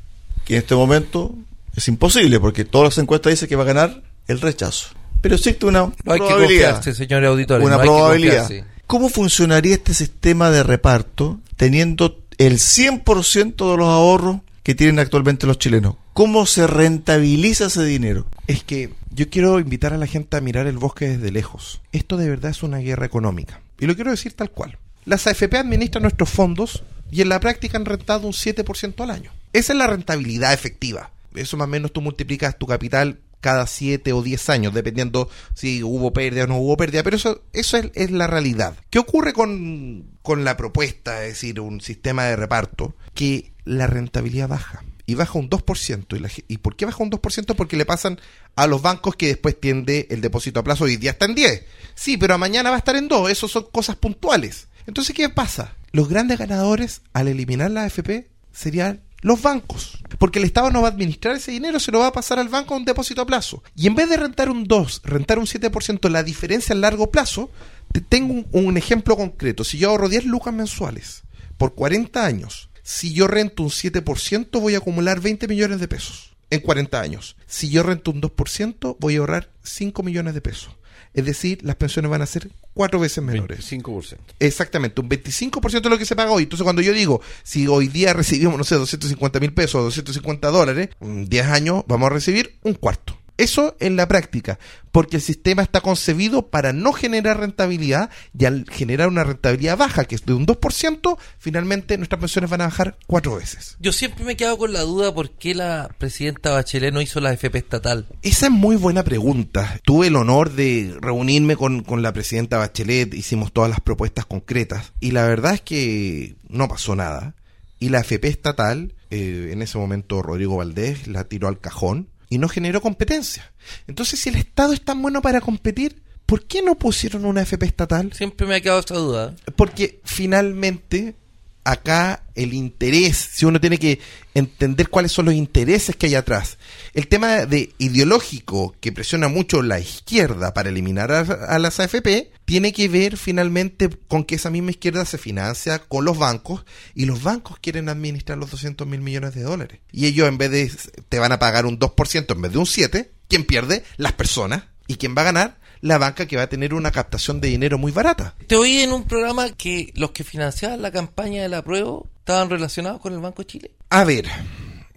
que 0.44 0.54
en 0.54 0.58
este 0.62 0.74
momento 0.74 1.32
es 1.76 1.86
imposible 1.86 2.40
porque 2.40 2.64
todas 2.64 2.88
las 2.96 2.98
encuestas 2.98 3.32
dicen 3.34 3.48
que 3.48 3.54
va 3.56 3.62
a 3.62 3.66
ganar 3.66 4.02
el 4.26 4.40
rechazo. 4.40 4.88
Pero 5.20 5.36
existe 5.36 5.64
una 5.64 5.92
No 6.04 6.12
hay 6.12 6.18
probabilidad. 6.18 6.72
confiarse, 6.74 6.94
señores 6.94 7.28
auditores. 7.30 7.64
una 7.64 7.76
no 7.76 7.82
hay 7.82 7.88
que 7.88 7.92
probabilidad. 7.94 8.50
¿Cómo 8.86 9.08
funcionaría 9.08 9.74
este 9.74 9.94
sistema 9.94 10.50
de 10.50 10.62
reparto 10.64 11.40
teniendo 11.56 12.14
el 12.38 12.54
100% 12.54 13.70
de 13.70 13.76
los 13.76 13.88
ahorros 13.88 14.38
que 14.62 14.74
tienen 14.74 14.98
actualmente 14.98 15.46
los 15.46 15.58
chilenos? 15.58 15.96
¿Cómo 16.12 16.46
se 16.46 16.66
rentabiliza 16.66 17.66
ese 17.66 17.84
dinero? 17.84 18.26
Es 18.46 18.62
que 18.62 18.90
yo 19.10 19.28
quiero 19.28 19.60
invitar 19.60 19.92
a 19.92 19.98
la 19.98 20.06
gente 20.06 20.36
a 20.36 20.40
mirar 20.40 20.66
el 20.66 20.78
bosque 20.78 21.08
desde 21.08 21.30
lejos. 21.30 21.80
Esto 21.92 22.16
de 22.16 22.28
verdad 22.28 22.50
es 22.50 22.62
una 22.62 22.78
guerra 22.78 23.06
económica. 23.06 23.60
Y 23.78 23.86
lo 23.86 23.94
quiero 23.94 24.10
decir 24.10 24.32
tal 24.32 24.50
cual. 24.50 24.78
Las 25.04 25.26
AFP 25.26 25.56
administran 25.56 26.02
nuestros 26.02 26.30
fondos 26.30 26.82
y 27.10 27.20
en 27.20 27.28
la 27.28 27.40
práctica 27.40 27.76
han 27.76 27.84
rentado 27.84 28.26
un 28.26 28.32
7% 28.32 29.02
al 29.02 29.10
año. 29.10 29.30
Esa 29.52 29.72
es 29.72 29.78
la 29.78 29.86
rentabilidad 29.86 30.52
efectiva. 30.52 31.10
Eso 31.34 31.56
más 31.56 31.66
o 31.66 31.70
menos 31.70 31.92
tú 31.92 32.00
multiplicas 32.00 32.58
tu 32.58 32.66
capital 32.66 33.18
cada 33.44 33.66
7 33.66 34.14
o 34.14 34.22
10 34.22 34.48
años, 34.48 34.72
dependiendo 34.72 35.28
si 35.52 35.82
hubo 35.82 36.14
pérdida 36.14 36.44
o 36.44 36.46
no 36.46 36.56
hubo 36.56 36.78
pérdida, 36.78 37.02
pero 37.02 37.16
eso, 37.16 37.42
eso 37.52 37.76
es, 37.76 37.90
es 37.94 38.10
la 38.10 38.26
realidad. 38.26 38.74
¿Qué 38.88 38.98
ocurre 38.98 39.34
con, 39.34 40.16
con 40.22 40.44
la 40.44 40.56
propuesta, 40.56 41.22
es 41.24 41.34
decir, 41.34 41.60
un 41.60 41.82
sistema 41.82 42.24
de 42.24 42.36
reparto? 42.36 42.96
Que 43.12 43.52
la 43.66 43.86
rentabilidad 43.86 44.48
baja 44.48 44.82
y 45.04 45.14
baja 45.14 45.38
un 45.38 45.50
2%. 45.50 46.42
¿Y, 46.48 46.54
¿Y 46.54 46.56
por 46.56 46.74
qué 46.74 46.86
baja 46.86 47.02
un 47.02 47.10
2%? 47.10 47.54
Porque 47.54 47.76
le 47.76 47.84
pasan 47.84 48.18
a 48.56 48.66
los 48.66 48.80
bancos 48.80 49.14
que 49.14 49.26
después 49.26 49.60
tiende 49.60 50.06
el 50.08 50.22
depósito 50.22 50.60
a 50.60 50.64
plazo 50.64 50.88
y 50.88 50.96
día 50.96 51.10
está 51.10 51.26
en 51.26 51.34
10. 51.34 51.64
Sí, 51.94 52.16
pero 52.16 52.38
mañana 52.38 52.70
va 52.70 52.76
a 52.76 52.78
estar 52.78 52.96
en 52.96 53.08
2. 53.08 53.30
Eso 53.30 53.46
son 53.46 53.66
cosas 53.70 53.96
puntuales. 53.96 54.68
Entonces, 54.86 55.14
¿qué 55.14 55.28
pasa? 55.28 55.74
Los 55.92 56.08
grandes 56.08 56.38
ganadores 56.38 57.02
al 57.12 57.28
eliminar 57.28 57.70
la 57.70 57.84
AFP 57.84 58.30
serían 58.52 59.02
los 59.24 59.40
bancos. 59.40 59.98
Porque 60.18 60.38
el 60.38 60.44
Estado 60.44 60.70
no 60.70 60.82
va 60.82 60.88
a 60.88 60.90
administrar 60.92 61.34
ese 61.34 61.50
dinero, 61.50 61.80
se 61.80 61.90
lo 61.90 61.98
va 61.98 62.08
a 62.08 62.12
pasar 62.12 62.38
al 62.38 62.50
banco 62.50 62.74
a 62.74 62.76
un 62.76 62.84
depósito 62.84 63.22
a 63.22 63.26
plazo. 63.26 63.64
Y 63.74 63.88
en 63.88 63.94
vez 63.96 64.08
de 64.08 64.18
rentar 64.18 64.50
un 64.50 64.64
2, 64.64 65.00
rentar 65.04 65.38
un 65.38 65.46
7%, 65.46 66.08
la 66.10 66.22
diferencia 66.22 66.74
a 66.74 66.78
largo 66.78 67.10
plazo, 67.10 67.50
te 67.90 68.02
tengo 68.02 68.34
un, 68.34 68.46
un 68.52 68.76
ejemplo 68.76 69.16
concreto. 69.16 69.64
Si 69.64 69.78
yo 69.78 69.90
ahorro 69.90 70.10
10 70.10 70.26
lucas 70.26 70.52
mensuales 70.52 71.24
por 71.56 71.74
40 71.74 72.24
años, 72.24 72.68
si 72.82 73.14
yo 73.14 73.26
rento 73.26 73.62
un 73.62 73.70
7%, 73.70 74.60
voy 74.60 74.74
a 74.74 74.78
acumular 74.78 75.20
20 75.20 75.48
millones 75.48 75.80
de 75.80 75.88
pesos 75.88 76.36
en 76.50 76.60
40 76.60 77.00
años. 77.00 77.36
Si 77.46 77.70
yo 77.70 77.82
rento 77.82 78.10
un 78.10 78.20
2%, 78.20 78.96
voy 79.00 79.16
a 79.16 79.20
ahorrar 79.20 79.48
5 79.62 80.02
millones 80.02 80.34
de 80.34 80.42
pesos. 80.42 80.76
Es 81.14 81.24
decir, 81.24 81.60
las 81.62 81.76
pensiones 81.76 82.10
van 82.10 82.22
a 82.22 82.26
ser 82.26 82.50
cuatro 82.74 82.98
veces 82.98 83.22
menores. 83.22 83.60
25%. 83.70 84.16
Exactamente, 84.40 85.00
un 85.00 85.08
25% 85.08 85.80
de 85.80 85.90
lo 85.90 85.98
que 85.98 86.04
se 86.04 86.16
paga 86.16 86.32
hoy. 86.32 86.42
Entonces, 86.42 86.64
cuando 86.64 86.82
yo 86.82 86.92
digo, 86.92 87.20
si 87.44 87.66
hoy 87.68 87.88
día 87.88 88.12
recibimos, 88.12 88.58
no 88.58 88.64
sé, 88.64 88.74
250 88.74 89.40
mil 89.40 89.54
pesos 89.54 89.76
o 89.76 89.84
250 89.84 90.50
dólares, 90.50 90.88
en 91.00 91.28
10 91.28 91.46
años 91.46 91.84
vamos 91.86 92.08
a 92.08 92.10
recibir 92.10 92.56
un 92.62 92.74
cuarto. 92.74 93.16
Eso 93.36 93.76
en 93.80 93.96
la 93.96 94.06
práctica, 94.06 94.60
porque 94.92 95.16
el 95.16 95.22
sistema 95.22 95.62
está 95.62 95.80
concebido 95.80 96.50
para 96.50 96.72
no 96.72 96.92
generar 96.92 97.40
rentabilidad 97.40 98.10
y 98.38 98.44
al 98.44 98.64
generar 98.70 99.08
una 99.08 99.24
rentabilidad 99.24 99.76
baja, 99.76 100.04
que 100.04 100.14
es 100.14 100.24
de 100.24 100.34
un 100.34 100.46
2%, 100.46 101.18
finalmente 101.38 101.98
nuestras 101.98 102.20
pensiones 102.20 102.48
van 102.48 102.60
a 102.60 102.66
bajar 102.66 102.96
cuatro 103.08 103.34
veces. 103.34 103.76
Yo 103.80 103.92
siempre 103.92 104.24
me 104.24 104.32
he 104.32 104.36
quedado 104.36 104.56
con 104.56 104.72
la 104.72 104.82
duda 104.82 105.12
por 105.12 105.30
qué 105.30 105.52
la 105.54 105.90
presidenta 105.98 106.52
Bachelet 106.52 106.94
no 106.94 107.00
hizo 107.00 107.18
la 107.20 107.32
FP 107.32 107.58
estatal. 107.58 108.06
Esa 108.22 108.46
es 108.46 108.52
muy 108.52 108.76
buena 108.76 109.02
pregunta. 109.02 109.80
Tuve 109.82 110.06
el 110.06 110.16
honor 110.16 110.52
de 110.52 110.96
reunirme 111.00 111.56
con, 111.56 111.82
con 111.82 112.02
la 112.02 112.12
presidenta 112.12 112.58
Bachelet, 112.58 113.14
hicimos 113.14 113.52
todas 113.52 113.68
las 113.68 113.80
propuestas 113.80 114.26
concretas 114.26 114.92
y 115.00 115.10
la 115.10 115.26
verdad 115.26 115.54
es 115.54 115.60
que 115.60 116.36
no 116.48 116.68
pasó 116.68 116.94
nada. 116.94 117.34
Y 117.80 117.88
la 117.88 118.00
FP 118.00 118.28
estatal, 118.28 118.94
eh, 119.10 119.50
en 119.52 119.60
ese 119.60 119.76
momento 119.76 120.22
Rodrigo 120.22 120.58
Valdés 120.58 121.08
la 121.08 121.24
tiró 121.24 121.48
al 121.48 121.58
cajón 121.58 122.13
y 122.28 122.38
no 122.38 122.48
generó 122.48 122.80
competencia. 122.80 123.52
Entonces, 123.86 124.20
si 124.20 124.28
el 124.28 124.36
Estado 124.36 124.72
es 124.72 124.84
tan 124.84 125.00
bueno 125.00 125.22
para 125.22 125.40
competir, 125.40 126.02
¿por 126.26 126.46
qué 126.46 126.62
no 126.62 126.76
pusieron 126.76 127.24
una 127.24 127.42
FP 127.42 127.66
estatal? 127.66 128.12
Siempre 128.12 128.46
me 128.46 128.56
ha 128.56 128.60
quedado 128.60 128.80
esa 128.80 128.94
duda. 128.94 129.36
Porque 129.56 130.00
finalmente 130.04 131.16
acá 131.64 132.24
el 132.34 132.52
interés, 132.52 133.16
si 133.16 133.46
uno 133.46 133.60
tiene 133.60 133.78
que 133.78 134.00
entender 134.34 134.88
cuáles 134.88 135.12
son 135.12 135.26
los 135.26 135.34
intereses 135.34 135.96
que 135.96 136.06
hay 136.06 136.14
atrás, 136.14 136.58
el 136.92 137.08
tema 137.08 137.46
de 137.46 137.72
ideológico 137.78 138.74
que 138.80 138.92
presiona 138.92 139.28
mucho 139.28 139.62
la 139.62 139.80
izquierda 139.80 140.52
para 140.52 140.68
eliminar 140.68 141.10
a, 141.10 141.20
a 141.20 141.58
las 141.58 141.80
AFP, 141.80 142.32
tiene 142.44 142.72
que 142.72 142.88
ver 142.88 143.16
finalmente 143.16 143.88
con 144.08 144.24
que 144.24 144.34
esa 144.34 144.50
misma 144.50 144.70
izquierda 144.70 145.04
se 145.04 145.18
financia 145.18 145.78
con 145.78 146.04
los 146.04 146.18
bancos 146.18 146.64
y 146.94 147.06
los 147.06 147.22
bancos 147.22 147.58
quieren 147.60 147.88
administrar 147.88 148.38
los 148.38 148.50
200 148.50 148.86
mil 148.86 149.00
millones 149.00 149.34
de 149.34 149.42
dólares. 149.42 149.80
Y 149.90 150.06
ellos 150.06 150.28
en 150.28 150.38
vez 150.38 150.50
de, 150.50 150.70
te 151.08 151.18
van 151.18 151.32
a 151.32 151.38
pagar 151.38 151.66
un 151.66 151.78
2% 151.78 152.32
en 152.32 152.42
vez 152.42 152.52
de 152.52 152.58
un 152.58 152.66
7%, 152.66 153.08
¿quién 153.28 153.44
pierde? 153.44 153.84
Las 153.96 154.12
personas. 154.12 154.64
¿Y 154.86 154.96
quién 154.96 155.14
va 155.16 155.22
a 155.22 155.24
ganar? 155.24 155.58
La 155.80 155.98
banca 155.98 156.26
que 156.26 156.36
va 156.36 156.44
a 156.44 156.48
tener 156.48 156.74
una 156.74 156.90
captación 156.90 157.40
de 157.40 157.48
dinero 157.48 157.78
muy 157.78 157.92
barata. 157.92 158.34
Te 158.46 158.56
oí 158.56 158.78
en 158.78 158.92
un 158.92 159.04
programa 159.04 159.50
que 159.50 159.92
los 159.96 160.12
que 160.12 160.24
financiaban 160.24 160.82
la 160.82 160.90
campaña 160.90 161.42
de 161.42 161.48
la 161.48 161.62
prueba 161.62 162.00
estaban 162.18 162.50
relacionados 162.50 163.00
con 163.00 163.12
el 163.12 163.20
Banco 163.20 163.42
de 163.42 163.46
Chile. 163.46 163.70
A 163.90 164.04
ver, 164.04 164.28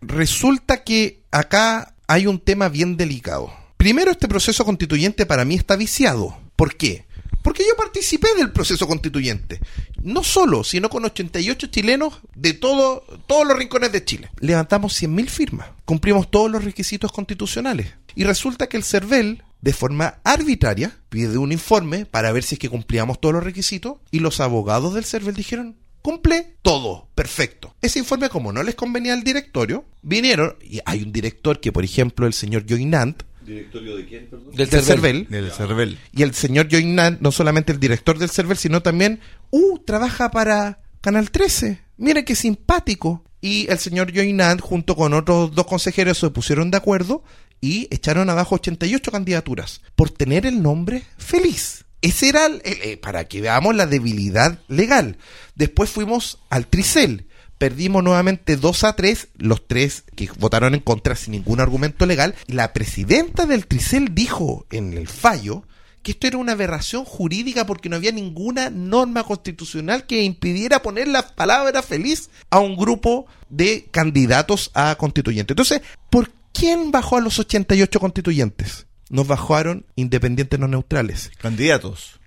resulta 0.01 0.83
que 0.83 1.21
acá 1.31 1.93
hay 2.07 2.27
un 2.27 2.39
tema 2.39 2.69
bien 2.69 2.97
delicado. 2.97 3.51
Primero, 3.77 4.11
este 4.11 4.27
proceso 4.27 4.65
constituyente 4.65 5.25
para 5.25 5.45
mí 5.45 5.55
está 5.55 5.75
viciado. 5.75 6.37
¿Por 6.55 6.75
qué? 6.75 7.05
Porque 7.43 7.63
yo 7.63 7.75
participé 7.77 8.27
del 8.35 8.51
proceso 8.51 8.87
constituyente. 8.87 9.61
No 10.01 10.23
solo, 10.23 10.63
sino 10.63 10.89
con 10.89 11.05
88 11.05 11.67
chilenos 11.67 12.19
de 12.35 12.53
todo, 12.53 13.05
todos 13.25 13.47
los 13.47 13.57
rincones 13.57 13.91
de 13.91 14.03
Chile. 14.03 14.29
Levantamos 14.39 15.01
100.000 15.01 15.29
firmas. 15.29 15.69
Cumplimos 15.85 16.29
todos 16.29 16.51
los 16.51 16.63
requisitos 16.63 17.11
constitucionales. 17.11 17.93
Y 18.15 18.23
resulta 18.23 18.67
que 18.67 18.77
el 18.77 18.83
CERVEL, 18.83 19.43
de 19.67 19.73
forma 19.73 20.21
arbitraria, 20.23 20.97
pide 21.09 21.37
un 21.37 21.51
informe 21.51 22.05
para 22.05 22.31
ver 22.31 22.41
si 22.41 22.55
es 22.55 22.59
que 22.59 22.69
cumplíamos 22.69 23.19
todos 23.19 23.35
los 23.35 23.43
requisitos. 23.43 23.97
Y 24.11 24.19
los 24.19 24.39
abogados 24.39 24.93
del 24.93 25.03
CERVEL 25.03 25.35
dijeron, 25.35 25.75
cumple 26.01 26.55
todo, 26.61 27.09
perfecto. 27.15 27.75
Ese 27.81 27.99
informe, 27.99 28.29
como 28.29 28.53
no 28.53 28.63
les 28.63 28.75
convenía 28.75 29.11
al 29.11 29.25
directorio, 29.25 29.83
vinieron, 30.01 30.55
y 30.63 30.79
hay 30.85 31.03
un 31.03 31.11
director 31.11 31.59
que, 31.59 31.73
por 31.73 31.83
ejemplo, 31.83 32.25
el 32.27 32.31
señor 32.31 32.63
Joinant, 32.65 33.23
¿Directorio 33.45 33.97
de 33.97 34.05
quién, 34.05 34.27
perdón? 34.27 34.55
Del 34.55 34.69
del 34.69 34.83
CERVEL. 34.83 35.27
CERVEL, 35.27 35.43
Del 35.43 35.51
CERVEL. 35.51 35.97
y 36.13 36.23
el 36.23 36.33
señor 36.33 36.69
Joinant, 36.71 37.19
no 37.19 37.33
solamente 37.33 37.73
el 37.73 37.79
director 37.81 38.17
del 38.17 38.29
CERVEL, 38.29 38.57
sino 38.57 38.81
también, 38.81 39.19
uh, 39.51 39.79
trabaja 39.79 40.31
para 40.31 40.79
Canal 41.01 41.29
13. 41.29 41.81
Mire 41.97 42.23
qué 42.23 42.35
simpático. 42.35 43.21
Y 43.41 43.69
el 43.69 43.79
señor 43.79 44.13
Joinant, 44.15 44.61
junto 44.61 44.95
con 44.95 45.13
otros 45.13 45.53
dos 45.53 45.67
consejeros, 45.67 46.17
se 46.17 46.29
pusieron 46.29 46.71
de 46.71 46.77
acuerdo 46.77 47.23
y 47.61 47.87
echaron 47.91 48.29
abajo 48.29 48.55
88 48.55 49.11
candidaturas 49.11 49.81
por 49.95 50.09
tener 50.09 50.45
el 50.45 50.61
nombre 50.61 51.03
feliz. 51.17 51.85
Ese 52.01 52.29
era, 52.29 52.45
el- 52.45 52.61
eh, 52.63 52.97
para 52.97 53.25
que 53.27 53.41
veamos 53.41 53.75
la 53.75 53.87
debilidad 53.87 54.59
legal. 54.67 55.17
Después 55.55 55.89
fuimos 55.89 56.39
al 56.49 56.67
Tricel 56.67 57.25
Perdimos 57.57 58.03
nuevamente 58.03 58.55
2 58.55 58.83
a 58.83 58.95
3, 58.95 59.29
los 59.37 59.67
tres 59.67 60.03
que 60.15 60.29
votaron 60.37 60.75
en 60.75 60.79
contra 60.79 61.15
sin 61.15 61.31
ningún 61.31 61.59
argumento 61.59 62.05
legal. 62.05 62.35
La 62.45 62.71
presidenta 62.71 63.47
del 63.47 63.65
Tricel 63.65 64.13
dijo 64.13 64.67
en 64.69 64.93
el 64.93 65.07
fallo 65.07 65.63
que 66.03 66.11
esto 66.11 66.27
era 66.27 66.37
una 66.37 66.51
aberración 66.51 67.03
jurídica 67.03 67.65
porque 67.65 67.89
no 67.89 67.95
había 67.95 68.11
ninguna 68.11 68.69
norma 68.69 69.23
constitucional 69.23 70.05
que 70.05 70.21
impidiera 70.21 70.83
poner 70.83 71.07
la 71.07 71.27
palabra 71.33 71.81
feliz 71.81 72.29
a 72.51 72.59
un 72.59 72.77
grupo 72.77 73.25
de 73.49 73.87
candidatos 73.89 74.69
a 74.75 74.93
constituyentes. 74.95 75.53
Entonces, 75.55 75.81
¿por 76.11 76.29
quién 76.57 76.91
bajó 76.91 77.17
a 77.17 77.21
los 77.21 77.39
88 77.39 77.99
constituyentes? 77.99 78.87
Nos 79.09 79.27
bajaron 79.27 79.85
independientes 79.95 80.59
no 80.59 80.67
neutrales. 80.67 81.31
Candidatos. 81.37 82.19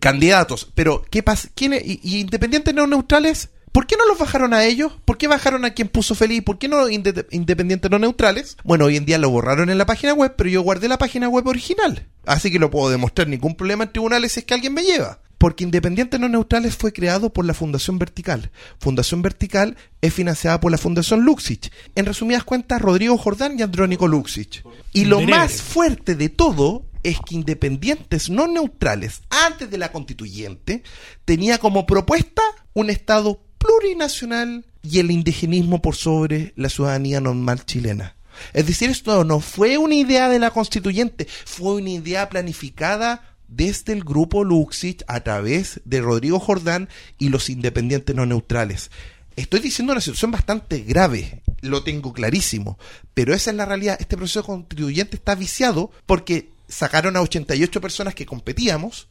Candidatos. 0.00 0.70
Pero, 0.74 1.04
¿qué 1.10 1.22
pasa? 1.22 1.48
¿Quiénes? 1.54 1.84
¿Y, 1.84 2.00
y 2.02 2.18
independientes 2.20 2.74
no 2.74 2.86
neutrales? 2.86 3.50
¿Por 3.72 3.86
qué 3.86 3.96
no 3.96 4.06
los 4.06 4.18
bajaron 4.18 4.54
a 4.54 4.64
ellos? 4.64 4.92
¿Por 5.04 5.18
qué 5.18 5.28
bajaron 5.28 5.64
a 5.64 5.70
quien 5.74 5.88
puso 5.88 6.14
feliz? 6.14 6.42
¿Por 6.42 6.58
qué 6.58 6.68
no 6.68 6.88
inde- 6.88 7.26
independientes 7.30 7.90
no 7.90 7.98
neutrales? 7.98 8.56
Bueno, 8.64 8.86
hoy 8.86 8.96
en 8.96 9.04
día 9.04 9.18
lo 9.18 9.30
borraron 9.30 9.70
en 9.70 9.78
la 9.78 9.86
página 9.86 10.14
web, 10.14 10.34
pero 10.36 10.50
yo 10.50 10.62
guardé 10.62 10.88
la 10.88 10.98
página 10.98 11.28
web 11.28 11.46
original. 11.46 12.06
Así 12.26 12.50
que 12.50 12.58
lo 12.58 12.70
puedo 12.70 12.90
demostrar 12.90 13.28
ningún 13.28 13.54
problema 13.56 13.84
en 13.84 13.92
tribunales 13.92 14.32
si 14.32 14.40
es 14.40 14.46
que 14.46 14.54
alguien 14.54 14.74
me 14.74 14.82
lleva. 14.82 15.20
Porque 15.38 15.64
Independientes 15.64 16.18
No 16.18 16.28
Neutrales 16.28 16.76
fue 16.76 16.92
creado 16.92 17.32
por 17.32 17.44
la 17.44 17.54
Fundación 17.54 17.98
Vertical. 17.98 18.50
Fundación 18.78 19.22
Vertical 19.22 19.76
es 20.00 20.12
financiada 20.12 20.60
por 20.60 20.72
la 20.72 20.78
Fundación 20.78 21.24
Luxich. 21.24 21.70
En 21.94 22.06
resumidas 22.06 22.44
cuentas, 22.44 22.82
Rodrigo 22.82 23.16
Jordán 23.16 23.58
y 23.58 23.62
Andrónico 23.62 24.08
Luxich. 24.08 24.64
Y 24.92 25.04
lo 25.04 25.20
más 25.20 25.62
fuerte 25.62 26.16
de 26.16 26.28
todo 26.28 26.84
es 27.04 27.18
que 27.20 27.36
Independientes 27.36 28.28
No 28.30 28.48
Neutrales, 28.48 29.22
antes 29.30 29.70
de 29.70 29.78
la 29.78 29.92
constituyente, 29.92 30.82
tenía 31.24 31.58
como 31.58 31.86
propuesta 31.86 32.42
un 32.74 32.90
Estado 32.90 33.40
plurinacional 33.58 34.64
y 34.82 34.98
el 34.98 35.10
indigenismo 35.10 35.82
por 35.82 35.96
sobre 35.96 36.52
la 36.56 36.68
ciudadanía 36.68 37.20
normal 37.20 37.64
chilena. 37.64 38.16
Es 38.52 38.66
decir, 38.66 38.90
esto 38.90 39.24
no 39.24 39.40
fue 39.40 39.78
una 39.78 39.94
idea 39.94 40.28
de 40.28 40.38
la 40.38 40.50
constituyente, 40.50 41.26
fue 41.44 41.74
una 41.74 41.90
idea 41.90 42.28
planificada 42.28 43.27
desde 43.48 43.92
el 43.92 44.04
grupo 44.04 44.44
Luxich 44.44 45.02
a 45.08 45.20
través 45.20 45.80
de 45.84 46.00
Rodrigo 46.00 46.38
Jordán 46.38 46.88
y 47.18 47.30
los 47.30 47.50
independientes 47.50 48.14
no 48.14 48.26
neutrales. 48.26 48.90
Estoy 49.36 49.60
diciendo 49.60 49.92
una 49.92 50.00
situación 50.00 50.30
bastante 50.30 50.80
grave, 50.80 51.42
lo 51.60 51.82
tengo 51.82 52.12
clarísimo, 52.12 52.78
pero 53.14 53.34
esa 53.34 53.50
es 53.50 53.56
la 53.56 53.66
realidad. 53.66 53.96
Este 54.00 54.16
proceso 54.16 54.42
constituyente 54.42 55.16
está 55.16 55.34
viciado 55.34 55.90
porque 56.06 56.50
sacaron 56.68 57.16
a 57.16 57.22
88 57.22 57.80
personas 57.80 58.14
que 58.14 58.26
competíamos 58.26 59.08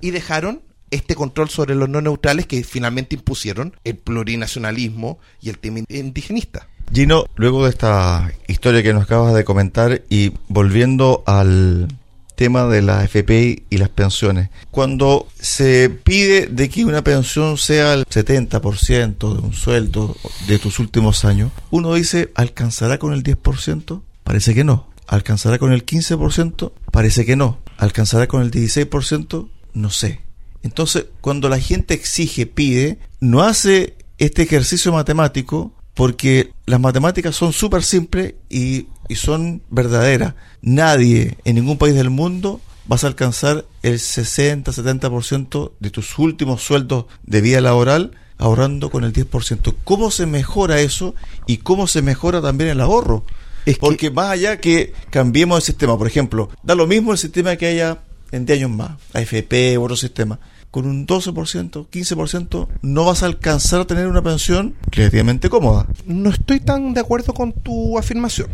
y 0.00 0.10
dejaron 0.10 0.62
este 0.90 1.14
control 1.14 1.50
sobre 1.50 1.74
los 1.74 1.88
no 1.88 2.00
neutrales 2.00 2.46
que 2.46 2.62
finalmente 2.64 3.16
impusieron 3.16 3.76
el 3.84 3.96
plurinacionalismo 3.96 5.18
y 5.40 5.48
el 5.48 5.58
tema 5.58 5.80
indigenista. 5.88 6.68
Gino, 6.92 7.26
luego 7.34 7.64
de 7.64 7.70
esta 7.70 8.32
historia 8.46 8.82
que 8.82 8.94
nos 8.94 9.04
acabas 9.04 9.34
de 9.34 9.44
comentar 9.44 10.02
y 10.08 10.32
volviendo 10.48 11.24
al 11.26 11.88
tema 12.36 12.66
de 12.66 12.82
la 12.82 13.02
FP 13.02 13.64
y 13.68 13.78
las 13.78 13.88
pensiones, 13.88 14.50
cuando 14.70 15.26
se 15.40 15.90
pide 15.90 16.46
de 16.46 16.68
que 16.68 16.84
una 16.84 17.02
pensión 17.02 17.56
sea 17.56 17.94
el 17.94 18.06
70% 18.06 19.34
de 19.34 19.40
un 19.40 19.52
sueldo 19.52 20.16
de 20.46 20.58
tus 20.58 20.78
últimos 20.78 21.24
años, 21.24 21.50
uno 21.70 21.94
dice, 21.94 22.30
¿alcanzará 22.36 22.98
con 22.98 23.12
el 23.12 23.24
10%? 23.24 24.02
Parece 24.22 24.54
que 24.54 24.64
no. 24.64 24.88
¿Alcanzará 25.08 25.58
con 25.58 25.72
el 25.72 25.84
15%? 25.84 26.72
Parece 26.92 27.24
que 27.24 27.36
no. 27.36 27.58
¿Alcanzará 27.78 28.26
con 28.26 28.42
el 28.42 28.50
16%? 28.50 29.48
No 29.74 29.90
sé. 29.90 30.20
Entonces, 30.62 31.06
cuando 31.20 31.48
la 31.48 31.58
gente 31.58 31.94
exige, 31.94 32.46
pide, 32.46 32.98
no 33.20 33.42
hace 33.42 33.96
este 34.18 34.42
ejercicio 34.42 34.92
matemático 34.92 35.72
porque 35.94 36.52
las 36.66 36.78
matemáticas 36.78 37.34
son 37.34 37.52
súper 37.52 37.82
simples 37.82 38.34
y, 38.50 38.86
y 39.08 39.14
son 39.16 39.62
verdaderas. 39.70 40.34
Nadie 40.62 41.36
en 41.44 41.54
ningún 41.56 41.78
país 41.78 41.94
del 41.94 42.10
mundo 42.10 42.60
vas 42.86 43.04
a 43.04 43.08
alcanzar 43.08 43.64
el 43.82 43.98
60-70% 43.98 45.72
de 45.80 45.90
tus 45.90 46.18
últimos 46.18 46.62
sueldos 46.62 47.06
de 47.24 47.40
vida 47.40 47.60
laboral 47.60 48.12
ahorrando 48.38 48.90
con 48.90 49.04
el 49.04 49.12
10%. 49.12 49.74
¿Cómo 49.84 50.10
se 50.10 50.26
mejora 50.26 50.80
eso 50.80 51.14
y 51.46 51.58
cómo 51.58 51.86
se 51.86 52.02
mejora 52.02 52.40
también 52.42 52.70
el 52.70 52.80
ahorro? 52.80 53.24
Es 53.64 53.74
que- 53.74 53.80
Porque 53.80 54.10
más 54.10 54.30
allá 54.30 54.58
que 54.60 54.92
cambiemos 55.10 55.58
el 55.58 55.62
sistema, 55.62 55.96
por 55.98 56.06
ejemplo, 56.06 56.50
da 56.62 56.74
lo 56.74 56.86
mismo 56.86 57.12
el 57.12 57.18
sistema 57.18 57.56
que 57.56 57.66
haya 57.66 57.98
en 58.32 58.44
10 58.46 58.58
años 58.58 58.70
más, 58.70 58.92
AFP 59.14 59.78
u 59.78 59.84
otro 59.84 59.96
sistema. 59.96 60.38
Con 60.70 60.86
un 60.86 61.06
12%, 61.06 61.86
15% 61.90 62.68
no 62.82 63.04
vas 63.06 63.22
a 63.22 63.26
alcanzar 63.26 63.80
a 63.80 63.86
tener 63.86 64.06
una 64.08 64.22
pensión 64.22 64.74
relativamente 64.90 65.48
cómoda. 65.48 65.86
No 66.06 66.28
estoy 66.30 66.60
tan 66.60 66.92
de 66.92 67.00
acuerdo 67.00 67.32
con 67.32 67.52
tu 67.52 67.98
afirmación. 67.98 68.48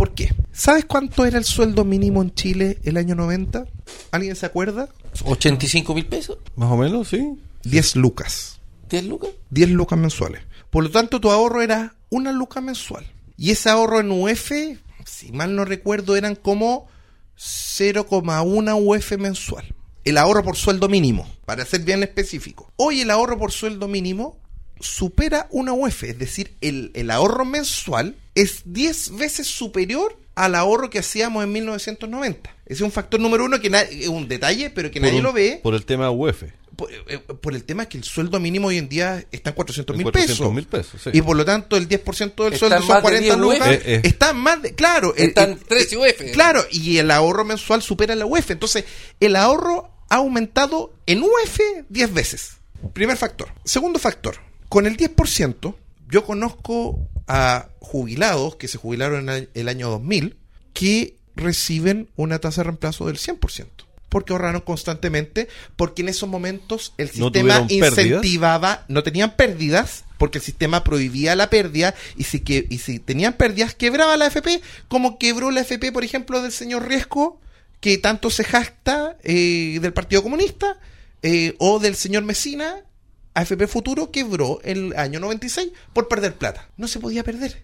¿Por 0.00 0.14
qué? 0.14 0.32
¿Sabes 0.50 0.86
cuánto 0.86 1.26
era 1.26 1.36
el 1.36 1.44
sueldo 1.44 1.84
mínimo 1.84 2.22
en 2.22 2.32
Chile 2.32 2.78
el 2.84 2.96
año 2.96 3.14
90? 3.14 3.66
¿Alguien 4.12 4.34
se 4.34 4.46
acuerda? 4.46 4.88
85 5.26 5.94
mil 5.94 6.06
pesos, 6.06 6.38
Más 6.56 6.70
o 6.70 6.78
menos, 6.78 7.08
sí. 7.08 7.38
10 7.64 7.96
lucas. 7.96 8.60
10 8.88 9.04
lucas. 9.04 9.28
10 9.50 9.68
lucas 9.68 9.98
mensuales. 9.98 10.40
Por 10.70 10.84
lo 10.84 10.90
tanto, 10.90 11.20
tu 11.20 11.30
ahorro 11.30 11.60
era 11.60 11.96
una 12.08 12.32
luca 12.32 12.62
mensual. 12.62 13.04
Y 13.36 13.50
ese 13.50 13.68
ahorro 13.68 14.00
en 14.00 14.10
UF, 14.10 14.52
si 15.04 15.32
mal 15.32 15.54
no 15.54 15.66
recuerdo, 15.66 16.16
eran 16.16 16.34
como 16.34 16.88
0,1 17.36 18.78
UF 18.82 19.18
mensual. 19.18 19.66
El 20.04 20.16
ahorro 20.16 20.42
por 20.42 20.56
sueldo 20.56 20.88
mínimo, 20.88 21.28
para 21.44 21.66
ser 21.66 21.82
bien 21.82 22.02
específico. 22.02 22.72
Hoy 22.76 23.02
el 23.02 23.10
ahorro 23.10 23.36
por 23.36 23.52
sueldo 23.52 23.86
mínimo 23.86 24.38
supera 24.80 25.46
una 25.50 25.74
UF, 25.74 26.04
es 26.04 26.18
decir, 26.18 26.56
el, 26.62 26.90
el 26.94 27.10
ahorro 27.10 27.44
mensual 27.44 28.16
es 28.34 28.62
10 28.64 29.16
veces 29.16 29.46
superior 29.46 30.16
al 30.34 30.54
ahorro 30.54 30.88
que 30.90 30.98
hacíamos 31.00 31.44
en 31.44 31.52
1990. 31.52 32.50
Ese 32.66 32.74
es 32.74 32.80
un 32.82 32.92
factor 32.92 33.20
número 33.20 33.44
uno 33.44 33.60
que 33.60 33.68
es 33.90 34.08
un 34.08 34.28
detalle, 34.28 34.70
pero 34.70 34.90
que 34.90 35.00
Por 35.00 35.08
nadie 35.08 35.18
un- 35.18 35.24
lo 35.24 35.32
ve 35.32 35.60
Por 35.62 35.74
el 35.74 35.84
tema 35.84 36.10
UF. 36.10 36.44
por, 36.76 36.88
eh, 36.92 37.18
por 37.18 37.54
el 37.54 37.64
tema 37.64 37.86
que 37.86 37.98
el 37.98 38.04
sueldo 38.04 38.40
mínimo 38.40 38.68
hoy 38.68 38.78
en 38.78 38.88
día 38.88 39.24
está 39.32 39.50
en 39.50 39.56
400 39.56 39.96
mil 39.96 40.04
400 40.04 40.38
pesos. 40.38 40.54
mil 40.54 40.66
pesos, 40.66 41.02
sí. 41.02 41.10
Y 41.12 41.20
por 41.20 41.36
lo 41.36 41.44
tanto 41.44 41.76
el 41.76 41.88
10% 41.88 42.44
del 42.44 42.54
Está 42.54 42.68
sueldo 42.68 42.86
son 42.86 42.88
más 42.88 42.96
de 42.98 43.02
40 43.02 43.24
10 43.24 43.36
lucas. 43.36 43.68
Eh, 43.68 43.82
eh. 43.84 44.00
Está 44.04 44.30
en 44.30 44.36
más 44.36 44.62
de... 44.62 44.74
Claro. 44.74 45.14
el- 45.16 45.28
Está 45.28 45.44
en 45.44 45.50
el- 45.52 45.58
13 45.58 45.96
el- 45.96 46.00
UF. 46.00 46.32
Claro, 46.32 46.64
y 46.70 46.96
el 46.98 47.10
ahorro 47.10 47.44
mensual 47.44 47.82
supera 47.82 48.14
la 48.14 48.24
UF. 48.24 48.50
Entonces, 48.52 48.84
el 49.18 49.36
ahorro 49.36 49.90
ha 50.08 50.16
aumentado 50.16 50.94
en 51.06 51.22
UF 51.22 51.60
10 51.90 52.14
veces. 52.14 52.52
Primer 52.94 53.16
factor. 53.18 53.48
Segundo 53.64 53.98
factor. 53.98 54.36
Con 54.70 54.86
el 54.86 54.96
10%, 54.96 55.74
yo 56.08 56.24
conozco 56.24 56.98
a 57.32 57.68
jubilados 57.78 58.56
que 58.56 58.66
se 58.68 58.76
jubilaron 58.78 59.28
en 59.30 59.48
el- 59.54 59.68
año 59.68 59.88
2000 59.88 60.36
que 60.72 61.16
reciben 61.36 62.08
una 62.16 62.38
tasa 62.40 62.60
de 62.62 62.64
reemplazo 62.64 63.06
del 63.06 63.18
100%. 63.18 63.86
Porque 64.08 64.32
ahorraron 64.32 64.62
constantemente, 64.62 65.46
porque 65.76 66.02
en 66.02 66.08
esos 66.08 66.28
momentos 66.28 66.92
el 66.98 67.06
No 67.14 67.26
sistema 67.26 67.66
pérdidas. 67.68 67.92
incentivaba, 67.98 68.84
no 68.88 69.04
tenían 69.04 69.36
pérdidas, 69.36 70.04
porque 70.18 70.38
el 70.38 70.44
sistema 70.44 70.82
prohibía 70.82 71.36
la 71.36 71.48
pérdida, 71.48 71.94
y 72.16 72.24
si, 72.24 72.40
que, 72.40 72.66
y 72.68 72.78
si 72.78 72.98
tenían 72.98 73.34
pérdidas, 73.34 73.74
quebraba 73.76 74.16
la 74.16 74.26
FP, 74.26 74.60
como 74.88 75.16
quebró 75.18 75.52
la 75.52 75.60
FP, 75.60 75.92
por 75.92 76.02
ejemplo, 76.02 76.42
del 76.42 76.50
señor 76.50 76.88
Riesco, 76.88 77.40
que 77.80 77.98
tanto 77.98 78.30
se 78.30 78.42
jacta 78.42 79.16
eh, 79.22 79.78
del 79.80 79.92
Partido 79.92 80.24
Comunista, 80.24 80.78
eh, 81.22 81.54
o 81.58 81.78
del 81.78 81.94
señor 81.94 82.24
Mesina, 82.24 82.80
AFP 83.40 83.66
Futuro 83.66 84.10
quebró 84.10 84.60
el 84.64 84.94
año 84.96 85.20
96 85.20 85.70
por 85.92 86.08
perder 86.08 86.34
plata. 86.34 86.68
No 86.76 86.88
se 86.88 87.00
podía 87.00 87.24
perder. 87.24 87.62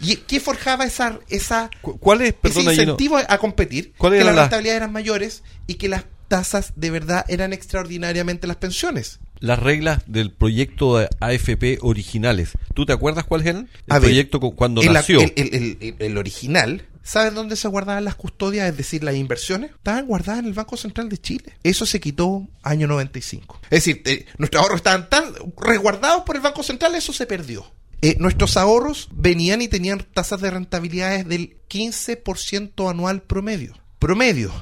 ¿Y 0.00 0.16
qué 0.16 0.38
forjaba 0.38 0.84
esa, 0.84 1.18
esa, 1.28 1.70
Cu- 1.80 1.98
¿Cuál 1.98 2.20
es, 2.22 2.28
ese 2.28 2.38
perdona, 2.40 2.72
incentivo 2.72 3.16
a 3.16 3.38
competir? 3.38 3.92
¿Cuál 3.98 4.12
que 4.12 4.24
las 4.24 4.34
la- 4.34 4.42
rentabilidades 4.42 4.76
eran 4.78 4.92
mayores 4.92 5.42
y 5.66 5.74
que 5.74 5.88
las 5.88 6.04
tasas 6.28 6.72
de 6.76 6.90
verdad 6.90 7.24
eran 7.28 7.52
extraordinariamente 7.52 8.46
las 8.46 8.56
pensiones. 8.56 9.18
las 9.40 9.58
reglas 9.58 10.04
del 10.06 10.30
proyecto 10.32 10.98
de 10.98 11.08
AFP 11.18 11.78
originales? 11.80 12.52
¿Tú 12.74 12.86
te 12.86 12.92
acuerdas 12.92 13.24
cuáles 13.24 13.48
eran? 13.48 13.68
El 13.88 13.96
A 13.96 13.98
proyecto 14.00 14.38
cu- 14.38 14.54
cuando 14.54 14.82
el, 14.82 14.92
nació. 14.92 15.20
el- 15.20 15.32
el- 15.36 15.76
el- 15.80 15.94
el 15.98 16.16
original, 16.18 16.86
¿sabes 17.02 17.34
dónde 17.34 17.56
se 17.56 17.68
guardaban 17.68 18.04
las 18.04 18.14
custodias, 18.14 18.68
es 18.68 18.76
decir, 18.76 19.04
las 19.04 19.14
inversiones? 19.14 19.70
Estaban 19.72 20.06
guardadas 20.06 20.40
en 20.40 20.46
el 20.46 20.54
Banco 20.54 20.76
Central 20.76 21.08
de 21.08 21.18
Chile. 21.18 21.56
Eso 21.62 21.86
se 21.86 22.00
quitó 22.00 22.48
año 22.62 22.86
95. 22.86 23.60
Es 23.64 23.84
decir, 23.84 24.02
eh, 24.06 24.26
nuestros 24.38 24.62
ahorros 24.62 24.76
estaban 24.76 25.08
tan 25.08 25.32
resguardados 25.58 26.22
por 26.24 26.36
el 26.36 26.42
Banco 26.42 26.62
Central, 26.62 26.94
eso 26.94 27.12
se 27.12 27.26
perdió. 27.26 27.64
Eh, 28.04 28.16
nuestros 28.18 28.56
ahorros 28.56 29.08
venían 29.12 29.62
y 29.62 29.68
tenían 29.68 30.04
tasas 30.12 30.40
de 30.40 30.50
rentabilidades 30.50 31.26
del 31.26 31.56
15% 31.68 32.90
anual 32.90 33.22
promedio. 33.22 33.74
Promedio. 34.00 34.52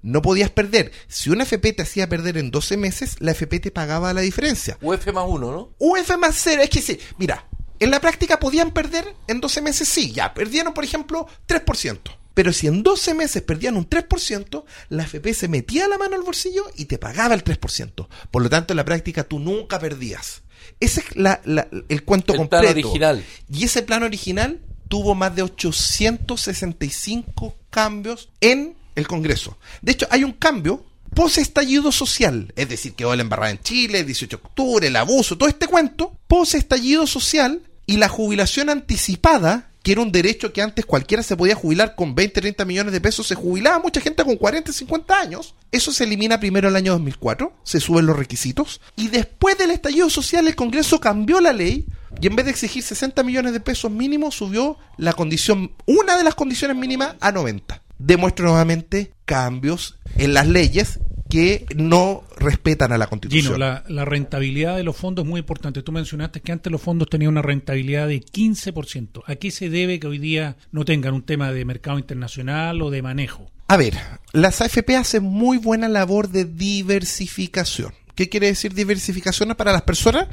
No 0.00 0.22
podías 0.22 0.50
perder. 0.50 0.92
Si 1.08 1.30
una 1.30 1.42
FP 1.42 1.72
te 1.72 1.82
hacía 1.82 2.08
perder 2.08 2.38
en 2.38 2.50
12 2.50 2.76
meses, 2.76 3.16
la 3.18 3.32
FP 3.32 3.60
te 3.60 3.70
pagaba 3.70 4.14
la 4.14 4.20
diferencia. 4.20 4.78
UF 4.80 5.06
más 5.12 5.24
uno, 5.26 5.52
¿no? 5.52 5.74
UF 5.78 6.16
más 6.16 6.36
cero, 6.38 6.62
es 6.62 6.70
que 6.70 6.80
sí, 6.80 6.98
mira, 7.18 7.46
en 7.80 7.90
la 7.90 8.00
práctica 8.00 8.38
podían 8.38 8.72
perder 8.72 9.14
en 9.28 9.40
12 9.40 9.62
meses, 9.62 9.88
sí, 9.88 10.12
ya, 10.12 10.34
perdieron 10.34 10.74
por 10.74 10.84
ejemplo 10.84 11.26
3%. 11.46 11.98
Pero 12.34 12.52
si 12.52 12.66
en 12.66 12.82
12 12.82 13.14
meses 13.14 13.40
perdían 13.42 13.78
un 13.78 13.88
3%, 13.88 14.64
la 14.90 15.04
FP 15.04 15.32
se 15.32 15.48
metía 15.48 15.88
la 15.88 15.96
mano 15.96 16.16
al 16.16 16.22
bolsillo 16.22 16.66
y 16.76 16.84
te 16.84 16.98
pagaba 16.98 17.34
el 17.34 17.42
3%. 17.42 18.08
Por 18.30 18.42
lo 18.42 18.50
tanto, 18.50 18.74
en 18.74 18.76
la 18.76 18.84
práctica 18.84 19.24
tú 19.24 19.38
nunca 19.38 19.78
perdías. 19.78 20.42
Ese 20.78 21.00
es 21.00 21.16
la- 21.16 21.40
la- 21.46 21.66
el 21.88 22.04
cuento 22.04 22.34
El 22.34 22.46
plan 22.48 22.62
completo. 22.62 22.88
original. 22.88 23.24
Y 23.50 23.64
ese 23.64 23.82
plan 23.82 24.02
original 24.02 24.60
tuvo 24.88 25.14
más 25.14 25.34
de 25.34 25.42
865 25.42 27.54
cambios 27.70 28.30
en 28.40 28.76
el 28.94 29.06
Congreso. 29.06 29.58
De 29.82 29.92
hecho, 29.92 30.06
hay 30.10 30.24
un 30.24 30.32
cambio 30.32 30.84
post 31.16 31.38
estallido 31.38 31.92
social, 31.92 32.52
es 32.56 32.68
decir, 32.68 32.92
quedó 32.92 33.16
la 33.16 33.22
embarrada 33.22 33.50
en 33.50 33.58
Chile, 33.60 34.00
el 34.00 34.06
18 34.06 34.36
de 34.36 34.42
octubre, 34.42 34.86
el 34.86 34.96
abuso, 34.96 35.38
todo 35.38 35.48
este 35.48 35.66
cuento, 35.66 36.12
post 36.28 36.54
estallido 36.54 37.06
social 37.06 37.62
y 37.86 37.96
la 37.96 38.10
jubilación 38.10 38.68
anticipada, 38.68 39.70
que 39.82 39.92
era 39.92 40.02
un 40.02 40.12
derecho 40.12 40.52
que 40.52 40.60
antes 40.60 40.84
cualquiera 40.84 41.22
se 41.22 41.34
podía 41.34 41.54
jubilar 41.54 41.94
con 41.94 42.14
20, 42.14 42.42
30 42.42 42.66
millones 42.66 42.92
de 42.92 43.00
pesos, 43.00 43.26
se 43.26 43.34
jubilaba 43.34 43.78
mucha 43.78 44.02
gente 44.02 44.24
con 44.24 44.36
40, 44.36 44.70
50 44.74 45.18
años. 45.18 45.54
Eso 45.72 45.90
se 45.90 46.04
elimina 46.04 46.38
primero 46.38 46.68
el 46.68 46.76
año 46.76 46.92
2004, 46.92 47.50
se 47.64 47.80
suben 47.80 48.04
los 48.04 48.18
requisitos, 48.18 48.82
y 48.94 49.08
después 49.08 49.56
del 49.56 49.70
estallido 49.70 50.10
social 50.10 50.46
el 50.46 50.54
Congreso 50.54 51.00
cambió 51.00 51.40
la 51.40 51.54
ley 51.54 51.86
y 52.20 52.26
en 52.26 52.36
vez 52.36 52.44
de 52.44 52.50
exigir 52.50 52.82
60 52.82 53.22
millones 53.22 53.54
de 53.54 53.60
pesos 53.60 53.90
mínimo, 53.90 54.30
subió 54.30 54.76
la 54.98 55.14
condición, 55.14 55.72
una 55.86 56.18
de 56.18 56.24
las 56.24 56.34
condiciones 56.34 56.76
mínimas 56.76 57.16
a 57.20 57.32
90. 57.32 57.82
Demuestra 57.98 58.44
nuevamente 58.44 59.14
cambios 59.24 59.96
en 60.16 60.34
las 60.34 60.46
leyes 60.46 61.00
que 61.28 61.66
no 61.76 62.22
respetan 62.38 62.92
a 62.92 62.98
la 62.98 63.06
Constitución. 63.08 63.54
Gino, 63.54 63.58
la, 63.58 63.84
la 63.88 64.04
rentabilidad 64.04 64.76
de 64.76 64.84
los 64.84 64.96
fondos 64.96 65.24
es 65.24 65.28
muy 65.28 65.40
importante. 65.40 65.82
Tú 65.82 65.92
mencionaste 65.92 66.40
que 66.40 66.52
antes 66.52 66.70
los 66.70 66.80
fondos 66.80 67.08
tenían 67.08 67.30
una 67.32 67.42
rentabilidad 67.42 68.08
de 68.08 68.20
15%. 68.22 69.22
¿A 69.26 69.36
qué 69.36 69.50
se 69.50 69.68
debe 69.70 69.98
que 70.00 70.06
hoy 70.06 70.18
día 70.18 70.56
no 70.72 70.84
tengan 70.84 71.14
un 71.14 71.22
tema 71.22 71.52
de 71.52 71.64
mercado 71.64 71.98
internacional 71.98 72.80
o 72.82 72.90
de 72.90 73.02
manejo? 73.02 73.50
A 73.68 73.76
ver, 73.76 73.94
las 74.32 74.60
AFP 74.60 74.96
hacen 74.96 75.24
muy 75.24 75.58
buena 75.58 75.88
labor 75.88 76.28
de 76.28 76.44
diversificación. 76.44 77.92
¿Qué 78.14 78.30
quiere 78.30 78.46
decir 78.46 78.72
diversificación 78.72 79.54
para 79.56 79.72
las 79.72 79.82
personas? 79.82 80.28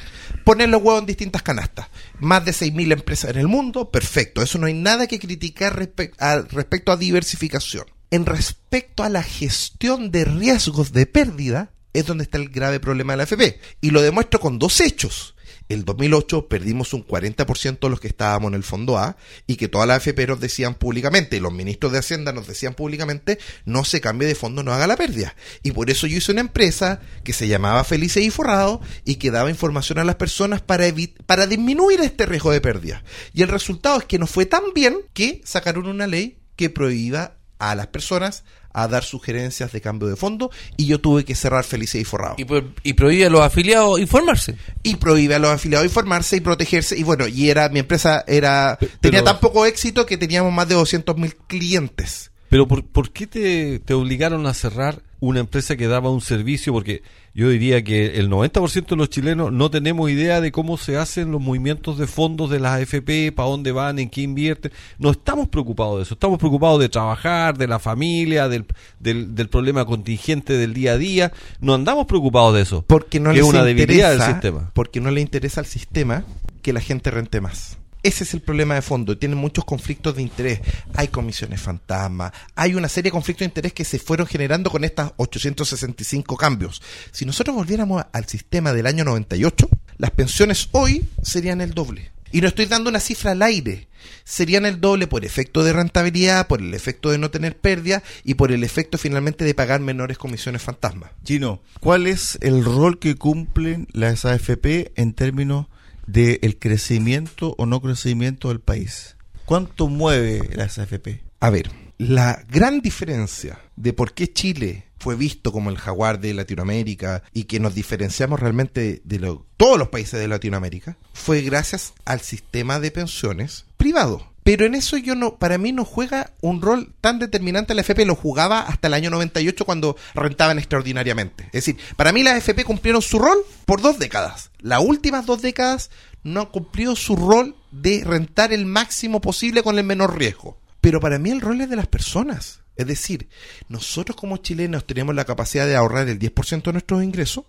Poner 0.45 0.69
los 0.69 0.81
huevos 0.81 1.01
en 1.01 1.05
distintas 1.05 1.41
canastas. 1.41 1.87
Más 2.19 2.45
de 2.45 2.51
6.000 2.51 2.93
empresas 2.93 3.31
en 3.31 3.39
el 3.39 3.47
mundo, 3.49 3.91
perfecto. 3.91 4.41
Eso 4.41 4.57
no 4.57 4.67
hay 4.67 4.73
nada 4.73 5.05
que 5.07 5.19
criticar 5.19 5.75
respe- 5.77 6.11
a- 6.17 6.43
respecto 6.49 6.93
a 6.93 6.97
diversificación. 6.97 7.85
En 8.13 8.27
respecto 8.27 9.01
a 9.01 9.09
la 9.09 9.23
gestión 9.23 10.11
de 10.11 10.23
riesgos 10.23 10.93
de 10.93 11.07
pérdida, 11.07 11.71
es 11.93 12.05
donde 12.05 12.25
está 12.25 12.37
el 12.37 12.49
grave 12.49 12.79
problema 12.79 13.13
de 13.13 13.17
la 13.17 13.23
AFP. 13.23 13.59
Y 13.81 13.89
lo 13.89 14.03
demuestro 14.03 14.39
con 14.39 14.59
dos 14.59 14.81
hechos. 14.81 15.33
El 15.67 15.83
2008 15.83 16.47
perdimos 16.47 16.93
un 16.93 17.07
40% 17.07 17.79
de 17.79 17.89
los 17.89 17.99
que 17.99 18.09
estábamos 18.09 18.49
en 18.49 18.53
el 18.53 18.61
fondo 18.61 18.99
A 18.99 19.17
y 19.47 19.55
que 19.55 19.67
todas 19.67 19.87
las 19.87 19.97
AFP 19.97 20.27
nos 20.27 20.39
decían 20.39 20.75
públicamente, 20.75 21.37
y 21.37 21.39
los 21.39 21.51
ministros 21.51 21.91
de 21.91 21.97
Hacienda 21.97 22.33
nos 22.33 22.45
decían 22.45 22.75
públicamente, 22.75 23.39
no 23.65 23.83
se 23.83 23.99
cambie 23.99 24.27
de 24.27 24.35
fondo, 24.35 24.61
no 24.61 24.73
haga 24.73 24.85
la 24.85 24.95
pérdida. 24.95 25.35
Y 25.63 25.71
por 25.71 25.89
eso 25.89 26.05
yo 26.05 26.17
hice 26.17 26.33
una 26.33 26.41
empresa 26.41 27.01
que 27.23 27.33
se 27.33 27.47
llamaba 27.47 27.83
Felices 27.83 28.23
y 28.23 28.29
Forrado 28.29 28.79
y 29.05 29.15
que 29.15 29.31
daba 29.31 29.49
información 29.49 29.97
a 29.97 30.03
las 30.03 30.17
personas 30.17 30.61
para, 30.61 30.85
para 31.25 31.47
disminuir 31.47 31.99
este 32.01 32.27
riesgo 32.27 32.51
de 32.51 32.61
pérdida. 32.61 33.03
Y 33.33 33.41
el 33.41 33.49
resultado 33.49 33.97
es 33.97 34.05
que 34.05 34.19
nos 34.19 34.29
fue 34.29 34.45
tan 34.45 34.71
bien 34.75 34.97
que 35.13 35.41
sacaron 35.45 35.87
una 35.87 36.05
ley 36.05 36.37
que 36.55 36.69
prohíba 36.69 37.39
a 37.59 37.75
las 37.75 37.87
personas 37.87 38.43
a 38.75 38.87
dar 38.87 39.03
sugerencias 39.03 39.71
de 39.71 39.81
cambio 39.81 40.07
de 40.07 40.15
fondo 40.15 40.49
y 40.77 40.87
yo 40.87 40.99
tuve 40.99 41.23
que 41.25 41.35
cerrar 41.35 41.63
Felices 41.63 42.01
y 42.01 42.05
Forrado 42.05 42.35
Y, 42.39 42.45
pro- 42.45 42.73
y 42.81 42.93
prohíbe 42.93 43.25
a 43.27 43.29
los 43.29 43.41
afiliados 43.41 43.99
informarse. 43.99 44.55
y 44.81 44.95
prohíbe 44.95 45.35
a 45.35 45.39
los 45.39 45.51
afiliados 45.51 45.85
informarse 45.85 46.37
y 46.37 46.41
protegerse. 46.41 46.97
Y 46.97 47.03
bueno 47.03 47.27
y 47.27 47.49
era 47.49 47.69
mi 47.69 47.79
empresa 47.79 48.23
era 48.27 48.77
tenía 48.99 49.23
tan 49.23 49.39
poco 49.39 49.65
éxito 49.67 50.05
que 50.07 50.17
teníamos 50.17 50.51
más 50.51 50.67
de 50.67 50.75
200 50.75 51.15
mil 51.17 51.35
clientes. 51.47 52.31
Pero 52.49 52.67
¿por, 52.67 52.85
por 52.85 53.11
qué 53.11 53.27
te, 53.27 53.79
te 53.79 53.93
obligaron 53.93 54.45
a 54.47 54.53
cerrar 54.53 55.01
una 55.27 55.39
empresa 55.39 55.75
que 55.75 55.87
daba 55.87 56.09
un 56.09 56.21
servicio? 56.21 56.73
Porque 56.73 57.03
yo 57.33 57.49
diría 57.49 57.83
que 57.83 58.19
el 58.19 58.29
90% 58.29 58.87
de 58.87 58.95
los 58.95 59.09
chilenos 59.09 59.51
no 59.51 59.71
tenemos 59.71 60.09
idea 60.09 60.41
de 60.41 60.51
cómo 60.51 60.77
se 60.77 60.97
hacen 60.97 61.31
los 61.31 61.41
movimientos 61.41 61.97
de 61.97 62.07
fondos 62.07 62.49
de 62.49 62.59
las 62.59 62.81
AFP, 62.81 63.31
para 63.33 63.49
dónde 63.49 63.71
van, 63.71 63.99
en 63.99 64.09
qué 64.09 64.21
invierten. 64.21 64.71
No 64.99 65.11
estamos 65.11 65.47
preocupados 65.47 65.97
de 65.97 66.03
eso, 66.03 66.13
estamos 66.15 66.39
preocupados 66.39 66.79
de 66.79 66.89
trabajar, 66.89 67.57
de 67.57 67.67
la 67.67 67.79
familia, 67.79 68.47
del, 68.47 68.65
del, 68.99 69.35
del 69.35 69.49
problema 69.49 69.85
contingente 69.85 70.53
del 70.53 70.73
día 70.73 70.93
a 70.93 70.97
día. 70.97 71.31
No 71.59 71.73
andamos 71.73 72.05
preocupados 72.05 72.55
de 72.55 72.61
eso. 72.61 72.83
porque 72.87 73.19
no 73.19 73.31
que 73.31 73.37
les 73.37 73.45
es 73.45 73.49
una 73.49 73.63
debilidad 73.63 74.09
del 74.09 74.17
interesa 74.19 74.31
sistema. 74.33 74.71
porque 74.73 74.99
no 74.99 75.11
le 75.11 75.21
interesa 75.21 75.61
al 75.61 75.67
sistema 75.67 76.23
que 76.61 76.73
la 76.73 76.81
gente 76.81 77.11
rente 77.11 77.41
más 77.41 77.77
ese 78.03 78.25
es 78.25 78.33
el 78.33 78.41
problema 78.41 78.75
de 78.75 78.81
fondo. 78.81 79.17
Tienen 79.17 79.37
muchos 79.37 79.63
conflictos 79.65 80.15
de 80.15 80.21
interés. 80.21 80.59
Hay 80.93 81.07
comisiones 81.07 81.61
fantasma. 81.61 82.33
Hay 82.53 82.75
una 82.75 82.89
serie 82.89 83.09
de 83.09 83.13
conflictos 83.13 83.39
de 83.39 83.45
interés 83.45 83.73
que 83.73 83.85
se 83.85 83.97
fueron 83.97 84.27
generando 84.27 84.69
con 84.69 84.83
estas 84.83 85.13
865 85.15 86.35
cambios. 86.35 86.81
Si 87.11 87.25
nosotros 87.25 87.55
volviéramos 87.55 88.03
al 88.11 88.25
sistema 88.25 88.73
del 88.73 88.87
año 88.87 89.05
98, 89.05 89.69
las 89.97 90.11
pensiones 90.11 90.67
hoy 90.73 91.07
serían 91.21 91.61
el 91.61 91.73
doble. 91.73 92.11
Y 92.33 92.41
no 92.41 92.47
estoy 92.47 92.65
dando 92.65 92.89
una 92.89 92.99
cifra 92.99 93.31
al 93.31 93.41
aire. 93.43 93.87
Serían 94.25 94.65
el 94.65 94.81
doble 94.81 95.07
por 95.07 95.23
efecto 95.23 95.63
de 95.63 95.71
rentabilidad, 95.71 96.47
por 96.47 96.61
el 96.61 96.73
efecto 96.73 97.11
de 97.11 97.19
no 97.19 97.29
tener 97.29 97.57
pérdida 97.57 98.03
y 98.23 98.33
por 98.33 98.51
el 98.51 98.63
efecto 98.63 98.97
finalmente 98.97 99.45
de 99.45 99.53
pagar 99.53 99.79
menores 99.79 100.17
comisiones 100.17 100.61
fantasma. 100.61 101.11
Gino, 101.23 101.61
¿cuál 101.79 102.07
es 102.07 102.37
el 102.41 102.65
rol 102.65 102.99
que 102.99 103.15
cumplen 103.15 103.87
las 103.93 104.25
AFP 104.25 104.91
en 104.95 105.13
términos 105.13 105.67
del 106.07 106.57
crecimiento 106.59 107.55
o 107.57 107.65
no 107.65 107.81
crecimiento 107.81 108.49
del 108.49 108.59
país? 108.59 109.15
¿Cuánto 109.45 109.87
mueve 109.87 110.49
las 110.55 110.79
AFP? 110.79 111.21
A 111.39 111.49
ver, 111.49 111.69
la 111.97 112.43
gran 112.49 112.81
diferencia 112.81 113.59
de 113.75 113.93
por 113.93 114.13
qué 114.13 114.31
Chile 114.31 114.85
fue 114.99 115.15
visto 115.15 115.51
como 115.51 115.69
el 115.69 115.77
jaguar 115.77 116.19
de 116.21 116.33
Latinoamérica 116.33 117.23
y 117.33 117.43
que 117.43 117.59
nos 117.59 117.75
diferenciamos 117.75 118.39
realmente 118.39 119.01
de 119.03 119.37
todos 119.57 119.77
los 119.77 119.89
países 119.89 120.19
de 120.19 120.29
Latinoamérica 120.29 120.97
fue 121.13 121.41
gracias 121.41 121.93
al 122.05 122.21
sistema 122.21 122.79
de 122.79 122.91
pensiones 122.91 123.65
privado. 123.75 124.32
Pero 124.43 124.65
en 124.65 124.75
eso 124.75 124.97
yo 124.97 125.15
no, 125.15 125.37
para 125.37 125.57
mí 125.57 125.71
no 125.71 125.85
juega 125.85 126.31
un 126.41 126.61
rol 126.61 126.93
tan 126.99 127.19
determinante 127.19 127.73
la 127.73 127.81
FP, 127.81 128.05
lo 128.05 128.15
jugaba 128.15 128.61
hasta 128.61 128.87
el 128.87 128.93
año 128.93 129.09
98 129.09 129.65
cuando 129.65 129.95
rentaban 130.13 130.59
extraordinariamente. 130.59 131.45
Es 131.45 131.65
decir, 131.65 131.77
para 131.95 132.11
mí 132.11 132.23
las 132.23 132.37
FP 132.37 132.65
cumplieron 132.65 133.01
su 133.01 133.19
rol 133.19 133.37
por 133.65 133.81
dos 133.81 133.99
décadas. 133.99 134.51
Las 134.59 134.81
últimas 134.81 135.25
dos 135.25 135.41
décadas 135.41 135.91
no 136.23 136.41
han 136.41 136.47
cumplido 136.47 136.95
su 136.95 137.15
rol 137.15 137.55
de 137.71 138.03
rentar 138.05 138.51
el 138.51 138.65
máximo 138.65 139.21
posible 139.21 139.63
con 139.63 139.77
el 139.77 139.85
menor 139.85 140.17
riesgo. 140.17 140.57
Pero 140.81 140.99
para 140.99 141.19
mí 141.19 141.31
el 141.31 141.41
rol 141.41 141.61
es 141.61 141.69
de 141.69 141.77
las 141.77 141.87
personas. 141.87 142.59
Es 142.75 142.87
decir, 142.87 143.29
nosotros 143.69 144.17
como 144.17 144.37
chilenos 144.37 144.85
tenemos 144.85 145.15
la 145.15 145.25
capacidad 145.25 145.67
de 145.67 145.75
ahorrar 145.75 146.09
el 146.09 146.19
10% 146.19 146.63
de 146.63 146.71
nuestros 146.73 147.03
ingresos 147.03 147.45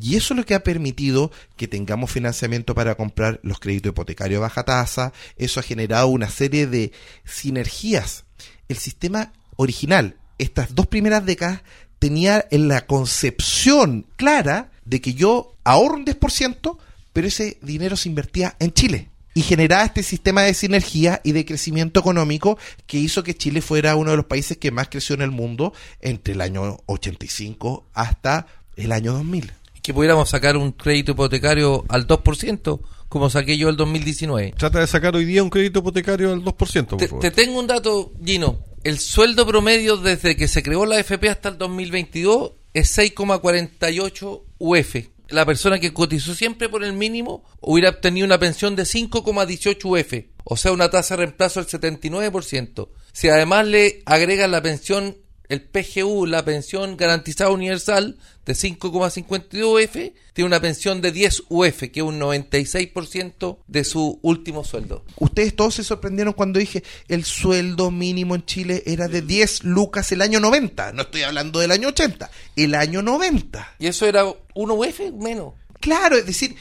y 0.00 0.16
eso 0.16 0.34
es 0.34 0.38
lo 0.38 0.46
que 0.46 0.54
ha 0.54 0.64
permitido 0.64 1.30
que 1.56 1.68
tengamos 1.68 2.10
financiamiento 2.10 2.74
para 2.74 2.94
comprar 2.94 3.40
los 3.42 3.60
créditos 3.60 3.90
hipotecarios 3.90 4.38
a 4.38 4.42
baja 4.42 4.64
tasa. 4.64 5.12
Eso 5.36 5.60
ha 5.60 5.62
generado 5.62 6.08
una 6.08 6.28
serie 6.28 6.66
de 6.66 6.92
sinergias. 7.24 8.24
El 8.68 8.78
sistema 8.78 9.32
original, 9.56 10.16
estas 10.38 10.74
dos 10.74 10.86
primeras 10.86 11.24
décadas, 11.24 11.62
tenía 11.98 12.46
en 12.50 12.68
la 12.68 12.86
concepción 12.86 14.06
clara 14.16 14.70
de 14.84 15.00
que 15.00 15.14
yo 15.14 15.54
ahorro 15.64 15.96
un 15.96 16.06
10%, 16.06 16.78
pero 17.12 17.26
ese 17.26 17.58
dinero 17.62 17.96
se 17.96 18.08
invertía 18.08 18.56
en 18.58 18.72
Chile. 18.72 19.10
Y 19.32 19.42
generaba 19.42 19.84
este 19.84 20.02
sistema 20.02 20.42
de 20.42 20.54
sinergia 20.54 21.20
y 21.22 21.32
de 21.32 21.44
crecimiento 21.44 22.00
económico 22.00 22.58
que 22.86 22.98
hizo 22.98 23.22
que 23.22 23.36
Chile 23.36 23.62
fuera 23.62 23.94
uno 23.94 24.10
de 24.10 24.16
los 24.16 24.26
países 24.26 24.56
que 24.56 24.72
más 24.72 24.88
creció 24.88 25.14
en 25.14 25.22
el 25.22 25.30
mundo 25.30 25.72
entre 26.00 26.34
el 26.34 26.40
año 26.40 26.78
85 26.86 27.86
hasta 27.94 28.46
el 28.76 28.90
año 28.90 29.12
2000. 29.12 29.52
Que 29.82 29.94
pudiéramos 29.94 30.28
sacar 30.28 30.56
un 30.56 30.72
crédito 30.72 31.12
hipotecario 31.12 31.84
al 31.88 32.06
2%, 32.06 32.80
como 33.08 33.30
saqué 33.30 33.56
yo 33.56 33.68
el 33.68 33.76
2019. 33.76 34.54
Trata 34.58 34.80
de 34.80 34.86
sacar 34.86 35.16
hoy 35.16 35.24
día 35.24 35.42
un 35.42 35.50
crédito 35.50 35.78
hipotecario 35.80 36.32
al 36.32 36.42
2%, 36.44 36.86
por 36.86 36.98
Te, 36.98 37.08
favor. 37.08 37.22
te 37.22 37.30
tengo 37.30 37.58
un 37.58 37.66
dato, 37.66 38.12
Gino. 38.24 38.60
El 38.84 38.98
sueldo 38.98 39.46
promedio 39.46 39.96
desde 39.96 40.36
que 40.36 40.48
se 40.48 40.62
creó 40.62 40.86
la 40.86 40.96
AFP 40.96 41.28
hasta 41.28 41.48
el 41.50 41.58
2022 41.58 42.52
es 42.72 42.96
6,48 42.96 44.42
UF. 44.58 44.96
La 45.28 45.46
persona 45.46 45.78
que 45.78 45.92
cotizó 45.92 46.34
siempre 46.34 46.68
por 46.68 46.82
el 46.82 46.92
mínimo 46.92 47.44
hubiera 47.60 47.90
obtenido 47.90 48.26
una 48.26 48.38
pensión 48.38 48.74
de 48.74 48.82
5,18 48.82 49.84
UF, 49.84 50.26
o 50.44 50.56
sea, 50.56 50.72
una 50.72 50.90
tasa 50.90 51.14
de 51.14 51.18
reemplazo 51.24 51.62
del 51.62 51.68
79%. 51.80 52.88
Si 53.12 53.28
además 53.28 53.66
le 53.66 54.02
agregan 54.06 54.50
la 54.50 54.60
pensión, 54.62 55.16
el 55.50 55.62
PGU, 55.62 56.26
la 56.26 56.44
pensión 56.44 56.96
garantizada 56.96 57.50
universal 57.50 58.16
de 58.46 58.52
5,52 58.52 59.84
UF, 59.84 59.92
tiene 60.32 60.46
una 60.46 60.60
pensión 60.60 61.00
de 61.00 61.10
10 61.10 61.42
UF, 61.48 61.80
que 61.90 62.00
es 62.00 62.02
un 62.02 62.20
96% 62.20 63.58
de 63.66 63.84
su 63.84 64.20
último 64.22 64.62
sueldo. 64.62 65.04
Ustedes 65.16 65.56
todos 65.56 65.74
se 65.74 65.82
sorprendieron 65.82 66.34
cuando 66.34 66.60
dije 66.60 66.84
el 67.08 67.24
sueldo 67.24 67.90
mínimo 67.90 68.36
en 68.36 68.46
Chile 68.46 68.84
era 68.86 69.08
de 69.08 69.22
10 69.22 69.64
lucas 69.64 70.12
el 70.12 70.22
año 70.22 70.38
90. 70.38 70.92
No 70.92 71.02
estoy 71.02 71.22
hablando 71.22 71.58
del 71.58 71.72
año 71.72 71.88
80, 71.88 72.30
el 72.54 72.76
año 72.76 73.02
90. 73.02 73.74
Y 73.80 73.88
eso 73.88 74.06
era 74.06 74.24
1 74.54 74.74
UF 74.74 75.00
menos. 75.18 75.54
Claro, 75.80 76.16
es 76.16 76.26
decir, 76.26 76.54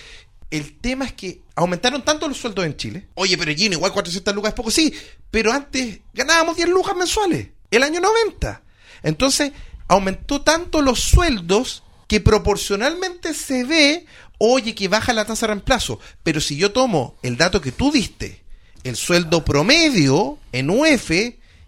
el 0.49 0.79
tema 0.79 1.05
es 1.05 1.13
que 1.13 1.41
aumentaron 1.55 2.03
tanto 2.03 2.27
los 2.27 2.37
sueldos 2.37 2.65
en 2.65 2.75
Chile. 2.75 3.07
Oye, 3.13 3.37
pero 3.37 3.53
Gino, 3.53 3.75
igual 3.75 3.93
400 3.93 4.33
lucas 4.33 4.49
es 4.49 4.55
poco, 4.55 4.71
sí, 4.71 4.91
pero 5.29 5.51
antes 5.51 5.99
ganábamos 6.11 6.55
10 6.55 6.69
lucas 6.69 6.95
mensuales, 6.95 7.49
el 7.69 7.83
año 7.83 7.99
90. 7.99 8.63
Entonces, 9.03 9.51
aumentó 9.87 10.41
tanto 10.41 10.81
los 10.81 10.99
sueldos 10.99 11.83
que 12.07 12.19
proporcionalmente 12.19 13.33
se 13.33 13.63
ve 13.63 14.05
oye 14.39 14.73
que 14.73 14.87
baja 14.87 15.13
la 15.13 15.25
tasa 15.25 15.45
de 15.47 15.53
reemplazo, 15.53 15.99
pero 16.23 16.39
si 16.41 16.55
yo 16.57 16.71
tomo 16.71 17.15
el 17.23 17.35
dato 17.37 17.59
que 17.61 17.71
tú 17.73 17.91
diste, 17.91 18.41
el 18.83 18.95
sueldo 18.95 19.43
promedio 19.43 20.37
en 20.53 20.69
UF 20.69 21.11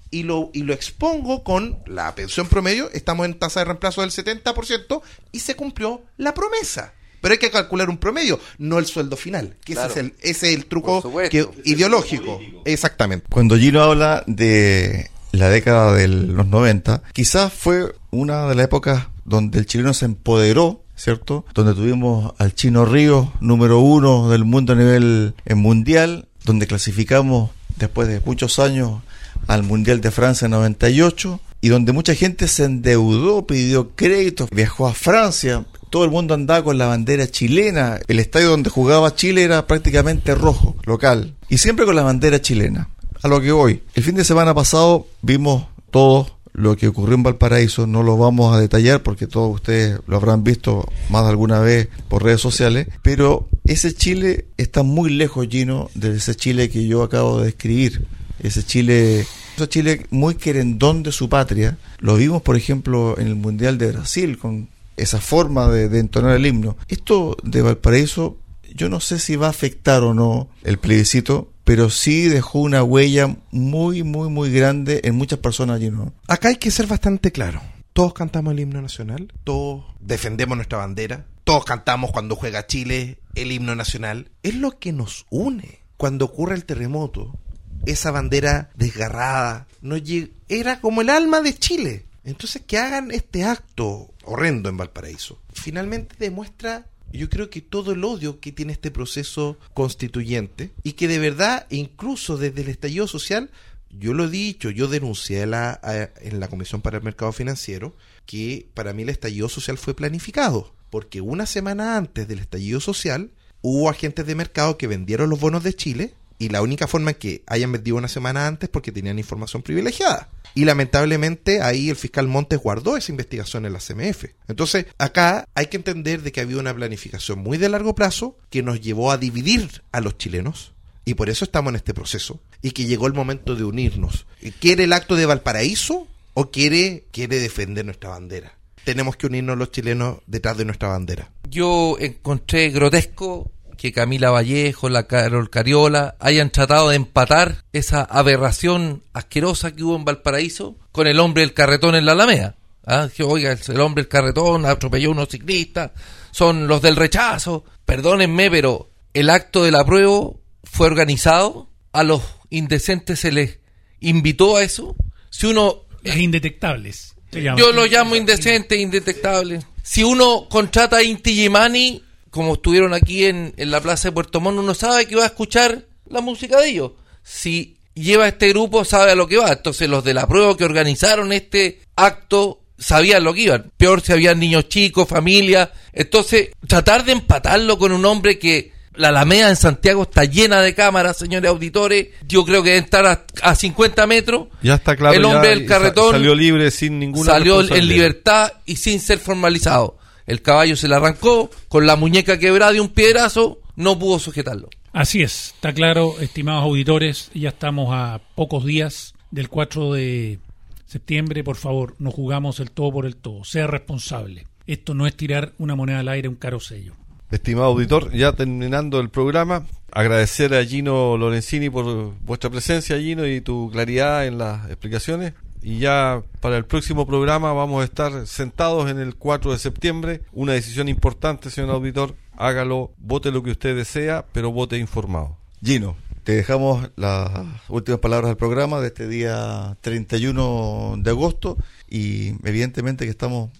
y 0.09 0.23
lo, 0.23 0.49
y 0.53 0.63
lo 0.63 0.73
expongo 0.73 1.43
con 1.43 1.79
la 1.85 2.15
pensión 2.15 2.47
promedio, 2.47 2.89
estamos 2.91 3.25
en 3.25 3.37
tasa 3.37 3.59
de 3.59 3.65
reemplazo 3.65 4.01
del 4.01 4.11
70% 4.11 5.01
y 5.31 5.39
se 5.39 5.55
cumplió 5.55 6.01
la 6.17 6.33
promesa. 6.33 6.93
Pero 7.21 7.33
hay 7.33 7.37
que 7.37 7.51
calcular 7.51 7.87
un 7.89 7.97
promedio, 7.99 8.39
no 8.57 8.79
el 8.79 8.87
sueldo 8.87 9.15
final. 9.15 9.55
Que 9.63 9.73
Claro. 9.73 9.91
ese, 9.91 9.99
es 9.99 10.05
el, 10.05 10.13
ese 10.21 10.49
es 10.49 10.55
el 10.55 10.65
truco 10.65 11.03
que- 11.29 11.47
ideológico. 11.65 12.41
Exactamente. 12.65 13.27
Cuando 13.29 13.57
Gino 13.57 13.83
habla 13.83 14.23
de 14.25 15.10
la 15.31 15.49
década 15.49 15.93
de 15.93 16.07
los 16.07 16.47
90, 16.47 17.03
quizás 17.13 17.51
fue 17.53 17.95
una 18.11 18.47
de 18.47 18.55
las 18.55 18.65
épocas 18.65 19.07
donde 19.25 19.59
el 19.59 19.65
chileno 19.65 19.93
se 19.93 20.05
empoderó, 20.05 20.83
¿cierto? 20.95 21.45
Donde 21.53 21.73
tuvimos 21.73 22.33
al 22.37 22.53
Chino 22.53 22.85
Ríos, 22.85 23.29
número 23.39 23.79
uno 23.79 24.29
del 24.29 24.45
mundo 24.45 24.73
a 24.73 24.75
nivel 24.75 25.33
eh, 25.45 25.55
mundial, 25.55 26.27
donde 26.45 26.67
clasificamos 26.67 27.51
después 27.77 28.07
de 28.07 28.21
muchos 28.25 28.59
años 28.59 29.01
al 29.47 29.63
Mundial 29.63 30.01
de 30.01 30.11
Francia 30.11 30.45
en 30.45 30.51
98 30.51 31.39
y 31.61 31.69
donde 31.69 31.91
mucha 31.91 32.15
gente 32.15 32.47
se 32.47 32.65
endeudó, 32.65 33.45
pidió 33.45 33.95
créditos, 33.95 34.49
viajó 34.49 34.87
a 34.87 34.93
Francia, 34.93 35.65
todo 35.89 36.05
el 36.05 36.11
mundo 36.11 36.33
andaba 36.33 36.63
con 36.63 36.77
la 36.77 36.87
bandera 36.87 37.27
chilena, 37.27 37.99
el 38.07 38.19
estadio 38.19 38.49
donde 38.49 38.69
jugaba 38.69 39.15
Chile 39.15 39.43
era 39.43 39.67
prácticamente 39.67 40.33
rojo, 40.35 40.75
local, 40.85 41.35
y 41.49 41.57
siempre 41.57 41.85
con 41.85 41.95
la 41.95 42.03
bandera 42.03 42.41
chilena. 42.41 42.89
A 43.23 43.27
lo 43.27 43.39
que 43.39 43.51
voy, 43.51 43.83
el 43.93 44.03
fin 44.03 44.15
de 44.15 44.23
semana 44.23 44.55
pasado 44.55 45.05
vimos 45.21 45.67
todo 45.91 46.39
lo 46.53 46.75
que 46.75 46.87
ocurrió 46.87 47.13
en 47.13 47.21
Valparaíso, 47.21 47.85
no 47.85 48.01
lo 48.01 48.17
vamos 48.17 48.51
a 48.51 48.59
detallar 48.59 49.03
porque 49.03 49.27
todos 49.27 49.53
ustedes 49.53 49.99
lo 50.07 50.15
habrán 50.15 50.43
visto 50.43 50.91
más 51.11 51.23
de 51.23 51.29
alguna 51.29 51.59
vez 51.59 51.87
por 52.09 52.23
redes 52.23 52.41
sociales, 52.41 52.87
pero 53.03 53.47
ese 53.63 53.93
Chile 53.93 54.47
está 54.57 54.81
muy 54.81 55.11
lejos, 55.11 55.47
Gino, 55.47 55.91
de 55.93 56.15
ese 56.15 56.33
Chile 56.33 56.71
que 56.71 56.87
yo 56.87 57.03
acabo 57.03 57.37
de 57.37 57.45
describir 57.45 58.07
ese 58.39 58.63
Chile, 58.63 59.27
ese 59.55 59.69
Chile 59.69 60.07
muy 60.09 60.33
querendón 60.33 61.03
de 61.03 61.11
su 61.11 61.29
patria. 61.29 61.77
Lo 61.99 62.15
vimos, 62.15 62.41
por 62.41 62.57
ejemplo, 62.57 63.19
en 63.19 63.27
el 63.27 63.35
Mundial 63.35 63.77
de 63.77 63.91
Brasil, 63.91 64.39
con 64.39 64.67
esa 64.97 65.21
forma 65.21 65.69
de, 65.69 65.89
de 65.89 65.99
entonar 65.99 66.35
el 66.35 66.45
himno. 66.47 66.75
Esto 66.87 67.37
de 67.43 67.61
Valparaíso, 67.61 68.37
yo 68.75 68.89
no 68.89 68.99
sé 68.99 69.19
si 69.19 69.35
va 69.35 69.47
a 69.47 69.51
afectar 69.51 70.03
o 70.03 70.13
no 70.13 70.49
el 70.63 70.77
plebiscito, 70.77 71.51
pero 71.63 71.89
sí 71.89 72.27
dejó 72.27 72.59
una 72.59 72.83
huella 72.83 73.35
muy, 73.51 74.03
muy, 74.03 74.29
muy 74.29 74.51
grande 74.51 75.01
en 75.03 75.15
muchas 75.15 75.39
personas 75.39 75.77
allí, 75.77 75.89
¿no? 75.89 76.13
Acá 76.27 76.49
hay 76.49 76.55
que 76.57 76.71
ser 76.71 76.87
bastante 76.87 77.31
claro. 77.31 77.61
Todos 77.93 78.13
cantamos 78.13 78.53
el 78.53 78.61
himno 78.61 78.81
nacional, 78.81 79.31
todos 79.43 79.83
defendemos 79.99 80.55
nuestra 80.57 80.77
bandera, 80.77 81.25
todos 81.43 81.65
cantamos 81.65 82.11
cuando 82.11 82.35
juega 82.35 82.65
Chile 82.67 83.19
el 83.35 83.51
himno 83.51 83.75
nacional. 83.75 84.31
Es 84.43 84.55
lo 84.55 84.79
que 84.79 84.91
nos 84.93 85.25
une. 85.29 85.79
Cuando 85.97 86.25
ocurre 86.25 86.55
el 86.55 86.65
terremoto, 86.65 87.37
esa 87.85 88.11
bandera 88.11 88.69
desgarrada 88.75 89.67
no 89.81 89.97
lleg- 89.97 90.31
era 90.47 90.79
como 90.79 91.01
el 91.01 91.09
alma 91.09 91.41
de 91.41 91.53
Chile. 91.53 92.05
Entonces 92.23 92.61
que 92.65 92.77
hagan 92.77 93.11
este 93.11 93.43
acto 93.43 94.11
horrendo 94.23 94.69
en 94.69 94.77
Valparaíso, 94.77 95.41
finalmente 95.53 96.15
demuestra 96.19 96.85
yo 97.13 97.29
creo 97.29 97.49
que 97.49 97.61
todo 97.61 97.91
el 97.91 98.03
odio 98.03 98.39
que 98.39 98.51
tiene 98.51 98.73
este 98.73 98.91
proceso 98.91 99.57
constituyente 99.73 100.71
y 100.83 100.93
que 100.93 101.07
de 101.07 101.19
verdad, 101.19 101.67
incluso 101.69 102.37
desde 102.37 102.61
el 102.61 102.69
estallido 102.69 103.07
social, 103.07 103.49
yo 103.89 104.13
lo 104.13 104.25
he 104.25 104.29
dicho, 104.29 104.69
yo 104.69 104.87
denuncié 104.87 105.45
la- 105.45 105.79
a- 105.83 106.09
en 106.21 106.39
la 106.39 106.47
Comisión 106.47 106.81
para 106.81 106.97
el 106.97 107.03
Mercado 107.03 107.31
Financiero 107.33 107.95
que 108.25 108.67
para 108.73 108.93
mí 108.93 109.03
el 109.03 109.09
estallido 109.09 109.49
social 109.49 109.77
fue 109.77 109.93
planificado, 109.93 110.73
porque 110.89 111.19
una 111.21 111.45
semana 111.45 111.97
antes 111.97 112.27
del 112.27 112.39
estallido 112.39 112.79
social 112.79 113.31
hubo 113.61 113.89
agentes 113.89 114.25
de 114.25 114.35
mercado 114.35 114.77
que 114.77 114.87
vendieron 114.87 115.29
los 115.29 115.39
bonos 115.39 115.63
de 115.63 115.73
Chile 115.73 116.13
y 116.39 116.49
la 116.49 116.61
única 116.61 116.87
forma 116.87 117.13
que 117.13 117.43
hayan 117.45 117.71
vendido 117.71 117.97
una 117.97 118.07
semana 118.07 118.47
antes 118.47 118.69
porque 118.69 118.91
tenían 118.91 119.19
información 119.19 119.61
privilegiada. 119.61 120.29
Y 120.53 120.65
lamentablemente 120.65 121.61
ahí 121.61 121.89
el 121.89 121.95
fiscal 121.95 122.27
Montes 122.27 122.59
guardó 122.59 122.97
esa 122.97 123.11
investigación 123.11 123.65
en 123.65 123.73
la 123.73 123.79
CMF. 123.79 124.25
Entonces 124.47 124.85
acá 124.97 125.47
hay 125.55 125.67
que 125.67 125.77
entender 125.77 126.21
de 126.21 126.31
que 126.31 126.41
había 126.41 126.57
una 126.57 126.75
planificación 126.75 127.39
muy 127.39 127.57
de 127.57 127.69
largo 127.69 127.95
plazo 127.95 128.37
que 128.49 128.63
nos 128.63 128.81
llevó 128.81 129.11
a 129.11 129.17
dividir 129.17 129.83
a 129.91 130.01
los 130.01 130.17
chilenos. 130.17 130.73
Y 131.03 131.15
por 131.15 131.29
eso 131.29 131.45
estamos 131.45 131.71
en 131.71 131.77
este 131.77 131.93
proceso. 131.93 132.39
Y 132.61 132.71
que 132.71 132.85
llegó 132.85 133.07
el 133.07 133.13
momento 133.13 133.55
de 133.55 133.63
unirnos. 133.63 134.27
¿Quiere 134.59 134.83
el 134.83 134.93
acto 134.93 135.15
de 135.15 135.25
Valparaíso 135.25 136.07
o 136.33 136.51
quiere, 136.51 137.05
quiere 137.11 137.39
defender 137.39 137.85
nuestra 137.85 138.09
bandera? 138.09 138.57
Tenemos 138.83 139.15
que 139.15 139.27
unirnos 139.27 139.57
los 139.57 139.71
chilenos 139.71 140.19
detrás 140.27 140.57
de 140.57 140.65
nuestra 140.65 140.89
bandera. 140.89 141.31
Yo 141.49 141.97
encontré 141.99 142.69
grotesco 142.69 143.51
que 143.81 143.91
Camila 143.91 144.29
Vallejo, 144.29 144.89
la 144.89 145.07
Carol 145.07 145.49
Cariola 145.49 146.15
hayan 146.19 146.51
tratado 146.51 146.89
de 146.89 146.97
empatar 146.97 147.63
esa 147.73 148.03
aberración 148.03 149.01
asquerosa 149.11 149.75
que 149.75 149.83
hubo 149.83 149.95
en 149.95 150.05
Valparaíso 150.05 150.77
con 150.91 151.07
el 151.07 151.19
hombre 151.19 151.41
del 151.41 151.55
carretón 151.55 151.95
en 151.95 152.05
la 152.05 152.11
Alameda. 152.11 152.57
Ah, 152.85 153.09
que 153.11 153.23
oiga, 153.23 153.57
el 153.67 153.81
hombre 153.81 154.03
del 154.03 154.07
carretón 154.07 154.67
atropelló 154.67 155.09
a 155.09 155.13
unos 155.13 155.29
ciclistas, 155.29 155.89
son 156.29 156.67
los 156.67 156.83
del 156.83 156.95
rechazo. 156.95 157.65
Perdónenme, 157.83 158.51
pero 158.51 158.91
el 159.15 159.31
acto 159.31 159.63
del 159.63 159.73
apruebo 159.73 160.39
fue 160.63 160.85
organizado, 160.85 161.67
a 161.91 162.03
los 162.03 162.21
indecentes 162.51 163.19
se 163.21 163.31
les 163.31 163.57
invitó 163.99 164.57
a 164.57 164.63
eso. 164.63 164.95
Si 165.31 165.47
uno 165.47 165.85
Es 166.03 166.17
indetectables. 166.17 167.15
yo 167.31 167.71
lo 167.71 167.87
llamo 167.87 168.15
indecente, 168.15 168.75
indetectable. 168.75 169.59
Si 169.81 170.03
uno 170.03 170.47
contrata 170.51 170.97
a 170.97 171.03
Inti 171.03 171.33
Gimani, 171.33 172.03
como 172.31 172.55
estuvieron 172.55 172.93
aquí 172.93 173.25
en, 173.25 173.53
en 173.57 173.71
la 173.71 173.81
plaza 173.81 174.07
de 174.07 174.13
Puerto 174.13 174.39
Montt, 174.39 174.57
uno 174.59 174.73
sabe 174.73 175.05
que 175.05 175.15
va 175.15 175.23
a 175.23 175.27
escuchar 175.27 175.85
la 176.09 176.21
música 176.21 176.59
de 176.59 176.69
ellos. 176.69 176.91
Si 177.23 177.77
lleva 177.93 178.27
este 178.27 178.49
grupo, 178.49 178.85
sabe 178.85 179.11
a 179.11 179.15
lo 179.15 179.27
que 179.27 179.37
va. 179.37 179.51
Entonces 179.51 179.87
los 179.89 180.03
de 180.03 180.13
la 180.13 180.27
prueba 180.27 180.57
que 180.57 180.63
organizaron 180.63 181.31
este 181.33 181.81
acto 181.95 182.61
sabían 182.77 183.23
lo 183.23 183.33
que 183.33 183.41
iban. 183.41 183.71
Peor 183.77 184.01
si 184.01 184.11
habían 184.11 184.39
niños 184.39 184.67
chicos, 184.69 185.07
familia. 185.07 185.71
Entonces, 185.93 186.49
tratar 186.67 187.05
de 187.05 187.11
empatarlo 187.13 187.77
con 187.77 187.91
un 187.91 188.03
hombre 188.05 188.39
que 188.39 188.71
la 188.95 189.09
Alameda 189.09 189.49
en 189.49 189.55
Santiago 189.55 190.03
está 190.03 190.25
llena 190.25 190.61
de 190.61 190.73
cámaras, 190.73 191.17
señores 191.17 191.49
auditores. 191.49 192.07
Yo 192.27 192.43
creo 192.43 192.63
que 192.63 192.69
deben 192.69 192.83
estar 192.83 193.05
a, 193.05 193.25
a 193.41 193.55
50 193.55 194.07
metros. 194.07 194.47
Ya 194.61 194.75
está 194.75 194.95
claro. 194.95 195.15
El 195.15 195.23
hombre 195.25 195.49
del 195.49 195.65
carretón 195.65 196.11
salió 196.11 196.35
libre 196.35 196.71
sin 196.71 196.99
ninguna 196.99 197.31
salió 197.31 197.61
en 197.61 197.87
libertad 197.87 198.51
y 198.65 198.75
sin 198.75 198.99
ser 198.99 199.19
formalizado. 199.19 199.97
El 200.25 200.41
caballo 200.41 200.75
se 200.75 200.87
le 200.87 200.95
arrancó, 200.95 201.49
con 201.67 201.85
la 201.85 201.95
muñeca 201.95 202.39
quebrada 202.39 202.73
de 202.73 202.81
un 202.81 202.89
piedrazo, 202.89 203.59
no 203.75 203.97
pudo 203.97 204.19
sujetarlo. 204.19 204.69
Así 204.93 205.21
es, 205.21 205.53
está 205.55 205.73
claro, 205.73 206.19
estimados 206.19 206.63
auditores, 206.63 207.31
ya 207.33 207.49
estamos 207.49 207.89
a 207.91 208.21
pocos 208.35 208.65
días 208.65 209.13
del 209.31 209.47
4 209.47 209.93
de 209.93 210.39
septiembre, 210.85 211.43
por 211.43 211.55
favor, 211.55 211.95
no 211.99 212.11
jugamos 212.11 212.59
el 212.59 212.71
todo 212.71 212.91
por 212.91 213.05
el 213.05 213.15
todo, 213.15 213.45
sea 213.45 213.67
responsable. 213.67 214.45
Esto 214.67 214.93
no 214.93 215.07
es 215.07 215.15
tirar 215.15 215.53
una 215.57 215.75
moneda 215.75 215.99
al 215.99 216.09
aire, 216.09 216.27
un 216.27 216.35
caro 216.35 216.59
sello. 216.59 216.95
Estimado 217.31 217.67
auditor, 217.67 218.11
ya 218.11 218.33
terminando 218.33 218.99
el 218.99 219.09
programa, 219.09 219.65
agradecer 219.93 220.53
a 220.53 220.65
Gino 220.65 221.17
Lorenzini 221.17 221.69
por 221.69 222.13
vuestra 222.19 222.49
presencia, 222.49 222.99
Gino, 222.99 223.25
y 223.25 223.39
tu 223.39 223.69
claridad 223.71 224.27
en 224.27 224.37
las 224.37 224.65
explicaciones. 224.65 225.33
Y 225.61 225.79
ya 225.79 226.23
para 226.39 226.57
el 226.57 226.65
próximo 226.65 227.05
programa 227.05 227.53
vamos 227.53 227.81
a 227.81 227.85
estar 227.85 228.25
sentados 228.25 228.89
en 228.89 228.99
el 228.99 229.15
4 229.15 229.51
de 229.51 229.59
septiembre. 229.59 230.21
Una 230.33 230.53
decisión 230.53 230.89
importante, 230.89 231.49
señor 231.49 231.71
auditor. 231.71 232.15
Hágalo, 232.35 232.91
vote 232.97 233.31
lo 233.31 233.43
que 233.43 233.51
usted 233.51 233.75
desea, 233.75 234.25
pero 234.31 234.51
vote 234.51 234.77
informado. 234.77 235.37
Gino, 235.63 235.95
te 236.23 236.33
dejamos 236.33 236.89
las 236.95 237.29
últimas 237.69 237.99
palabras 237.99 238.29
del 238.29 238.37
programa 238.37 238.79
de 238.79 238.87
este 238.87 239.07
día 239.07 239.77
31 239.81 240.95
de 240.97 241.09
agosto 241.11 241.57
y 241.87 242.29
evidentemente 242.47 243.05
que 243.05 243.11
estamos 243.11 243.51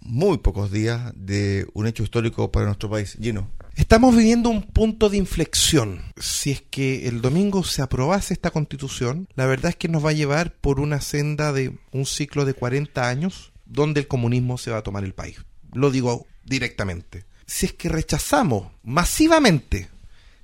muy 0.00 0.38
pocos 0.38 0.70
días 0.70 1.12
de 1.14 1.66
un 1.74 1.86
hecho 1.86 2.02
histórico 2.02 2.50
para 2.50 2.66
nuestro 2.66 2.90
país. 2.90 3.16
Estamos 3.76 4.14
viviendo 4.16 4.50
un 4.50 4.62
punto 4.62 5.08
de 5.08 5.16
inflexión. 5.16 6.02
Si 6.18 6.50
es 6.50 6.62
que 6.62 7.08
el 7.08 7.20
domingo 7.22 7.64
se 7.64 7.82
aprobase 7.82 8.34
esta 8.34 8.50
constitución, 8.50 9.28
la 9.34 9.46
verdad 9.46 9.70
es 9.70 9.76
que 9.76 9.88
nos 9.88 10.04
va 10.04 10.10
a 10.10 10.14
llevar 10.14 10.54
por 10.54 10.80
una 10.80 11.00
senda 11.00 11.52
de 11.52 11.78
un 11.92 12.06
ciclo 12.06 12.44
de 12.44 12.54
40 12.54 13.08
años 13.08 13.52
donde 13.64 14.00
el 14.00 14.08
comunismo 14.08 14.58
se 14.58 14.70
va 14.70 14.78
a 14.78 14.82
tomar 14.82 15.04
el 15.04 15.14
país. 15.14 15.38
Lo 15.72 15.90
digo 15.90 16.26
directamente. 16.44 17.24
Si 17.46 17.66
es 17.66 17.72
que 17.72 17.88
rechazamos 17.88 18.68
masivamente, 18.82 19.88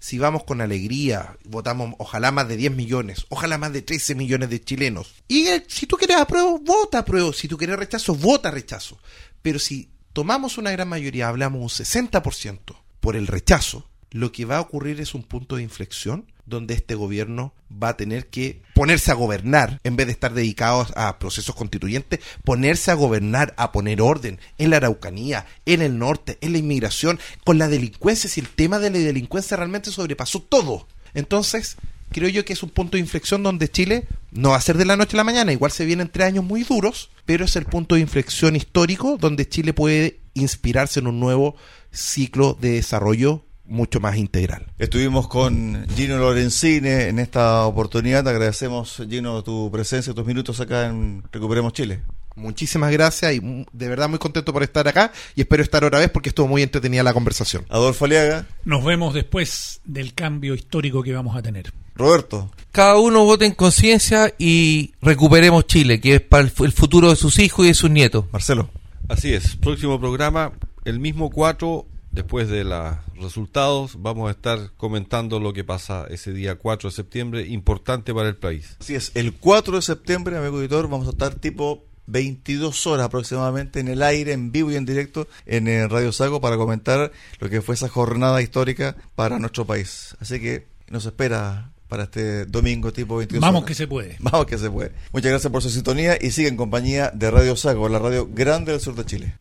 si 0.01 0.18
vamos 0.18 0.45
con 0.45 0.61
alegría, 0.61 1.36
votamos 1.45 1.95
ojalá 1.99 2.30
más 2.30 2.47
de 2.49 2.57
10 2.57 2.72
millones, 2.72 3.26
ojalá 3.30 3.59
más 3.59 3.72
de 3.72 3.82
13 3.82 4.14
millones 4.14 4.49
de 4.49 4.61
chilenos. 4.61 5.14
Y 5.26 5.47
si 5.66 5.86
tú 5.86 5.97
quieres 5.97 6.16
apruebo, 6.16 6.59
vota 6.61 6.99
apruebo. 6.99 7.32
Si 7.32 7.49
tú 7.49 7.57
quieres 7.57 7.78
rechazo, 7.78 8.14
vota 8.14 8.51
rechazo. 8.51 8.99
Pero 9.43 9.59
si 9.59 9.91
tomamos 10.12 10.59
una 10.59 10.70
gran 10.70 10.89
mayoría, 10.89 11.28
hablamos 11.28 11.61
un 11.80 11.84
60% 11.86 12.76
por 13.01 13.16
el 13.16 13.26
rechazo, 13.26 13.89
lo 14.11 14.32
que 14.32 14.45
va 14.45 14.59
a 14.59 14.61
ocurrir 14.61 15.01
es 15.01 15.14
un 15.14 15.22
punto 15.22 15.57
de 15.57 15.62
inflexión 15.62 16.26
donde 16.47 16.74
este 16.74 16.95
gobierno 16.95 17.53
va 17.70 17.91
a 17.91 17.97
tener 17.97 18.28
que 18.28 18.62
ponerse 18.74 19.11
a 19.11 19.14
gobernar, 19.14 19.80
en 19.84 19.97
vez 19.97 20.07
de 20.07 20.12
estar 20.12 20.32
dedicado 20.32 20.86
a 20.97 21.18
procesos 21.18 21.55
constituyentes, 21.55 22.20
ponerse 22.43 22.91
a 22.91 22.95
gobernar, 22.95 23.53
a 23.59 23.70
poner 23.70 24.01
orden 24.01 24.41
en 24.57 24.70
la 24.70 24.78
Araucanía, 24.78 25.47
en 25.66 25.82
el 25.82 25.99
norte, 25.99 26.39
en 26.41 26.53
la 26.53 26.59
inmigración, 26.59 27.20
con 27.45 27.59
la 27.59 27.68
delincuencia, 27.68 28.30
si 28.30 28.41
el 28.41 28.49
tema 28.49 28.78
de 28.78 28.91
la 28.91 28.99
delincuencia 28.99 29.59
realmente 29.59 29.91
sobrepasó 29.91 30.41
todo. 30.41 30.89
Entonces, 31.12 31.76
creo 32.11 32.29
yo 32.29 32.45
que 32.45 32.53
es 32.53 32.63
un 32.63 32.71
punto 32.71 32.97
de 32.97 33.01
inflexión 33.01 33.43
donde 33.43 33.69
Chile 33.69 34.07
no 34.31 34.51
va 34.51 34.57
a 34.57 34.61
ser 34.61 34.77
de 34.77 34.85
la 34.85 34.97
noche 34.97 35.17
a 35.17 35.19
la 35.19 35.25
mañana, 35.25 35.53
igual 35.53 35.73
se 35.73 35.85
vienen 35.85 36.09
tres 36.09 36.27
años 36.27 36.45
muy 36.45 36.65
duros, 36.65 37.11
pero 37.25 37.45
es 37.45 37.57
el 37.57 37.65
punto 37.65 37.95
de 37.95 38.01
inflexión 38.01 38.57
histórico 38.57 39.17
donde 39.19 39.49
Chile 39.49 39.73
puede 39.73 40.21
inspirarse 40.35 41.01
en 41.01 41.07
un 41.07 41.21
nuevo 41.21 41.57
ciclo 41.91 42.57
de 42.61 42.73
desarrollo 42.73 43.45
mucho 43.65 44.01
más 44.01 44.17
integral. 44.17 44.67
Estuvimos 44.79 45.29
con 45.29 45.87
Gino 45.95 46.19
Lorenzini 46.19 46.89
en 46.89 47.19
esta 47.19 47.67
oportunidad. 47.67 48.25
Te 48.25 48.31
agradecemos, 48.31 49.03
Gino, 49.09 49.43
tu 49.45 49.71
presencia, 49.71 50.15
tus 50.15 50.27
minutos 50.27 50.59
acá 50.61 50.87
en 50.87 51.23
Recuperemos 51.31 51.75
Chile. 51.75 52.01
Muchísimas 52.35 52.93
gracias 52.93 53.35
y 53.35 53.67
de 53.73 53.89
verdad 53.89 54.09
muy 54.09 54.21
contento 54.21 54.53
por 54.53 54.63
estar 54.63 54.87
acá 54.87 55.13
y 55.35 55.41
espero 55.41 55.63
estar 55.63 55.85
otra 55.85 55.99
vez 55.99 56.09
porque 56.09 56.29
estuvo 56.29 56.47
muy 56.47 56.63
entretenida 56.63 57.03
la 57.03 57.13
conversación. 57.13 57.67
Adolfo 57.69 58.05
Aliaga. 58.05 58.47
Nos 58.65 58.85
vemos 58.85 59.13
después 59.13 59.81
del 59.85 60.15
cambio 60.15 60.55
histórico 60.55 61.03
que 61.03 61.13
vamos 61.13 61.37
a 61.37 61.43
tener. 61.43 61.73
Roberto. 61.99 62.51
Cada 62.73 62.97
uno 62.99 63.25
vote 63.25 63.45
en 63.45 63.55
conciencia 63.55 64.33
y 64.39 64.93
recuperemos 65.03 65.67
Chile, 65.67 66.01
que 66.01 66.15
es 66.15 66.21
para 66.21 66.45
el 66.45 66.73
futuro 66.73 67.11
de 67.11 67.17
sus 67.17 67.39
hijos 67.39 67.65
y 67.65 67.69
de 67.69 67.75
sus 67.75 67.91
nietos. 67.91 68.25
Marcelo. 68.33 68.71
Así 69.09 69.33
es, 69.33 69.57
próximo 69.57 69.99
programa, 69.99 70.53
el 70.85 71.01
mismo 71.01 71.31
4 71.31 71.87
después 72.13 72.49
de 72.49 72.65
los 72.65 72.97
resultados, 73.17 74.01
vamos 74.01 74.29
a 74.29 74.33
estar 74.33 74.71
comentando 74.77 75.41
lo 75.41 75.53
que 75.53 75.65
pasa 75.65 76.07
ese 76.11 76.33
día 76.33 76.57
4 76.57 76.91
de 76.91 76.95
septiembre, 76.95 77.47
importante 77.47 78.15
para 78.15 78.29
el 78.29 78.37
país. 78.37 78.77
Así 78.81 78.95
es, 78.95 79.13
el 79.15 79.35
4 79.35 79.77
de 79.77 79.83
septiembre, 79.83 80.37
amigo 80.37 80.61
editor, 80.61 80.89
vamos 80.89 81.07
a 81.07 81.11
estar 81.11 81.35
tipo 81.35 81.85
22 82.07 82.87
horas 82.87 83.07
aproximadamente 83.07 83.81
en 83.81 83.89
el 83.89 84.03
aire, 84.03 84.33
en 84.33 84.53
vivo 84.53 84.71
y 84.71 84.77
en 84.77 84.87
directo 84.87 85.29
en 85.47 85.69
el 85.69 85.91
Radio 85.91 86.13
Sago 86.13 86.41
para 86.41 86.57
comentar 86.57 87.13
lo 87.39 87.49
que 87.49 87.63
fue 87.63 87.75
esa 87.75 87.89
jornada 87.89 88.43
histórica 88.43 88.97
para 89.15 89.39
nuestro 89.39 89.67
país. 89.67 90.17
Así 90.21 90.41
que 90.41 90.67
nos 90.89 91.05
espera 91.07 91.71
para 91.89 92.05
este 92.05 92.45
domingo 92.47 92.93
tipo 92.93 93.16
22 93.16 93.41
Vamos 93.41 93.62
horas. 93.62 93.68
que 93.68 93.74
se 93.74 93.86
puede. 93.89 94.16
Vamos 94.20 94.47
que 94.47 94.59
se 94.59 94.70
puede. 94.70 94.93
Muchas 95.12 95.30
gracias 95.30 95.51
por 95.53 95.62
su 95.62 95.70
sintonía 95.70 96.16
y 96.20 96.30
sigue 96.30 96.49
en 96.49 96.57
compañía 96.57 97.11
de 97.14 97.30
Radio 97.30 97.57
Sago, 97.57 97.89
la 97.89 97.99
radio 97.99 98.28
grande 98.30 98.72
del 98.72 98.80
sur 98.80 98.95
de 98.95 99.05
Chile. 99.05 99.34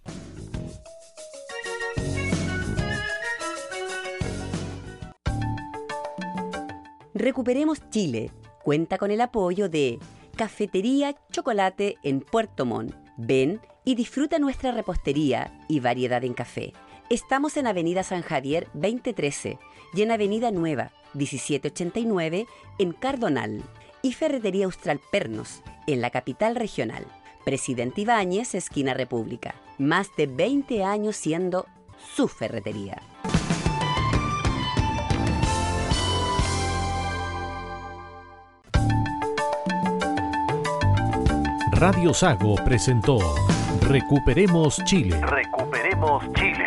Recuperemos 7.13 7.79
Chile. 7.89 8.31
Cuenta 8.63 8.97
con 8.97 9.11
el 9.11 9.21
apoyo 9.21 9.69
de 9.69 9.99
Cafetería 10.35 11.15
Chocolate 11.31 11.97
en 12.03 12.21
Puerto 12.21 12.65
Montt. 12.65 12.93
Ven 13.17 13.59
y 13.85 13.95
disfruta 13.95 14.39
nuestra 14.39 14.71
repostería 14.71 15.65
y 15.67 15.79
variedad 15.79 16.23
en 16.23 16.33
café. 16.33 16.73
Estamos 17.09 17.55
en 17.55 17.67
Avenida 17.67 18.03
San 18.03 18.21
Javier 18.21 18.67
2013 18.73 19.57
y 19.93 20.01
en 20.01 20.11
Avenida 20.11 20.51
Nueva 20.51 20.91
1789 21.13 22.47
en 22.79 22.91
Cardonal. 22.91 23.63
Y 24.01 24.11
Ferretería 24.11 24.65
Austral 24.65 24.99
Pernos 25.09 25.61
en 25.87 26.01
la 26.01 26.09
capital 26.09 26.55
regional. 26.57 27.05
Presidente 27.45 28.01
Ibáñez, 28.01 28.55
esquina 28.55 28.93
República. 28.93 29.55
Más 29.77 30.09
de 30.17 30.27
20 30.27 30.83
años 30.83 31.15
siendo 31.15 31.65
su 32.13 32.27
ferretería. 32.27 33.01
Radio 41.71 42.13
Sago 42.13 42.55
presentó 42.65 43.19
Recuperemos 43.81 44.83
Chile. 44.83 45.21
Recuperemos 45.21 46.23
Chile. 46.33 46.66